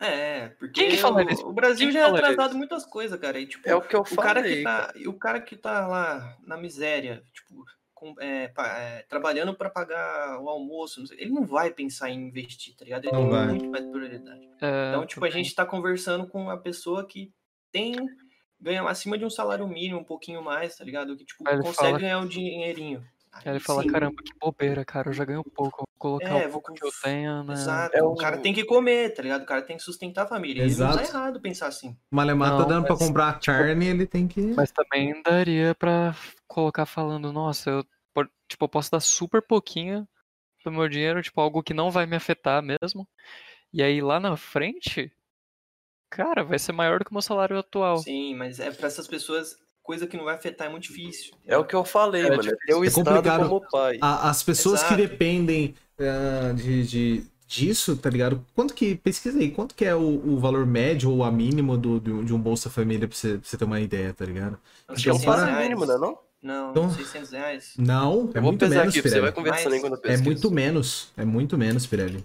[0.00, 1.46] É, porque Quem que falaria o, isso?
[1.48, 2.58] o Brasil Quem já é atrasado isso?
[2.58, 3.40] muitas coisas, cara.
[3.40, 4.58] E, tipo, É o que eu o cara falei.
[4.58, 7.64] que tá, e o cara que tá lá na miséria, tipo,
[7.98, 12.28] com- é, é, trabalhando para pagar o almoço, não sei, ele não vai pensar em
[12.28, 13.04] investir, tá ligado?
[13.04, 13.46] Ele Não tem vai.
[13.48, 14.48] muito mais prioridade.
[14.62, 17.32] é, Então, tipo, a gente tá conversando com uma pessoa que
[17.72, 17.96] tem
[18.60, 21.16] ganha acima de um salário mínimo, um pouquinho mais, tá ligado?
[21.16, 23.04] Que tipo ele consegue fala- ganhar um dinheirinho.
[23.44, 26.46] Aí ele fala, sim, caramba, que bobeira, cara, eu já ganho pouco, vou colocar É,
[26.46, 27.54] o vou que eu tenho, né?
[27.54, 27.96] Exato.
[27.96, 29.42] É o o- cara tem que comer, tá ligado?
[29.42, 30.62] O cara tem que sustentar a família.
[30.64, 31.02] E não tá Exato.
[31.10, 31.96] errado pensar assim.
[32.10, 34.40] Malemar tá dando pra mas, comprar a carne, ele tem que.
[34.40, 36.14] Mas também daria pra
[36.46, 37.84] colocar falando, nossa, eu,
[38.14, 40.08] po- tipo, eu posso dar super pouquinho
[40.64, 43.08] do meu dinheiro, tipo, algo que não vai me afetar mesmo.
[43.72, 45.12] E aí lá na frente,
[46.10, 47.98] cara, vai ser maior do que o meu salário atual.
[47.98, 49.56] Sim, mas é pra essas pessoas,
[49.88, 51.32] coisa que não vai afetar é muito difícil.
[51.46, 52.46] É o que eu falei, É mano.
[52.46, 53.48] É ter o É Estado complicado.
[53.48, 53.96] como pai.
[54.02, 54.94] A- as pessoas Exato.
[54.94, 58.44] que dependem ah, de, de- disso, tá ligado?
[58.54, 58.94] Quanto que.
[58.96, 60.00] Pesquisa aí, quanto que é o,
[60.34, 63.40] o valor médio ou a mínimo do, do- de um Bolsa Família pra você, pra
[63.48, 64.58] você ter uma ideia, tá ligado?
[64.90, 65.68] Uns Acho que é um 600 salário reais.
[65.70, 65.96] mínimo, né?
[65.98, 66.18] Não?
[66.40, 67.72] Não, Então- 600 reais.
[67.78, 69.34] Não, é Eu vou muito pesar menos, aqui, você vai Pirelli.
[69.34, 71.08] conversando Mas- quando eu É muito menos.
[71.16, 72.24] É muito menos, Pirelli.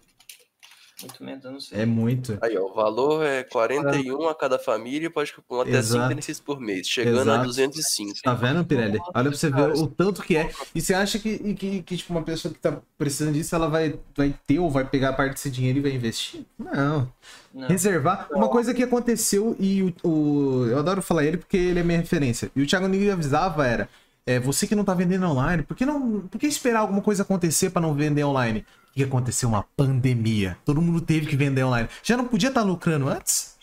[1.02, 1.82] Muito menos, eu não sei.
[1.82, 2.38] É muito.
[2.42, 6.08] Aí, ó, o valor é 41 a cada família e pode com até 5 Exato.
[6.10, 7.46] benefícios por mês, chegando a Exato.
[7.48, 8.22] 205.
[8.24, 9.00] Tá vendo, Pirelli?
[9.14, 10.50] Olha pra você ver o tanto que é.
[10.74, 14.00] E você acha que, que, que, tipo, uma pessoa que tá precisando disso, ela vai,
[14.16, 16.46] vai ter ou vai pegar parte desse dinheiro e vai investir?
[16.58, 17.12] Não.
[17.54, 17.68] Não.
[17.68, 18.28] Reservar.
[18.32, 22.00] Uma coisa que aconteceu e o, o- Eu adoro falar ele porque ele é minha
[22.00, 22.52] referência.
[22.56, 23.90] E o Thiago Nigri avisava era.
[24.26, 27.24] É, você que não tá vendendo online, por que, não, por que esperar alguma coisa
[27.24, 28.66] acontecer pra não vender online?
[28.94, 29.50] O que aconteceu?
[29.50, 30.56] Uma pandemia.
[30.64, 31.90] Todo mundo teve que vender online.
[32.04, 33.58] Já não podia estar lucrando antes?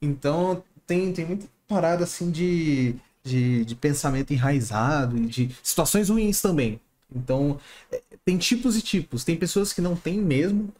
[0.00, 6.42] Então, tem, tem muita parada assim de, de, de pensamento enraizado e de situações ruins
[6.42, 6.78] também.
[7.14, 7.58] Então,
[7.90, 9.24] é, tem tipos e tipos.
[9.24, 10.70] Tem pessoas que não têm mesmo.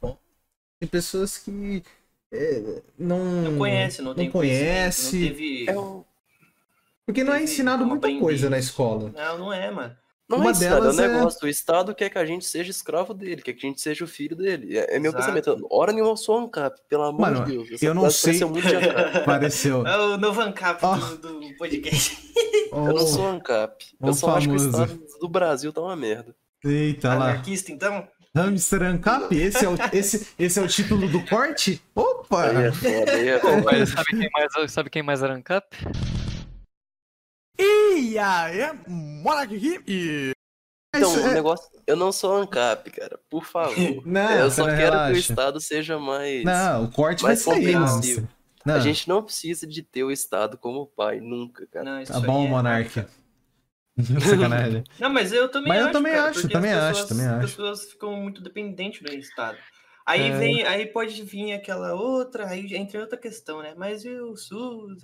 [0.79, 1.81] Tem pessoas que
[2.31, 5.19] é, não, Não conhece, não, tem conhece.
[5.19, 5.65] Não teve.
[5.67, 6.03] É um-
[7.07, 9.11] Porque não é ensinado muita coisa na escola.
[9.15, 9.95] Não, não é, mano.
[10.27, 11.45] Não Uma é é um delas é- negócio.
[11.45, 14.07] O Estado quer que a gente seja escravo dele, quer que a gente seja o
[14.07, 14.75] filho dele.
[14.77, 15.23] É, é meu Exato.
[15.33, 15.67] pensamento.
[15.69, 17.71] Hora nenhuma eu sou ANCAP, pelo amor Mano, de Deus.
[17.71, 18.39] Essa eu não sei-
[19.23, 19.85] pareceu.
[19.85, 20.95] É o novo ancap Ó.
[20.95, 22.25] do, do podcast.
[22.75, 23.85] Eu não sou ANCAP.
[24.01, 24.83] o Eu só acho que o famoso.
[24.83, 26.35] Estado do Brasil tá uma merda.
[26.63, 27.29] Eita lá.
[27.29, 28.05] Anarquista, então?
[28.35, 29.33] Hamster Ancap?
[29.33, 31.81] Esse é, o, esse, esse é o título do corte?
[31.95, 32.49] Opa!
[32.49, 33.85] Aí é foda, aí é foda.
[33.85, 35.67] sabe quem mais, sabe quem mais era ANCAP?
[38.15, 40.31] E aí, Monark aqui e...
[40.95, 41.69] Então, o é- negócio.
[41.85, 43.19] Eu não sou ANCAP, cara.
[43.29, 43.75] Por favor.
[44.07, 45.19] Não, eu só quero que o relaxa.
[45.19, 46.45] Estado seja mais.
[46.45, 48.21] Não, o corte vai mais sair, compreensivo.
[48.21, 48.23] Hamster.
[48.65, 51.83] Não, A gente não precisa de ter o Estado como pai, nunca, cara.
[51.83, 53.05] Não, tá bom, é-.
[54.21, 54.83] Sacanagem.
[54.97, 55.93] Não, mas eu também Mas eu acho.
[55.93, 57.55] também cara, acho, também as acho, pessoas- também As acho.
[57.57, 59.57] pessoas ficam muito dependentes do Estado.
[60.07, 60.37] Aí É.
[60.37, 63.73] vem, aí pode vir aquela outra, aí entra outra questão, né?
[63.77, 65.01] Mas e o SUS?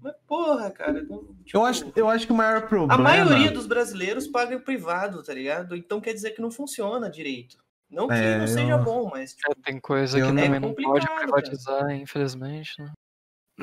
[0.00, 0.04] O.
[0.04, 0.92] Mas porra, cara.
[1.02, 2.94] não- tipo, Eu acho, eu acho que o maior problema...
[2.94, 5.74] A maioria dos brasileiros paga o privado, tá ligado?
[5.76, 7.56] Então quer dizer que não funciona direito.
[7.90, 10.54] Não que É, não seja eu- bom, mas tipo, É, tem coisa que não- também
[10.54, 12.74] É não pode privatizar, infelizmente.
[12.80, 12.90] Né?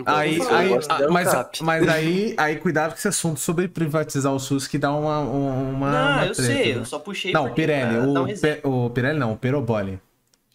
[0.07, 0.69] Aí, aí,
[1.11, 1.29] mas,
[1.61, 5.51] mas aí, aí cuidado com esse assunto sobre privatizar o SUS que dá uma, uma,
[5.53, 6.79] uma não, eu treta, sei, né?
[6.79, 10.01] eu só puxei Não, Pirelli, pra dar um o, o Pirelli não, o Peroboli.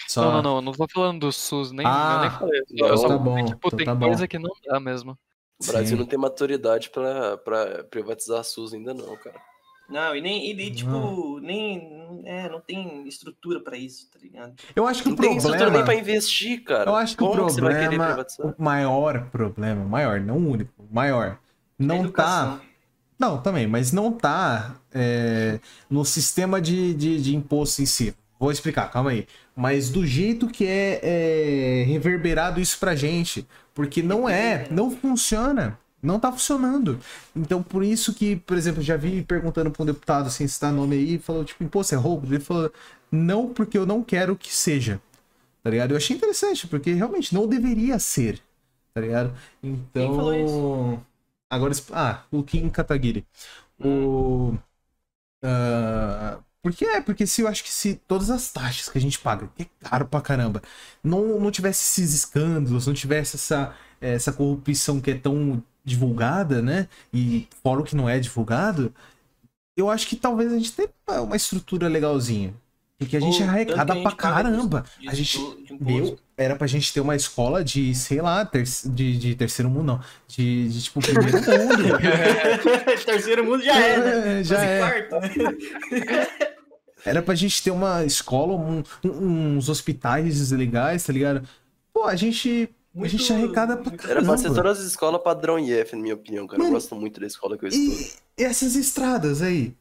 [0.08, 0.22] Só...
[0.22, 2.62] Não, não, não, não tô falando do SUS, nem, Ah, eu nem falei.
[2.90, 4.06] eu só tá falei, bom, tipo, então tem tá bom.
[4.06, 5.16] coisa que não dá mesmo.
[5.60, 6.02] O Brasil Sim.
[6.02, 9.40] não tem maturidade pra, pra privatizar a SUS ainda, não, cara.
[9.88, 11.40] Não, e nem, e, e, tipo, Não.
[11.40, 14.52] nem, é, não tem estrutura pra isso, tá ligado?
[14.76, 15.84] Eu acho que Não o tem estrutura nem problema...
[15.86, 16.90] pra investir, cara.
[16.90, 18.46] Eu acho que Como o que você vai querer problema, privatizar?
[18.46, 21.38] o maior problema, maior, não o único, o maior,
[21.78, 22.60] não tá...
[23.18, 25.58] Não, também, mas não tá é,
[25.90, 28.14] no sistema de, de, de imposto em si.
[28.38, 29.26] Vou explicar, calma aí.
[29.56, 33.44] Mas do jeito que é, é reverberado isso pra gente.
[33.78, 35.78] Porque não é, não funciona.
[36.02, 37.00] Não tá funcionando.
[37.34, 40.96] Então, por isso que, por exemplo, já vi perguntando pra um deputado sem citar nome
[40.96, 42.26] aí, falou, tipo, imposto é roubo?
[42.26, 42.72] Ele falou,
[43.10, 45.00] não, porque eu não quero que seja.
[45.62, 45.92] Tá ligado?
[45.92, 48.40] Eu achei interessante, porque realmente não deveria ser.
[48.94, 49.32] Tá ligado?
[49.62, 50.16] Então.
[50.16, 51.02] falou
[51.50, 51.72] Agora.
[51.72, 53.26] es- Ah, o Kim Kataguiri.
[53.84, 54.54] O.
[55.42, 57.00] ah, por que é?
[57.00, 59.66] Porque se eu acho que se todas as taxas que a gente paga, que é
[59.88, 60.62] caro pra caramba,
[61.02, 66.86] não, não tivesse esses escândalos, não tivesse essa, essa corrupção que é tão divulgada, né?
[67.10, 68.94] E fora o que não é divulgado,
[69.74, 70.90] eu acho que talvez a gente tenha
[71.22, 72.54] uma estrutura legalzinha.
[72.98, 74.84] Porque a gente Ou arrecada pra caramba.
[75.06, 75.38] A gente.
[75.80, 79.84] Meu, era pra gente ter uma escola de, sei lá, ter, de, de terceiro mundo,
[79.84, 80.00] não.
[80.26, 81.98] De, de tipo, primeiro mundo.
[83.06, 84.40] Terceiro mundo já é, né?
[84.40, 84.56] É, já
[85.08, 86.54] Quase é.
[87.04, 91.48] Era pra gente ter uma escola, um- um- uns hospitais legais, tá ligado?
[91.92, 92.68] Pô, a gente.
[92.94, 94.62] a Muito- gente arrecada pra muito- Era pra ser caramba.
[94.62, 96.58] todas as escolas padrão IF, na minha opinião, cara.
[96.60, 98.18] Eu Mano, gosto muito da escola que eu estudo.
[98.36, 99.72] E essas estradas aí?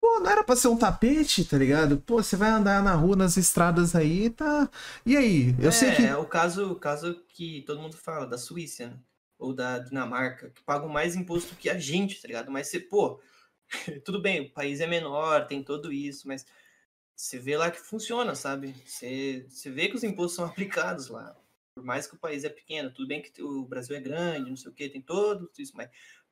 [0.00, 1.98] Pô, não era pra ser um tapete, tá ligado?
[1.98, 4.68] Pô, você vai andar na rua, nas estradas aí, tá.
[5.04, 5.54] E aí?
[5.60, 6.02] Eu é, sei que.
[6.04, 8.92] É o caso, o caso que todo mundo fala, da Suíça, né?
[9.38, 12.50] Ou da Dinamarca, que pagam mais imposto que a gente, tá ligado?
[12.50, 13.20] Mas você, pô,
[14.04, 16.46] tudo bem, o país é menor, tem tudo isso, mas
[17.14, 18.74] você vê lá que funciona, sabe?
[18.86, 21.36] Você, você vê que os impostos são aplicados lá.
[21.74, 24.56] Por mais que o país é pequeno, tudo bem que o Brasil é grande, não
[24.56, 25.88] sei o que, tem todo isso, mas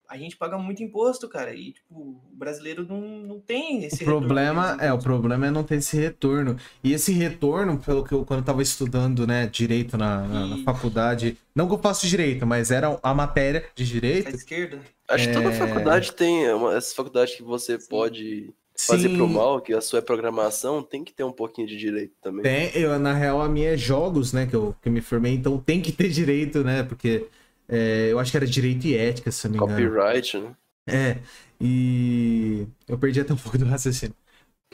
[0.08, 3.96] a gente paga muito imposto, cara, e tipo, o brasileiro não, não tem esse O
[4.04, 6.56] retorno problema desses é, o problema é não ter esse retorno.
[6.82, 10.56] E esse retorno, pelo que eu quando eu tava estudando, né, direito na, na- na
[10.58, 13.84] faculdade, não que eu faço direito, mas era a matéria de
[14.22, 14.30] À direito.
[14.30, 14.82] esquerda.
[15.08, 15.52] Acho que toda É.
[15.52, 18.54] faculdade tem uma, essa faculdade que você pode
[18.84, 21.76] fazer pro Sim, mal, que a sua é programação, tem que ter um pouquinho de
[21.78, 22.52] direito também.
[22.52, 25.34] Tem, eu, na real, a minha é jogos, né, que eu, que eu me formei,
[25.34, 27.28] então tem que ter direito, né, porque
[27.68, 29.72] é, eu acho que era direito e ética, se não me engano.
[29.90, 30.56] Copyright, né?
[30.88, 31.18] É,
[31.60, 34.14] e eu perdi até um pouco do raciocínio.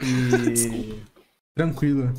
[0.02, 1.02] E...
[1.54, 2.12] Tranquilo.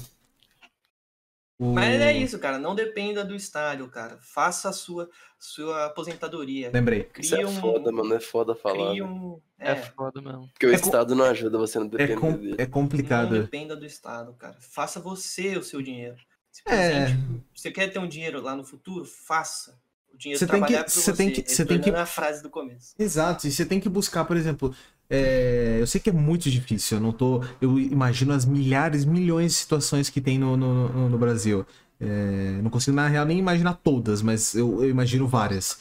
[1.59, 2.57] O- Mas é isso, cara.
[2.57, 4.17] Não dependa do estádio, cara.
[4.21, 5.09] Faça a sua,
[5.39, 6.71] sua aposentadoria.
[6.73, 7.09] Lembrei.
[7.19, 7.59] Isso é Cria um.
[7.61, 8.13] foda, mano.
[8.15, 8.89] É foda falar.
[8.91, 9.09] Cria né?
[9.09, 9.39] um.
[9.59, 10.49] É, É, foda mesmo.
[10.49, 12.55] Porque o É com- Estado não ajuda você não É, depender com- dele.
[12.57, 13.39] é não complicado.
[13.41, 14.57] dependa do Estado, cara.
[14.59, 16.17] Faça você o seu dinheiro.
[16.51, 17.07] Se, É.
[17.55, 19.79] você quer ter um dinheiro lá no futuro, faça.
[20.13, 22.49] O dinheiro Você tem que- você tem que- você tem que- retornando à frase do
[22.49, 22.93] começo.
[22.97, 24.73] Exato, e você tem que buscar, por exemplo,
[25.09, 27.41] é, eu sei que é muito difícil, eu não tô.
[27.59, 31.65] Eu imagino as milhares, milhões de situações que tem no, no, no- no Brasil.
[31.99, 35.77] É, não consigo, na real, nem imaginar todas, mas eu, eu imagino várias.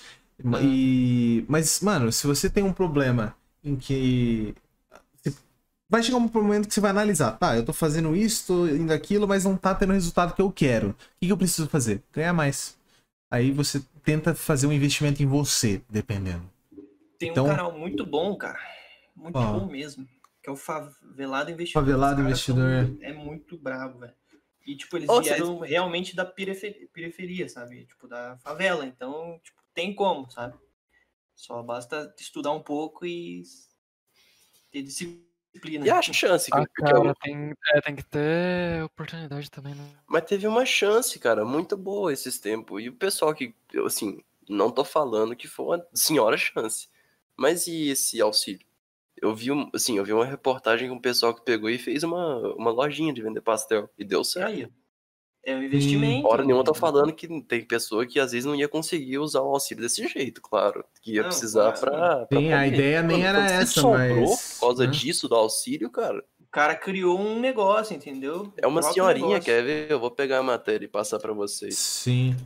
[0.63, 4.55] E, mas, mano, se você tem um problema em que.
[5.89, 8.93] Vai chegar um momento que você vai analisar, tá, eu tô fazendo isso, tô indo
[8.95, 10.89] aquilo, mas não tá tendo o resultado que eu quero.
[10.91, 12.03] O que, que eu preciso fazer?
[12.15, 12.77] Ganhar mais.
[13.33, 16.43] Aí você tenta fazer um investimento em você, dependendo.
[17.19, 18.61] Tem Então- um canal muito bom, cara.
[19.17, 19.61] Muito Qual?
[19.61, 20.07] bom mesmo.
[20.43, 21.83] Que é o Favelado Investidor.
[21.83, 22.85] Favelado Investidor.
[22.87, 24.13] são- É muito brabo, velho.
[24.67, 27.87] E, tipo, eles Ô, vieram realmente da perife- periferia, sabe?
[27.87, 28.85] Tipo, da favela.
[28.85, 30.55] Então, tipo, tem como, sabe?
[31.35, 33.43] Só basta estudar um pouco e
[34.71, 35.23] ter disciplina.
[35.65, 39.87] E a chance que, Ah, cara, tem, é, tem que ter oportunidade também, né?
[40.07, 42.83] Mas teve uma chance, cara, muito boa esses tempos.
[42.83, 46.89] E o pessoal que, eu, assim, não tô falando que foi uma senhora chance.
[47.37, 48.67] Mas e esse auxílio?
[49.17, 52.03] Eu vi, um, assim, eu vi uma reportagem com um pessoal que pegou e fez
[52.03, 53.89] uma, uma lojinha de vender pastel.
[53.99, 54.49] E deu certo.
[54.49, 54.82] Aí, ó.
[55.45, 56.27] É um investimento.
[56.29, 59.49] Hora nenhuma tô falando que tem pessoa que às vezes não ia conseguir usar o
[59.55, 60.85] auxílio desse jeito, claro.
[61.01, 62.27] Que ia Não, precisar claro.
[62.29, 64.55] pra, a ideia nem era essa, sobrou mas.
[64.55, 64.91] por causa né?
[64.93, 66.23] disso do auxílio, cara.
[66.41, 68.53] O cara criou um negócio, entendeu?
[68.59, 69.45] É uma senhorinha, negócio.
[69.45, 69.91] quer ver?
[69.91, 71.77] Eu vou pegar a matéria e passar pra vocês.
[71.79, 72.37] Sim.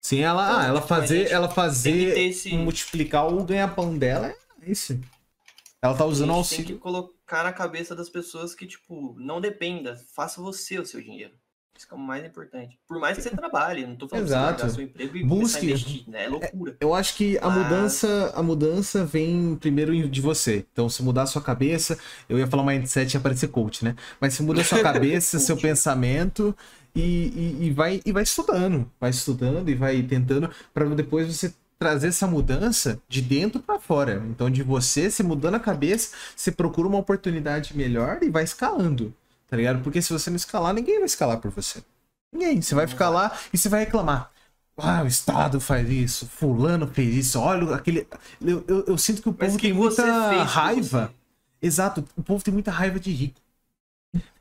[0.00, 2.56] Sim, ela, Então, ah, ela fazer, ela fazer esse.
[2.56, 4.98] multiplicar o ganha-pão dela é isso.
[5.82, 6.76] Ela tá usando a o gente tem auxílio.
[6.76, 7.12] que colocar
[7.44, 11.32] na cabeça das pessoas que, tipo, não dependa, faça você o seu dinheiro.
[11.76, 12.78] Isso é o mais importante.
[12.86, 14.62] Por mais que você trabalhe, não tô falando Exato.
[14.62, 15.64] você seu emprego e Busque.
[15.64, 16.24] investir, né?
[16.26, 16.76] É loucura.
[16.78, 20.66] Eu acho que a Mas- mudança, a mudança vem primeiro de você.
[20.70, 21.98] Então, se mudar a sua cabeça,
[22.28, 23.96] eu ia falar mindset e aparecer coach, né?
[24.20, 26.54] Mas se muda a sua cabeça, seu pensamento
[26.94, 31.52] e, e, e vai e vai estudando, vai estudando e vai tentando para depois você
[31.82, 34.22] trazer essa mudança de dentro para fora.
[34.30, 39.12] Então, de você se mudando a cabeça, você procura uma oportunidade melhor e vai escalando,
[39.48, 39.82] tá ligado?
[39.82, 41.82] Porque se você não escalar, ninguém vai escalar por você.
[42.32, 42.62] Ninguém.
[42.62, 44.30] Você vai ficar lá e você vai reclamar.
[44.76, 48.06] Ah, o Estado faz isso, fulano fez isso, olha aquele.
[48.40, 51.12] Eu, eu, eu sinto que o povo que tem muita fez raiva.
[51.60, 53.40] Exato, o povo tem muita raiva de rico.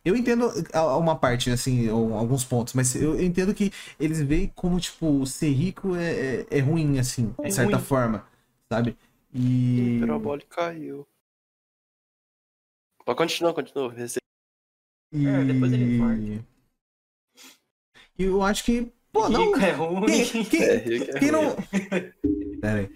[0.04, 4.48] Eu entendo a- uma parte, assim, ou alguns pontos, mas eu entendo que eles veem
[4.56, 7.86] como, tipo, ser rico é, é, é ruim, assim, É de certa ruim.
[7.86, 8.26] forma,
[8.68, 8.98] sabe?
[9.34, 9.98] E.
[9.98, 11.08] O Perobole caiu.
[13.06, 13.94] Pode continuar, continua.
[15.14, 15.28] E...
[15.28, 16.46] É, depois ele infarta.
[18.18, 18.92] E eu acho que.
[19.12, 19.46] Pô, não.
[19.54, 20.06] Rico é ruim.
[20.06, 21.42] Quem, quem- É, rico é quem ruim.
[21.42, 21.56] não.
[22.62, 22.90] Pera aí.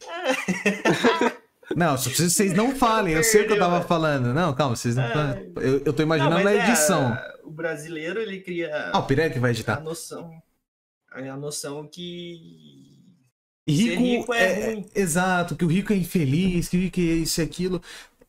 [1.76, 3.14] Não, só preciso que vocês não falem.
[3.14, 4.34] Eu sei o que eu tava Perdeu, falando.
[4.34, 5.04] Não, calma, vocês não.
[5.56, 7.18] Eu, eu tô Não, imaginando mas na é, edição.
[7.42, 9.80] o brasileiro, ele cria Ah, o Pirelli que vai a editar.
[9.80, 10.42] noção.
[11.10, 13.02] A noção que.
[13.68, 14.86] Ser rico é ruim.
[14.94, 17.82] Exato, que o rico é infeliz, que o rico é isso e aquilo.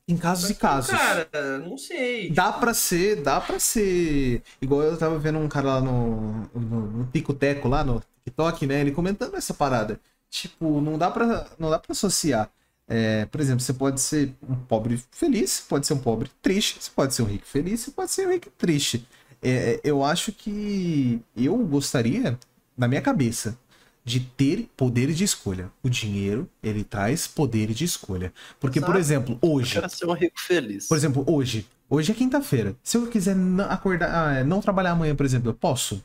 [0.08, 0.92] Em casos e casos.
[0.92, 1.28] Cara,
[1.60, 2.30] não sei.
[2.32, 4.42] Dá pra ser, dá pra ser.
[4.62, 8.82] Igual eu tava vendo um cara lá no, no, no Tico-Teco, lá no TikTok, né?
[8.82, 10.00] Ele comentando essa parada.
[10.30, 12.50] Tipo, não dá pra, não dá pra associar.
[12.88, 16.92] É, por exemplo, você pode ser um pobre feliz, pode ser um pobre triste, você
[16.94, 19.08] pode ser um rico feliz, você pode ser um rico triste.
[19.42, 22.38] É, eu acho que eu gostaria,
[22.78, 23.58] na minha cabeça,
[24.04, 25.72] de ter poderes de escolha.
[25.84, 28.32] O dinheiro, ele traz poderes de escolha.
[28.60, 29.00] Porque, por Exato.
[29.00, 30.88] exemplo, Eu hoje, quero ser um rico feliz.
[30.88, 31.68] por exemplo, hoje.
[31.90, 32.76] Hoje é quinta-feira.
[32.84, 34.10] Se eu quiser não acordar,
[34.40, 36.04] ah, não trabalhar amanhã, por exemplo, eu posso?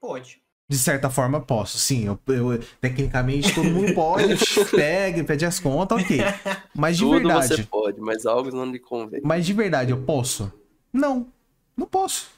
[0.00, 0.41] Pode.
[0.72, 1.76] De certa forma, posso.
[1.76, 4.36] Sim, eu, eu- tecnicamente todo mundo pode,
[4.74, 6.18] pega, pede as contas, ok.
[6.74, 9.20] Mas de Tudo verdade, você pode, mas algo não lhe convém.
[9.22, 10.50] mas de verdade, eu posso?
[10.90, 11.26] Não,
[11.76, 12.30] não posso.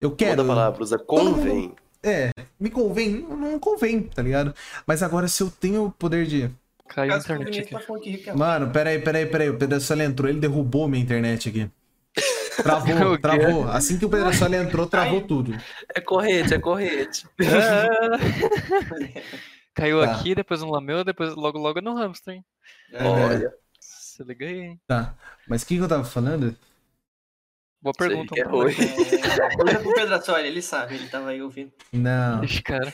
[0.00, 0.40] Eu quero.
[0.42, 1.72] a palavra, usa mundo- convém.
[2.00, 2.30] É,
[2.60, 3.22] me convém?
[3.28, 4.54] Não, convém, tá ligado?
[4.86, 6.48] Mas agora, se eu tenho o poder de.
[6.86, 7.70] Caiu a internet aqui.
[7.72, 8.34] tá é.
[8.36, 9.50] Mano, peraí, peraí, peraí.
[9.50, 11.68] O Pedro entrou, ele derrubou minha internet aqui.
[12.62, 13.68] Travou, travou.
[13.68, 15.52] Assim que o Pedro Sola entrou, travou tudo.
[15.94, 17.26] É corrente, é corrente.
[19.74, 20.12] Caiu Tá.
[20.12, 22.34] aqui, depois no Lameu, depois logo logo no hamster.
[22.34, 22.44] hein?
[22.92, 23.04] É.
[23.04, 24.80] Olha, Se liga aí, hein?
[24.86, 25.14] Tá.
[25.48, 26.56] Mas o que, que eu tava falando?
[27.80, 28.34] Boa Sei pergunta.
[28.34, 28.72] que é ruim.
[28.72, 31.72] É, Pergunta pro Pedro Assoli, ele sabe, ele tava aí ouvindo.
[31.92, 32.42] Não.
[32.42, 32.92] Ixi, cara.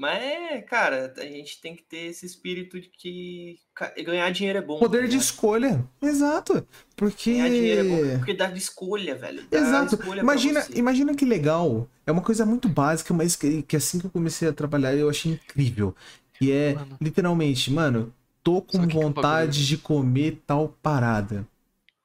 [0.00, 3.58] Mas, cara, a gente tem que ter esse espírito de que
[4.02, 4.78] ganhar dinheiro é bom.
[4.78, 5.22] Poder tá de ligado?
[5.22, 5.84] escolha.
[6.00, 6.66] Exato.
[6.96, 7.34] Porque.
[7.34, 8.18] Ganhar dinheiro é bom.
[8.20, 9.44] Porque dá de escolha, velho.
[9.50, 9.96] Dá Exato.
[9.96, 11.86] escolha Imagina, imagina que legal.
[12.06, 15.10] É uma coisa muito básica, mas que, que assim que eu comecei a trabalhar eu
[15.10, 15.94] achei incrível.
[16.40, 16.96] E é Mano.
[16.98, 18.10] literalmente, mano,
[18.42, 21.46] tô com vontade de comer tal parada.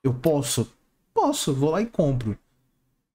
[0.03, 0.69] Eu posso?
[1.13, 2.37] Posso, vou lá e compro.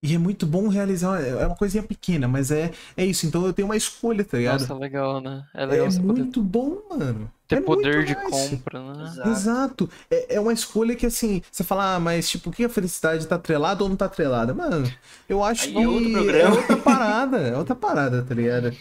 [0.03, 1.21] E é muito bom realizar.
[1.23, 3.27] É uma coisinha pequena, mas é, é isso.
[3.27, 4.61] Então eu tenho uma escolha, tá ligado?
[4.63, 5.45] Nossa, legal, né?
[5.53, 7.31] É legal é você poder muito bom, mano.
[7.47, 8.51] ter é poder muito de nice.
[8.57, 9.03] compra, né?
[9.05, 9.29] Exato.
[9.29, 9.91] Exato.
[10.11, 13.27] É, é uma escolha que, assim, você fala, ah, mas, tipo, o que a felicidade
[13.27, 14.55] tá atrelada ou não tá atrelada?
[14.55, 14.91] Mano,
[15.29, 18.75] eu acho Aí que é outro é outra parada, é outra parada, tá ligado?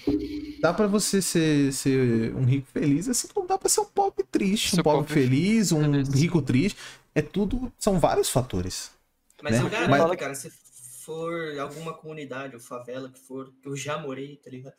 [0.62, 4.24] Dá pra você ser, ser um rico feliz, assim como dá pra ser um pobre
[4.32, 6.10] triste, Ser um pobre pobre feliz, um feliz.
[6.14, 6.78] rico triste.
[7.14, 8.92] É tudo, são vários fatores.
[9.44, 9.62] Mas né?
[9.66, 10.50] eu garanto, Mas- cara, se
[11.10, 14.76] for alguma comunidade ou favela que for, que eu já morei, tá ligado?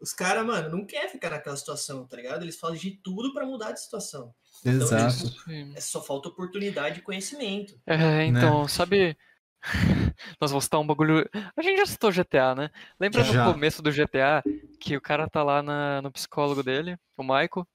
[0.00, 2.42] Os caras, mano, não quer ficar naquela situação, tá ligado?
[2.42, 4.32] Eles fazem de tudo pra mudar de situação.
[4.64, 5.12] Exato.
[5.26, 5.72] Isso aí.
[5.74, 7.80] É só falta oportunidade e conhecimento.
[7.86, 8.26] É, Né?
[8.26, 9.16] então, sabe.
[10.40, 11.28] Nós vamos citar um bagulho.
[11.56, 12.70] A gente já citou GTA, né?
[12.98, 13.46] Lembra Já.
[13.46, 14.42] no começo do GTA
[14.80, 17.66] que o cara tá lá na- no psicólogo dele, o Michael.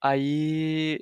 [0.00, 0.98] Aí.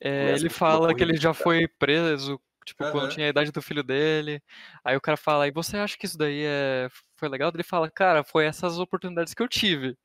[0.00, 3.08] é, ele fala que ele já foi preso, tipo, quando Aham.
[3.08, 4.42] tinha a idade do filho dele.
[4.84, 6.88] Aí o cara fala, e você acha que isso daí é...
[7.16, 7.50] foi legal?
[7.52, 9.96] Ele fala, cara, foi essas oportunidades que eu tive.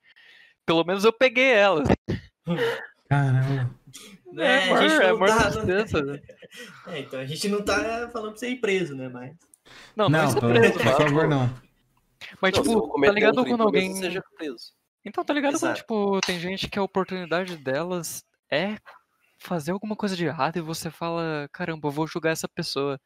[0.66, 1.88] Pelo menos eu peguei elas.
[3.10, 3.70] Caramba.
[4.32, 4.68] Né?
[4.70, 6.20] É, a gente amor, é não amor tá- tristeza, né?
[6.88, 9.08] É, então a gente não tá falando pra você ir preso, né?
[9.08, 9.36] Mas.
[9.96, 11.48] Não, não, Não, é por, preso, por mas, favor, não.
[12.42, 13.96] mas Não, tipo, tá um ligado crime, quando alguém...
[13.96, 14.74] Seja preso.
[15.06, 15.80] Então, tá ligado quando, Exato.
[15.82, 18.78] tipo, tem gente que a oportunidade delas é
[19.44, 23.00] fazer alguma coisa de errado e você fala, caramba, eu vou julgar essa pessoa.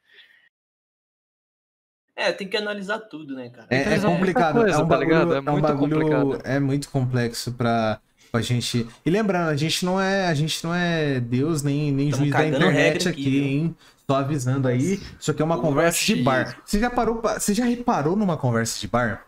[2.16, 3.68] É, tem que analisar tudo, né, cara?
[3.70, 5.34] É, é eles vão muita complicado, coisa, é um tá bagulho, ligado?
[5.34, 6.42] É é um muito bagulho, complicado.
[6.44, 8.00] é muito complexo pra,
[8.32, 8.88] pra gente.
[9.04, 12.32] E lembrando, a gente não é, a gente não é Deus nem, nem Tamo juiz
[12.32, 13.76] da internet aqui, aqui, hein?
[14.10, 16.60] Só avisando aí, isso aqui é uma O conversa de bar.
[16.64, 19.26] Você já parou, você já reparou numa conversa de bar?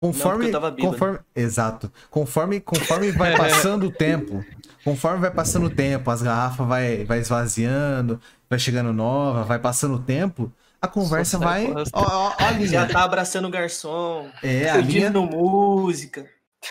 [0.00, 1.92] Conforme, porque eu tava conforme, exato.
[2.10, 4.44] Conforme, conforme vai passando o tempo,
[4.84, 9.94] conforme vai passando o tempo, as garrafas vai, vai esvaziando, vai chegando nova, vai passando
[9.94, 12.52] o tempo, a conversa vai, ó, ó, ó.
[12.66, 16.26] Já tá abraçando o garçom, É, a linha música.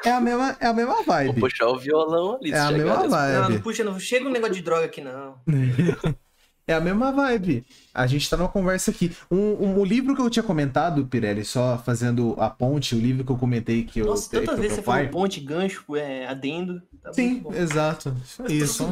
[0.06, 1.40] é a mesma, é a mesma Vou vibe.
[1.40, 2.52] puxar o violão ali.
[2.52, 3.60] É a mesma nesse- Não, não vibe.
[3.64, 5.36] puxa, não chega um negócio de droga aqui, não.
[6.66, 7.66] É a mesma vibe.
[7.94, 9.12] A gente tá numa conversa aqui.
[9.30, 13.26] Um, um- o livro que eu tinha comentado, Pirelli, só fazendo a ponte, o livro
[13.26, 16.82] que eu comentei que eu Nossa, tantas vezes você falou ponte, gancho, é, adendo.
[17.04, 17.54] Tá Sim, muito bom.
[17.54, 18.16] exato.
[18.48, 18.88] Isso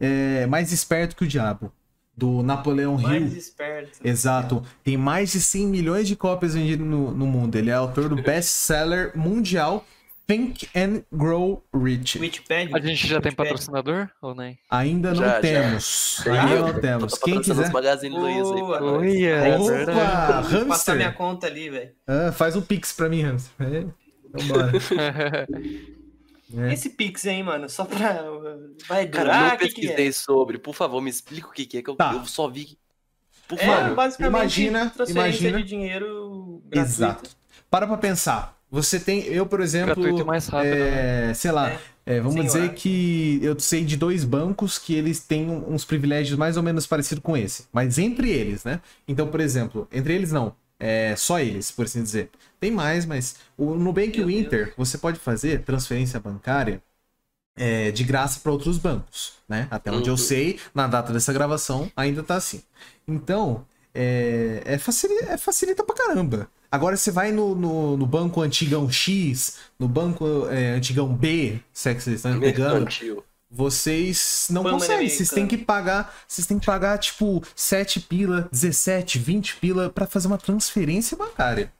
[0.00, 1.72] é, mais esperto que o diabo.
[2.16, 3.38] Do Napoleão Mais Hill.
[3.38, 3.98] esperto.
[4.04, 4.62] Exato.
[4.84, 7.56] Tem mais de 100 milhões de cópias vendidas no, no mundo.
[7.56, 9.84] Ele é autor do best-seller mundial
[10.24, 12.20] Think and Grow Rich.
[12.20, 12.76] Wikipedia.
[12.76, 14.56] A gente já tem patrocinador ou nem?
[14.70, 15.40] Ainda não Já, já.
[15.40, 16.20] temos.
[16.22, 17.18] Tem, Ainda não temos.
[17.18, 17.72] Quem patrocinando quiser.
[17.74, 18.54] Magazine Luiza
[19.02, 20.40] aí é Opa.
[20.40, 20.96] Vou passar hamster.
[20.96, 21.90] minha conta ali, velho.
[22.06, 23.52] Ah, faz um pix pra mim, Hamster.
[23.66, 23.84] É,
[24.24, 24.72] então bora.
[26.56, 26.72] É.
[26.72, 28.24] Esse Pix aí, mano, só pra.
[28.88, 29.40] Vai Cara, durar?
[29.40, 30.12] não o que que pesquisei é?
[30.12, 30.58] sobre.
[30.58, 32.12] Por favor, me explica o que, que é, que eu, Tá.
[32.14, 32.78] eu só vi.
[33.48, 33.94] Por É, favor.
[33.94, 36.78] basicamente, imagina- transferência imagina- de dinheiro gratuito.
[36.94, 37.30] Exato.
[37.70, 38.54] Para pra pensar.
[38.70, 41.78] Você tem, eu, por exemplo, Gratuito e mais rápido, é, sei lá, É.
[42.06, 46.56] é, vamos dizer que eu sei de dois bancos que eles têm uns privilégios mais
[46.56, 48.80] ou menos parecidos com esse, mas entre eles, né?
[49.06, 52.30] Então, por exemplo, entre eles não, é só eles, por assim dizer.
[52.60, 56.82] Tem mais, mas o Nubank o Meu Inter, você pode fazer transferência bancária
[57.56, 59.68] é, de graça para outros bancos, né?
[59.70, 60.18] Até onde eu Uhum.
[60.18, 62.62] sei, na data dessa gravação, ainda tá assim.
[63.06, 66.48] Então, é, é, facilita, é facilita pra caramba.
[66.70, 71.90] Agora você vai no, no, no banco antigão X, no banco é, antigão B, se
[71.90, 73.24] é que vocês estão pegando, Mercantil.
[73.54, 75.08] Vocês não conseguem.
[75.08, 76.12] Vocês têm que pagar.
[76.26, 81.72] Vocês têm que pagar, tipo, 7 pila, 17, 20 pila pra fazer uma transferência bancária.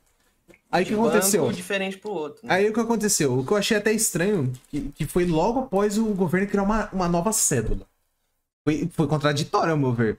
[0.70, 1.52] Aí o que aconteceu?
[1.52, 2.46] diferente pro outro.
[2.46, 2.55] Né?
[2.55, 3.38] Aí o que aconteceu?
[3.38, 6.88] O que eu achei até estranho, que, que foi logo após o governo criar uma,
[6.92, 7.86] uma nova cédula.
[8.64, 10.18] Foi, foi contraditório, ao meu ver.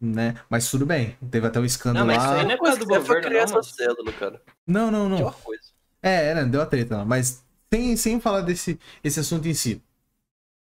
[0.00, 0.36] Né?
[0.48, 1.16] Mas tudo bem.
[1.30, 2.40] Teve até o escândalo Não, mas isso lá.
[2.40, 4.42] aí não é causa do Mas foi governo, criar não, essa cédula, cara.
[4.66, 5.18] Não, não, não.
[5.18, 5.62] uma coisa.
[6.02, 7.04] É, era, deu a treta lá.
[7.04, 9.82] Mas sem, sem falar desse esse assunto em si.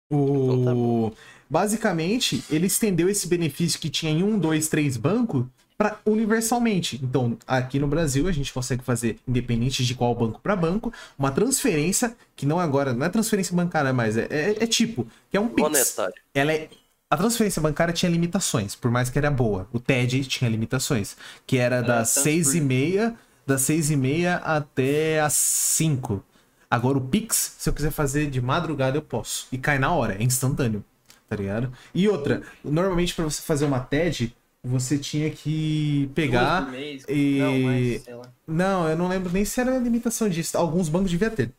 [0.10, 0.60] O...
[0.62, 1.18] Então tá.
[1.50, 5.46] Basicamente, ele estendeu esse benefício que tinha em um, dois, três bancos
[5.78, 7.00] para universalmente.
[7.02, 11.32] Então, aqui no Brasil, a gente consegue fazer, independente de qual banco para banco, uma
[11.32, 15.38] transferência que não é agora, não é transferência bancária mais, é, é, é tipo, que
[15.38, 15.70] é um Pix.
[15.70, 16.16] Monetário.
[16.34, 16.70] Ela é
[17.10, 19.66] a transferência bancária tinha limitações, por mais que era boa.
[19.72, 21.16] O TED tinha limitações,
[21.46, 23.16] que era das tanto seis e meia,
[23.46, 26.22] das seis e meia até as cinco.
[26.70, 29.48] Agora o Pix, se eu quiser fazer de madrugada, eu posso.
[29.52, 30.84] E cai na hora, é instantâneo.
[31.30, 31.72] Tá ligado?
[31.94, 34.34] E outra, normalmente pra você fazer uma TED,
[34.64, 36.70] você tinha que pegar.
[36.72, 38.32] Mês, e- Não, mas, sei lá.
[38.48, 40.58] Não, eu não lembro nem se era a limitação disso.
[40.58, 41.52] Alguns bancos devia ter.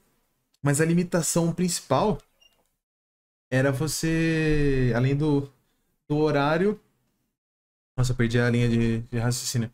[0.62, 2.18] Mas a limitação principal
[3.50, 5.50] era você, além do,
[6.08, 6.80] do horário.
[7.96, 9.70] Nossa, eu perdi a linha de, de raciocínio.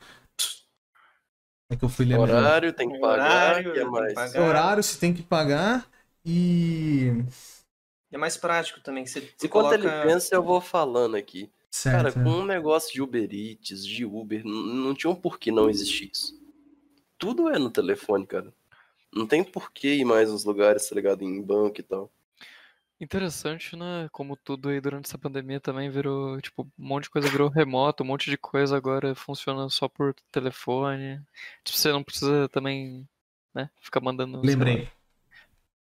[1.70, 2.39] É que eu fui lembrar.
[2.39, 4.15] Horário, tem que pagar, Horário, que é tem que mais.
[4.15, 4.49] pagar.
[4.49, 5.91] Horário você tem que pagar
[6.24, 7.24] e.
[8.12, 9.07] É mais prático também.
[9.07, 9.74] Você, você Enquanto coloca...
[9.77, 11.51] ele pensa, eu vou falando aqui.
[11.82, 12.23] Cara, Certo.
[12.23, 16.41] com um negócio de Uber Eats, de Uber, não tinha um porquê não existir isso.
[17.19, 18.53] Tudo é no telefone, cara.
[19.12, 21.23] Não tem porquê ir mais nos lugares, tá ligado?
[21.23, 22.12] Em banco e tal.
[23.05, 24.09] Interessante, né?
[24.10, 28.02] Como tudo aí durante essa pandemia também virou, tipo, um monte de coisa virou remoto,
[28.02, 31.20] um monte de coisa agora funciona só por telefone.
[31.62, 33.06] Tipo, você não precisa também,
[33.55, 34.40] né, ficar mandando.
[34.40, 34.89] Lembrei.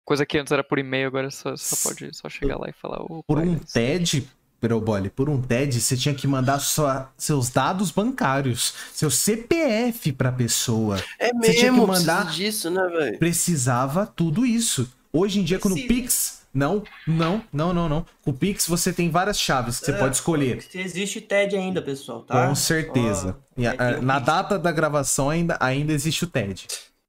[0.05, 3.01] Coisa que antes era por e-mail, agora só, só pode só chegar lá e falar.
[3.03, 4.27] "Ô, Por um isso." TED,
[4.59, 10.31] Perobole, por um TED, você tinha que mandar sua- seus dados bancários, seu CPF pra
[10.31, 10.97] pessoa.
[11.19, 13.19] É Você tinha que mesmo, mandar- disso, né, velho?
[13.19, 14.89] Precisava tudo isso.
[15.11, 15.75] Hoje em dia, com o.
[15.75, 16.42] Pix.
[16.53, 18.05] Não, não, não, não, não.
[18.21, 20.63] Com o Pix você tem várias chaves que você É, pode escolher.
[20.75, 22.47] Existe TED ainda, pessoal, tá?
[22.47, 23.37] Com certeza.
[24.01, 26.67] Na data da gravação ainda, ainda existe o TED.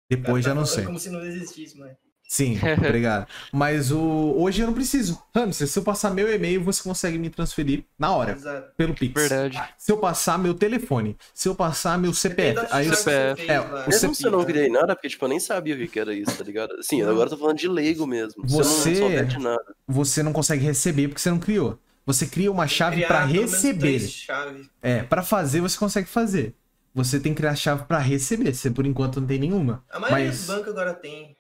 [0.09, 0.85] Depois já não falando sei.
[0.85, 1.93] Como se não existisse, mas...
[2.27, 3.29] Sim, obrigado.
[3.53, 4.01] Mas o
[4.39, 5.23] hoje eu não preciso.
[5.35, 8.73] Hamster, se eu passar meu e-mail, você consegue me transferir na hora, Exato.
[8.77, 9.15] pelo Pix.
[9.15, 9.63] Verdade.
[9.79, 13.35] Se eu passar meu telefone, se eu passar meu CPF, aí chave você...
[13.37, 13.47] que CPF.
[13.47, 15.75] você é, o Mesmo CPF, se eu não criei nada, porque, tipo, eu nem sabia
[15.77, 16.73] o que era isso, tá ligado?
[16.79, 18.43] Assim, agora eu tô falando de leigo mesmo.
[18.49, 19.65] Se Você- eu não souber de nada.
[19.87, 21.79] você não consegue receber porque você não criou.
[22.07, 23.79] Você cria uma chave menos receber.
[23.81, 24.67] três chaves.
[24.83, 26.55] É, pra fazer você consegue fazer.
[26.95, 28.55] Você tem que criar a chave pra receber.
[28.55, 29.83] Você por enquanto não tem nenhuma.
[29.91, 31.35] A maioria Mas- dos bancos agora tem.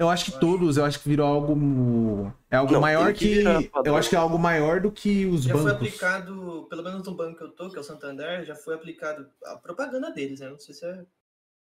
[0.00, 2.32] Eu acho que todos, eu acho que virou algo.
[2.50, 3.62] É algo Não, maior que virar.
[3.84, 5.76] Eu acho que é algo maior do que os Já foi bancos.
[5.76, 9.26] aplicado, pelo menos no banco que eu tô, que é o Santander, já foi aplicado
[9.44, 10.48] a propaganda deles, né?
[10.48, 11.04] Não sei se é.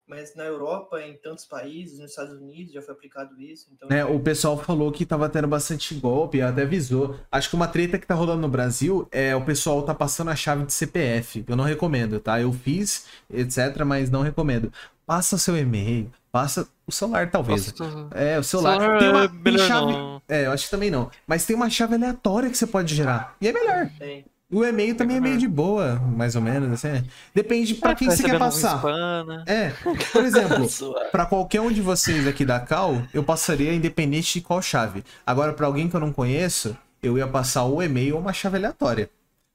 [0.08, 3.70] Mas na Europa, em tantos países, nos Estados Unidos, já foi aplicado isso.
[3.74, 7.20] Então, né, o pessoal falou que tava tendo bastante golpe, até avisou.
[7.32, 10.36] Acho que uma treta que tá rolando no Brasil é o pessoal tá passando a
[10.36, 11.44] chave de CPF.
[11.48, 12.40] Eu não recomendo, tá?
[12.40, 14.72] Eu fiz, etc, mas não recomendo.
[15.08, 17.74] Passa seu e-mail, passa o celular talvez.
[17.80, 18.80] Nossa, É, o celular.
[18.80, 19.92] celular tem uma é tem melhor chave.
[19.92, 20.22] não.
[20.30, 21.10] É, eu acho que também não.
[21.26, 23.36] Mas tem uma chave aleatória que você pode gerar.
[23.42, 23.90] E é melhor.
[23.98, 24.26] tem.
[24.50, 27.04] O e-mail também é meio de boa, mais ou menos, assim.
[27.36, 28.78] Depende pra quem você quer um passar.
[28.78, 29.44] spam, né?
[29.46, 29.70] É,
[30.14, 30.66] por exemplo.
[31.12, 35.04] Pra qualquer um de vocês aqui da Cal, eu passaria independente de qual chave.
[35.26, 38.56] Agora, pra alguém que eu não conheço, eu ia passar o e-mail ou uma chave
[38.58, 39.10] aleatória.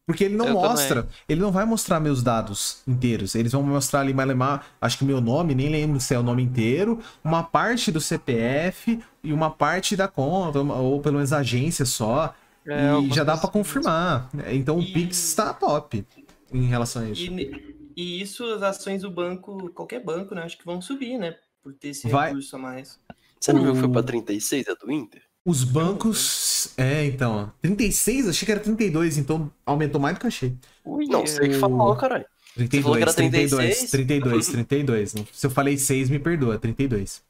[0.06, 3.34] Porque ele não Eu mostra, ele não vai mostrar meus dados inteiros.
[3.36, 6.22] Eles vão mostrar ali, vai lembrar, acho que meu nome, nem lembro se é o
[6.22, 11.38] nome inteiro, uma parte do CPF e uma parte da conta, ou pelo menos a
[11.38, 12.34] agência só.
[12.66, 14.28] É, e já dá pra coisas confirmar.
[14.52, 16.04] Então o E- Pix tá top
[16.52, 17.22] em relação a isso.
[17.22, 20.42] E, e isso, as ações do banco, qualquer banco, né?
[20.42, 21.36] Acho que vão subir, né?
[21.62, 22.28] Por ter esse Vai.
[22.28, 22.98] recurso a mais.
[23.40, 25.22] Você não viu que foi O- pra 36 a do Inter?
[25.44, 26.72] Os bancos.
[26.78, 27.52] É, então.
[27.60, 28.28] 36?
[28.28, 30.56] Achei que era 32, então aumentou mais do que eu achei.
[30.84, 32.26] Ui, Não, sei que falou, caralho.
[32.54, 33.90] 32, falou que era 32, 36?
[33.90, 35.14] 32, 32.
[35.32, 37.22] Se eu falei 6, me perdoa, 32.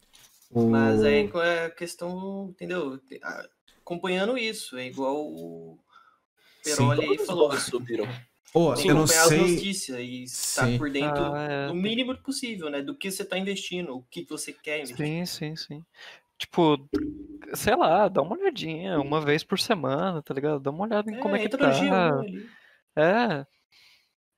[0.50, 3.00] O- Mas aí com a questão, entendeu?
[3.22, 3.48] A-
[3.84, 5.76] Acompanhando isso, é igual o
[6.62, 7.50] Peroli aí falou.
[7.58, 8.06] subiram.
[8.54, 9.36] Ô, Sim, eu não acompanhar as sei.
[9.36, 10.78] notícias e estar Sim.
[10.78, 11.68] por dentro Ah, é.
[11.68, 12.82] do mínimo possível, né?
[12.82, 15.06] Do que você está investindo, o que você quer investir.
[15.06, 15.84] Sim, sim, sim.
[16.42, 16.88] Tipo,
[17.54, 20.58] sei lá, dá uma olhadinha, uma vez por semana, tá ligado?
[20.58, 22.18] Dá uma olhada em como é que entra no G1 tá.
[22.18, 22.48] ali.
[22.96, 23.46] É.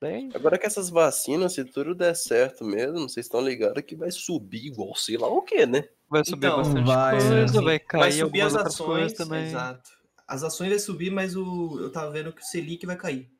[0.02, 4.10] Daí, Agora que essas vacinas, se tudo der certo mesmo, vocês estão ligados que vai
[4.10, 5.84] subir igual sei lá o que, né?
[6.10, 9.44] vai subir Então, bastante vai, coisa, assim, vai cair Vai subir as ações, também.
[9.46, 9.90] exato.
[10.28, 13.30] As ações vai subir, mas o eu tava vendo que o Selic vai cair.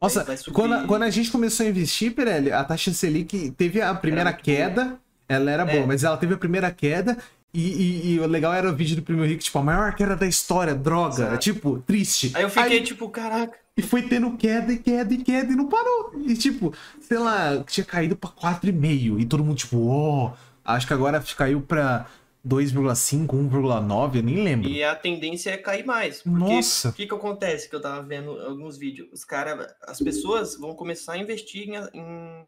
[0.00, 2.90] Nossa, Aí vai subir- quando, a- quando a gente começou a investir, Pirelli, a taxa
[2.94, 4.98] Selic teve a primeira queda.
[5.28, 5.74] Ela era É.
[5.76, 7.18] boa, mas ela teve a primeira queda.
[7.54, 10.16] E, e- e o legal era o vídeo do Primo Rico, tipo, a maior queda
[10.16, 11.14] da história, droga.
[11.22, 11.38] Exato.
[11.38, 12.32] Tipo, triste.
[12.34, 13.56] Aí eu fiquei tipo, caraca.
[13.76, 16.12] E foi tendo queda e queda e queda e não parou.
[16.26, 19.20] E tipo, sei lá, tinha caído pra 4,5.
[19.20, 20.32] E todo mundo, tipo, ó.
[20.64, 22.06] acho que agora caiu pra
[22.46, 24.68] 2,5, 1,9, eu nem lembro.
[24.68, 26.22] E a tendência é cair mais.
[26.22, 26.88] Porque Nossa.
[26.90, 29.08] o que que acontece que eu tava vendo alguns vídeos?
[29.12, 32.44] Os caras, as pessoas vão começar a investir em, em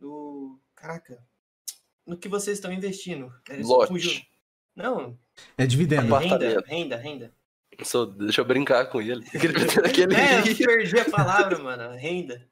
[0.00, 1.18] no, caraca,
[2.08, 3.32] no que vocês estão investindo.
[3.48, 3.88] É, Lote.
[3.88, 4.20] fugiu.
[4.74, 5.18] Não,
[5.56, 6.14] É dividendo.
[6.16, 7.34] Renda, renda, renda.
[7.82, 9.24] Só, deixa eu brincar com ele.
[9.84, 10.14] Aquele...
[10.14, 12.48] É, eu perdi a palavra, mano, renda.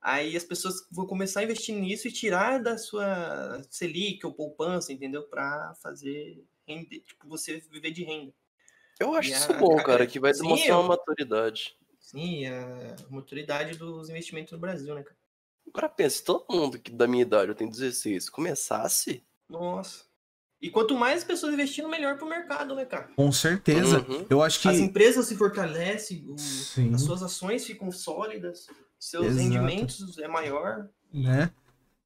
[0.00, 4.92] Aí as pessoas vão começar a investir nisso e tirar da sua Selic ou poupança,
[4.92, 5.22] entendeu?
[5.22, 8.32] Pra fazer render, tipo, você viver de renda.
[8.98, 11.76] Eu acho E isso a- bom, cara, que vai demonstrar uma maturidade.
[12.00, 15.16] Sim, a maturidade dos investimentos no Brasil, né, cara?
[15.74, 19.24] Agora pensa, se todo mundo que da minha idade, eu tenho 16, começasse.
[19.48, 20.04] Nossa.
[20.60, 23.08] E quanto mais pessoas investindo, melhor pro mercado, né, cara?
[23.16, 24.04] Com certeza.
[24.08, 24.26] Uhum.
[24.30, 24.68] Eu acho que.
[24.68, 26.34] As empresas se fortalecem, o-
[26.94, 28.66] as suas ações ficam sólidas,
[28.98, 29.40] seus Exato.
[29.42, 30.88] rendimentos é maior.
[31.12, 31.50] né?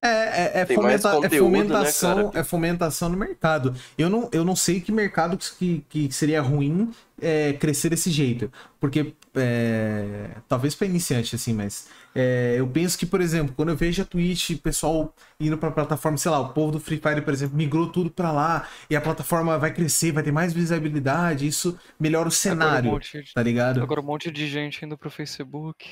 [0.06, 2.40] É, é, é, fomenta- é conteúdo, né, fomentação, cara?
[2.40, 3.74] é fomentação no mercado.
[3.96, 8.50] Eu não, eu não sei que mercado que, que seria ruim é, crescer desse jeito.
[8.78, 13.76] Porque, é, talvez para iniciante, assim, mas é, eu penso que, por exemplo, quando eu
[13.76, 17.22] vejo a Twitch, o pessoal indo pra plataforma, sei lá, o povo do Free Fire,
[17.22, 21.46] por exemplo, migrou tudo pra lá e a plataforma vai crescer, vai ter mais visibilidade,
[21.46, 23.82] isso melhora o um cenário, monte de- tá ligado?
[23.82, 25.86] Agora um monte de gente indo pro Facebook.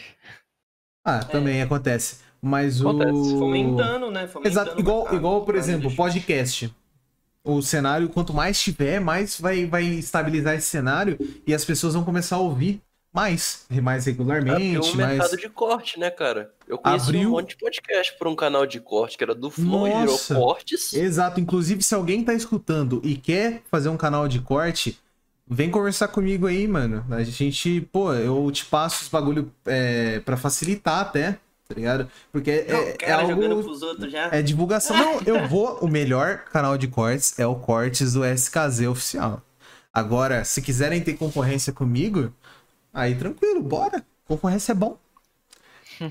[1.07, 2.19] Ah, também acontece.
[2.47, 3.11] Mas Acontece.
[3.13, 3.39] o.
[3.39, 4.27] Fomentando, né?
[4.29, 5.17] Fomentando Exato, igual, mercado.
[5.17, 6.71] igual por exemplo, podcast.
[7.43, 12.03] O cenário, quanto mais tiver, mais vai, vai estabilizar esse cenário e as pessoas vão
[12.05, 12.81] começar a ouvir
[13.13, 15.19] mais, mais regularmente, um mais.
[15.19, 16.51] mercado de corte, né, cara?
[16.67, 19.51] Eu conheci Abriu- um monte de podcast por um canal de corte que era do
[19.51, 20.35] Flow, virou Nossa.
[20.35, 20.93] cortes.
[20.95, 24.99] Exato, inclusive se alguém tá escutando e quer fazer um canal de corte,
[25.47, 27.05] vem conversar comigo aí, mano.
[27.11, 31.39] A gente, pô, eu te passo os bagulho é, para facilitar até,
[31.69, 32.11] tá ligado?
[32.33, 32.79] Porque é, Não,
[33.23, 33.63] é jogando algo.
[33.65, 34.29] pros outros já.
[34.33, 34.97] É divulgação.
[34.97, 35.79] Não, eu vou.
[35.81, 39.43] O melhor canal de cortes é o Cortes do SKZ oficial.
[39.93, 42.33] Agora, se quiserem ter concorrência comigo,
[42.93, 44.05] aí tranquilo, bora.
[44.27, 44.99] Concorrência é bom.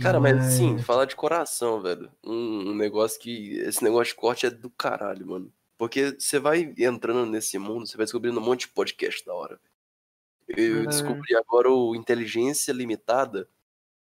[0.01, 2.09] Cara, mas assim, falar de coração, velho.
[2.23, 3.57] Um, um negócio que.
[3.59, 5.51] Esse negócio de corte é do caralho, mano.
[5.77, 9.59] Porque você vai entrando nesse mundo, você vai descobrindo um monte de podcast da hora.
[10.47, 10.85] Eu É.
[10.85, 13.47] descobri agora o Inteligência Limitada,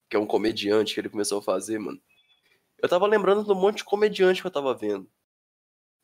[0.10, 2.02] que é um comediante que ele começou a fazer, mano.
[2.80, 5.10] Eu tava lembrando do monte de comediante que eu tava vendo.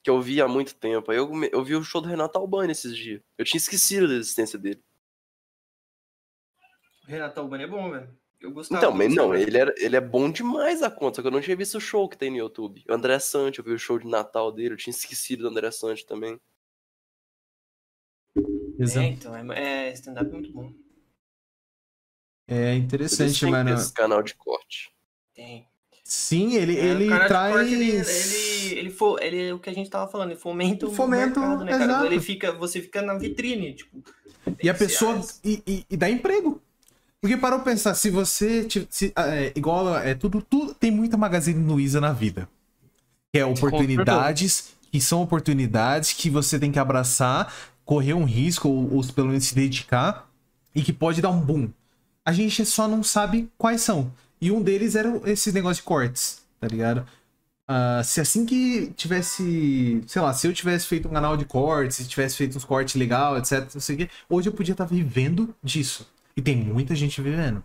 [0.03, 1.11] Que eu vi há muito tempo.
[1.11, 3.21] Aí eu, eu vi o show do Renato Albani esses dias.
[3.37, 4.83] Eu tinha esquecido da existência dele.
[7.05, 8.17] Renato Albani é bom, velho.
[8.43, 8.83] Eu gostava.
[8.83, 11.39] Então, mas não, ele, era, ele é bom demais a conta, só que eu não
[11.39, 12.83] tinha visto o show que tem no YouTube.
[12.89, 15.71] O André Sante, eu vi o show de Natal dele, eu tinha esquecido do André
[15.71, 16.37] Sante também.
[18.35, 20.73] É, então, é, é stand-up é muito bom.
[22.47, 23.73] É interessante, tem mano.
[23.73, 24.91] esse canal de corte.
[25.33, 25.65] Tem.
[26.03, 27.53] Sim, ele, É, ele traz.
[27.55, 30.91] corte, ele, ele, ele, fo- ele, o que a gente tava falando, ele fomenta o
[30.91, 31.83] Fomenta o- mercado, né, cara?
[31.85, 32.05] exato.
[32.05, 34.03] Ele fica, você fica na vitrine, tipo.
[34.61, 35.21] E a pessoa.
[35.43, 36.61] E, e- e dá emprego.
[37.21, 38.67] Porque parou pra pensar, se você.
[38.89, 39.97] se- é, igual.
[39.97, 40.73] É tudo, tudo.
[40.73, 42.49] Tem muita Magazine Luiza na vida.
[43.31, 44.73] Que é oportunidades.
[44.91, 47.51] Que são oportunidades que você tem que abraçar,
[47.85, 50.29] correr um risco, ou, ou pelo menos se dedicar.
[50.75, 51.69] E que pode dar um boom.
[52.25, 54.11] A gente só não sabe quais são.
[54.39, 57.05] E um deles era esse negócio de cortes, tá ligado?
[57.67, 61.97] Ah, se assim que tivesse, sei lá, se eu tivesse feito um canal de cortes,
[61.97, 64.85] se tivesse feito uns cortes legal, etc, não sei o quê, hoje eu podia estar
[64.85, 66.07] vivendo disso.
[66.35, 67.63] E tem muita gente vivendo,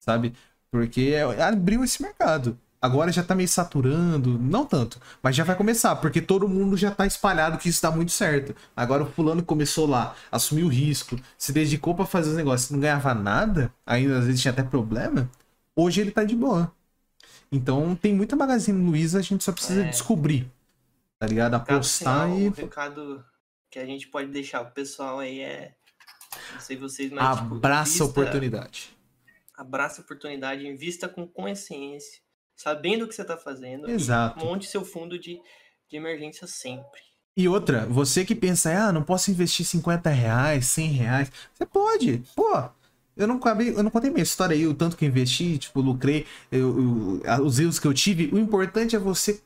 [0.00, 0.34] sabe?
[0.70, 2.58] Porque abriu esse mercado.
[2.80, 6.92] Agora já tá meio saturando, não tanto, mas já vai começar, porque todo mundo já
[6.92, 8.54] tá espalhado que isso dá muito certo.
[8.76, 12.78] Agora o fulano começou lá, assumiu o risco, se dedicou pra fazer os negócios, não
[12.78, 15.28] ganhava nada, ainda às vezes tinha até problema.
[15.74, 16.72] Hoje ele tá de boa.
[17.50, 19.88] Então tem muita Magazine Luiza, a gente só precisa É.
[19.88, 20.48] descobrir.
[21.18, 21.54] Tá ligado?
[21.54, 22.46] Apostar e.
[22.48, 23.24] O recado
[23.68, 25.74] que a gente pode deixar pro pessoal aí é.
[26.52, 27.38] Não sei vocês, mas.
[27.40, 28.96] tipo, Abraça a invista- oportunidade.
[29.56, 32.20] Abraça a oportunidade, invista com consciência,
[32.58, 33.88] sabendo o que você tá fazendo.
[33.88, 34.44] Exato.
[34.44, 35.40] Monte seu fundo de,
[35.88, 37.00] de emergência sempre.
[37.36, 41.30] E outra, você que pensa, ah, não posso investir 50 reais, 100 reais.
[41.54, 42.22] Você pode.
[42.34, 42.64] Pô,
[43.16, 45.80] eu não, acabei, eu não contei minha história aí, o tanto que eu investi, tipo,
[45.80, 48.28] lucrei, eu- eu- os erros que eu tive.
[48.32, 49.40] O importante é você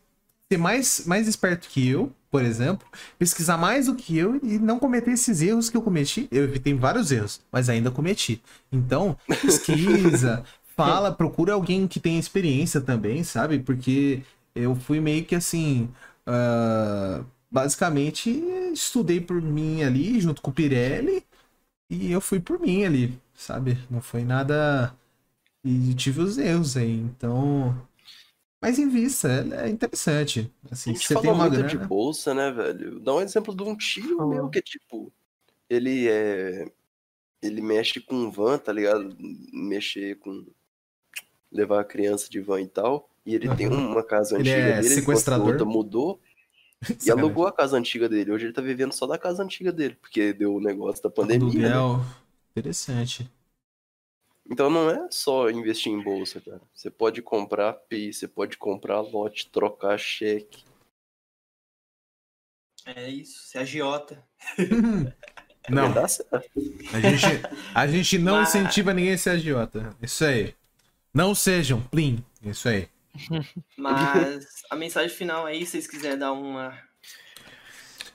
[0.51, 2.87] ser mais, mais esperto que eu, por exemplo,
[3.19, 6.29] pesquisar mais do que eu e não cometer esses erros que eu cometi.
[6.31, 8.43] Eu evitei vários erros, mas ainda cometi.
[8.71, 10.45] Então, pesquisa,
[10.77, 13.59] fala, procura alguém que tenha experiência também, sabe?
[13.61, 14.23] Porque
[14.55, 15.91] eu fui meio que assim.
[16.27, 18.31] ah, basicamente,
[18.73, 21.25] estudei por mim ali, junto com o Pirelli,
[21.91, 23.79] e eu fui por mim ali, sabe?
[23.91, 24.95] Não foi nada.
[25.65, 27.77] E tive os erros aí, então.
[28.61, 30.53] Mas em vista, é é interessante.
[30.71, 31.79] A Assim, você fala tem uma muito de grana.
[31.79, 33.01] bolsa, né, velho?
[33.01, 34.25] Dá um exemplo de um tio Ah.
[34.25, 35.13] meu que é tipo.
[35.71, 36.67] Ele é.
[37.43, 39.17] Ele mexe com van, tá ligado?
[39.53, 40.47] Mexer com.
[41.53, 43.09] Levar a criança de van e tal.
[43.25, 43.89] E ele tem Aham.
[43.93, 45.49] uma casa Ele antiga é dele, enquanto a sequestrador?
[45.49, 46.21] outra mudou.
[47.07, 48.33] E alugou a casa antiga dele.
[48.33, 51.69] Hoje ele tá vivendo só da casa antiga dele, porque deu o negócio da pandemia.
[51.69, 52.05] né?
[52.51, 53.31] Interessante.
[54.51, 56.61] Então não é só investir em bolsa, cara.
[56.75, 60.65] Você pode comprar PI, você pode comprar lote, trocar cheque.
[62.85, 64.25] É isso, você é agiota.
[65.71, 66.35] Não, Dá certo.
[66.93, 67.25] a gente,
[67.73, 69.97] a gente não Mas- incentiva ninguém a ser agiota.
[70.03, 70.53] Isso aí.
[71.13, 72.25] Não sejam, plim.
[72.43, 72.89] Isso aí.
[73.77, 76.77] Mas a mensagem final aí, se vocês quiserem dar uma.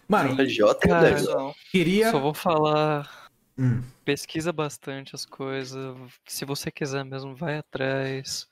[0.07, 1.55] Mano, Jota é Cara, pessoal.
[1.71, 2.11] queria.
[2.11, 3.29] Só vou falar.
[3.57, 3.83] Hum.
[4.05, 5.95] Pesquisa bastante as coisas.
[6.25, 8.47] Se você quiser mesmo, vai atrás.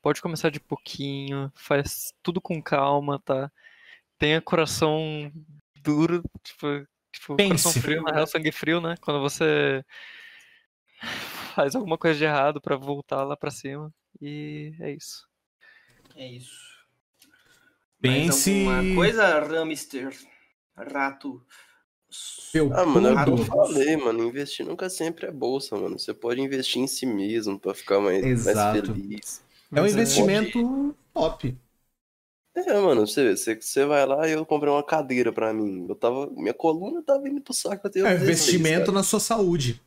[0.00, 1.50] Pode começar de pouquinho.
[1.54, 3.50] Faz tudo com calma, tá?
[4.18, 5.32] Tenha coração
[5.82, 8.94] duro, tipo, tipo coração frio, na real, sangue frio, né?
[9.00, 9.84] Quando você
[11.60, 13.92] faz alguma coisa de errado pra voltar lá pra cima.
[14.20, 15.26] E é isso.
[16.16, 16.58] É isso.
[18.00, 18.50] Pense.
[18.50, 20.18] Mais alguma coisa, Ramster?
[20.74, 21.44] Rato.
[22.54, 24.24] Eu Ah, mano, é o que eu falei, mano.
[24.24, 25.98] Investir nunca sempre é bolsa, mano.
[25.98, 28.94] Você pode investir em si mesmo pra ficar mais, mais Exato.
[28.94, 29.42] feliz.
[29.70, 31.56] É um Mas investimento top.
[32.54, 35.86] É, mano, você, você, você vai lá e eu comprei uma cadeira pra mim.
[35.88, 36.26] Eu tava.
[36.30, 39.80] Minha coluna tava indo pro saco eu É um 16, investimento na sua saúde.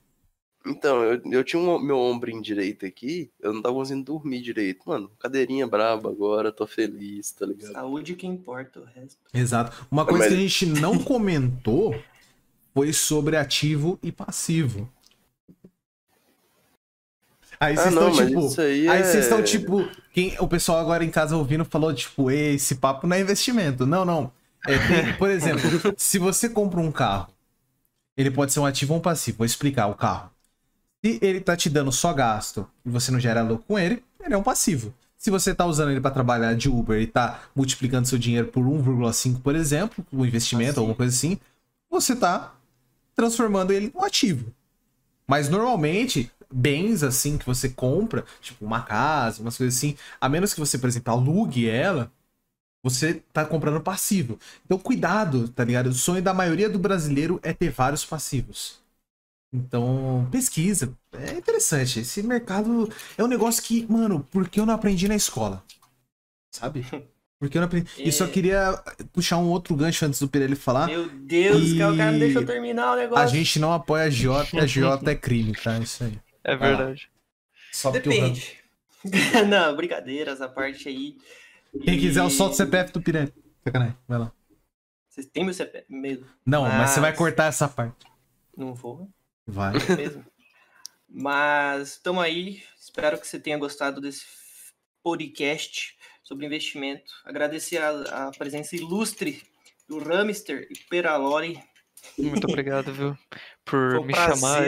[0.66, 4.80] Então, eu, eu tinha um, meu ombro direito aqui, eu não tava conseguindo dormir direito.
[4.88, 7.74] Mano, cadeirinha braba agora, tô feliz, tá ligado?
[7.74, 9.18] Saúde que importa, o resto.
[9.34, 9.86] Exato.
[9.92, 11.94] Uma coisa Mas- que a gente não comentou
[12.74, 14.90] foi sobre ativo e passivo.
[17.60, 18.46] Aí Ah, vocês estão tipo.
[18.48, 19.04] isso aí Aí é...
[19.04, 19.90] vocês estão tipo.
[20.12, 23.86] Quem, o pessoal agora em casa ouvindo falou, tipo, "Ei, esse papo não é investimento.
[23.86, 24.32] Não, não.
[24.68, 25.62] É, tem- por exemplo,
[25.98, 27.32] se você compra um carro,
[28.18, 29.40] ele pode ser um ativo ou um passivo.
[29.40, 30.33] Vou explicar o carro.
[31.04, 34.34] Se ele tá te dando só gasto e você não gera lucro com ele, ele
[34.34, 34.94] é um passivo.
[35.18, 38.64] Se você tá usando ele para trabalhar de Uber e tá multiplicando seu dinheiro por
[38.64, 40.80] 1,5, por exemplo, um investimento, Passivo.
[40.80, 41.38] alguma coisa assim,
[41.90, 42.56] você tá
[43.14, 44.54] transformando ele num ativo.
[45.28, 50.54] Mas normalmente, bens assim que você compra, tipo uma casa, umas coisas assim, a menos
[50.54, 52.10] que você, por exemplo, alugue ela,
[52.82, 54.40] você tá comprando passivo.
[54.66, 55.88] Então, cuidado, tá ligado?
[55.88, 58.83] O sonho da maioria do brasileiro é ter vários passivos.
[59.54, 60.98] Então, pesquisa.
[61.14, 62.00] É interessante.
[62.00, 65.64] Esse mercado é um negócio que, mano, por que eu não aprendi na escola?
[66.52, 66.84] Sabe?
[67.40, 67.90] Porque eu não aprendi.
[67.98, 68.30] E só É.
[68.30, 68.82] queria
[69.12, 70.88] puxar um outro gancho antes do Pirelli falar.
[70.88, 73.22] Meu Deus, E- que o cara não deixou terminar o negócio.
[73.26, 75.78] A gente não apoia a Giota, a Giota é crime, tá?
[75.78, 76.18] Isso aí.
[76.42, 77.10] É verdade.
[77.74, 78.58] Só porque o Ram- Depende.
[79.50, 81.18] não, brincadeiras, a parte aí.
[81.84, 83.34] Quem quiser, eu E- solto o CPF do Pirelli.
[83.62, 84.32] Sacanagem, vai lá.
[85.10, 86.26] Vocês têm meu CPF mesmo?
[86.46, 88.06] Não, mas você vai Mas- cortar essa parte.
[88.56, 89.10] Não vou.
[89.46, 89.74] Vai.
[89.98, 90.26] mesmo.
[91.08, 92.64] Mas estamos aí.
[92.80, 94.26] Espero que você tenha gostado desse
[95.04, 97.12] podcast sobre investimento.
[97.26, 99.44] Agradecer a, a presença ilustre
[99.88, 101.62] do Ramster e Peralori.
[102.18, 103.18] Muito obrigado, viu?
[103.64, 104.64] Por Foi um me chamar.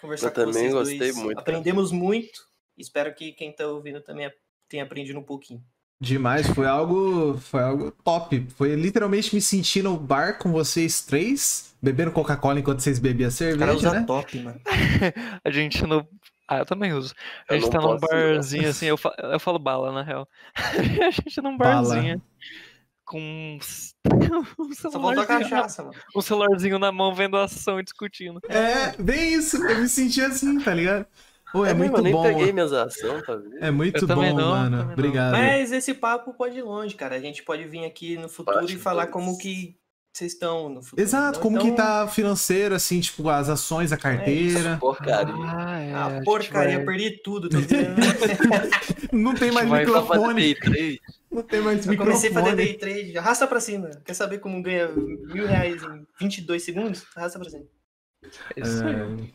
[0.00, 1.16] conversar Eu com também vocês gostei dois.
[1.16, 1.38] muito.
[1.38, 2.46] Aprendemos muito.
[2.76, 4.30] Espero que quem está ouvindo também
[4.68, 5.64] tenha aprendido um pouquinho.
[6.02, 8.44] Demais, foi algo, foi algo top.
[8.56, 13.30] Foi literalmente me sentir no bar com vocês três, bebendo Coca-Cola enquanto vocês bebiam O
[13.30, 14.04] cara cerveja, usa né?
[14.04, 14.60] top, mano.
[15.44, 16.04] A gente no.
[16.48, 17.14] Ah, eu também uso.
[17.48, 20.28] A gente tá num barzinho assim, eu, fa- eu falo bala, na real.
[21.06, 21.94] a gente num Bala.
[21.94, 22.20] barzinho
[23.04, 23.92] com um c-
[24.74, 25.94] Só faltou a celularzinho, cachaça, mano.
[26.16, 28.40] um celularzinho na mão vendo a ação e discutindo.
[28.48, 31.06] É, bem isso, eu me senti assim, tá ligado?
[31.52, 32.22] Pô, é, mesmo, muito eu nem bom.
[32.22, 33.58] peguei minhas ações, tá vendo?
[33.60, 34.92] É muito Eu bom, também não, mano.
[34.92, 35.32] Obrigado.
[35.32, 37.14] Mas esse papo pode ir longe, cara.
[37.16, 39.76] A gente pode vir aqui no futuro Bate e falar como que
[40.14, 41.00] vocês estão no futuro.
[41.02, 44.76] Exato, Então, como que então, tá financeiro, assim, tipo, as ações, a carteira.
[44.78, 45.34] Porcaria.
[45.46, 45.92] Ah, é.
[45.94, 47.48] Ah, porcaria, vai- perdi tudo.
[49.12, 50.56] Não tem mais microfone.
[51.30, 52.56] Não tem mais Eu comecei a fazer microfone.
[52.56, 53.18] day trade.
[53.18, 53.90] Arrasta pra cima.
[54.04, 57.04] Quer saber como ganha mil reais em 22 segundos?
[57.16, 57.64] Arrasta pra cima.
[58.56, 59.32] É isso aí.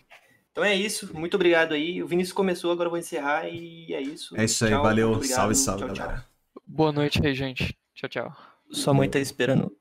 [0.58, 1.16] Então é isso.
[1.16, 2.02] Muito obrigado aí.
[2.02, 4.36] O Vinícius começou, agora eu vou encerrar e é isso.
[4.36, 5.12] É isso aí, Tchau, valeu.
[5.12, 5.36] obrigado.
[5.38, 6.06] Salve, salve, Tchau, tchau.
[6.08, 6.26] galera.
[6.66, 7.78] Boa noite aí, gente.
[7.94, 8.36] Tchau, tchau.
[8.72, 9.72] Sua mãe tá esperando.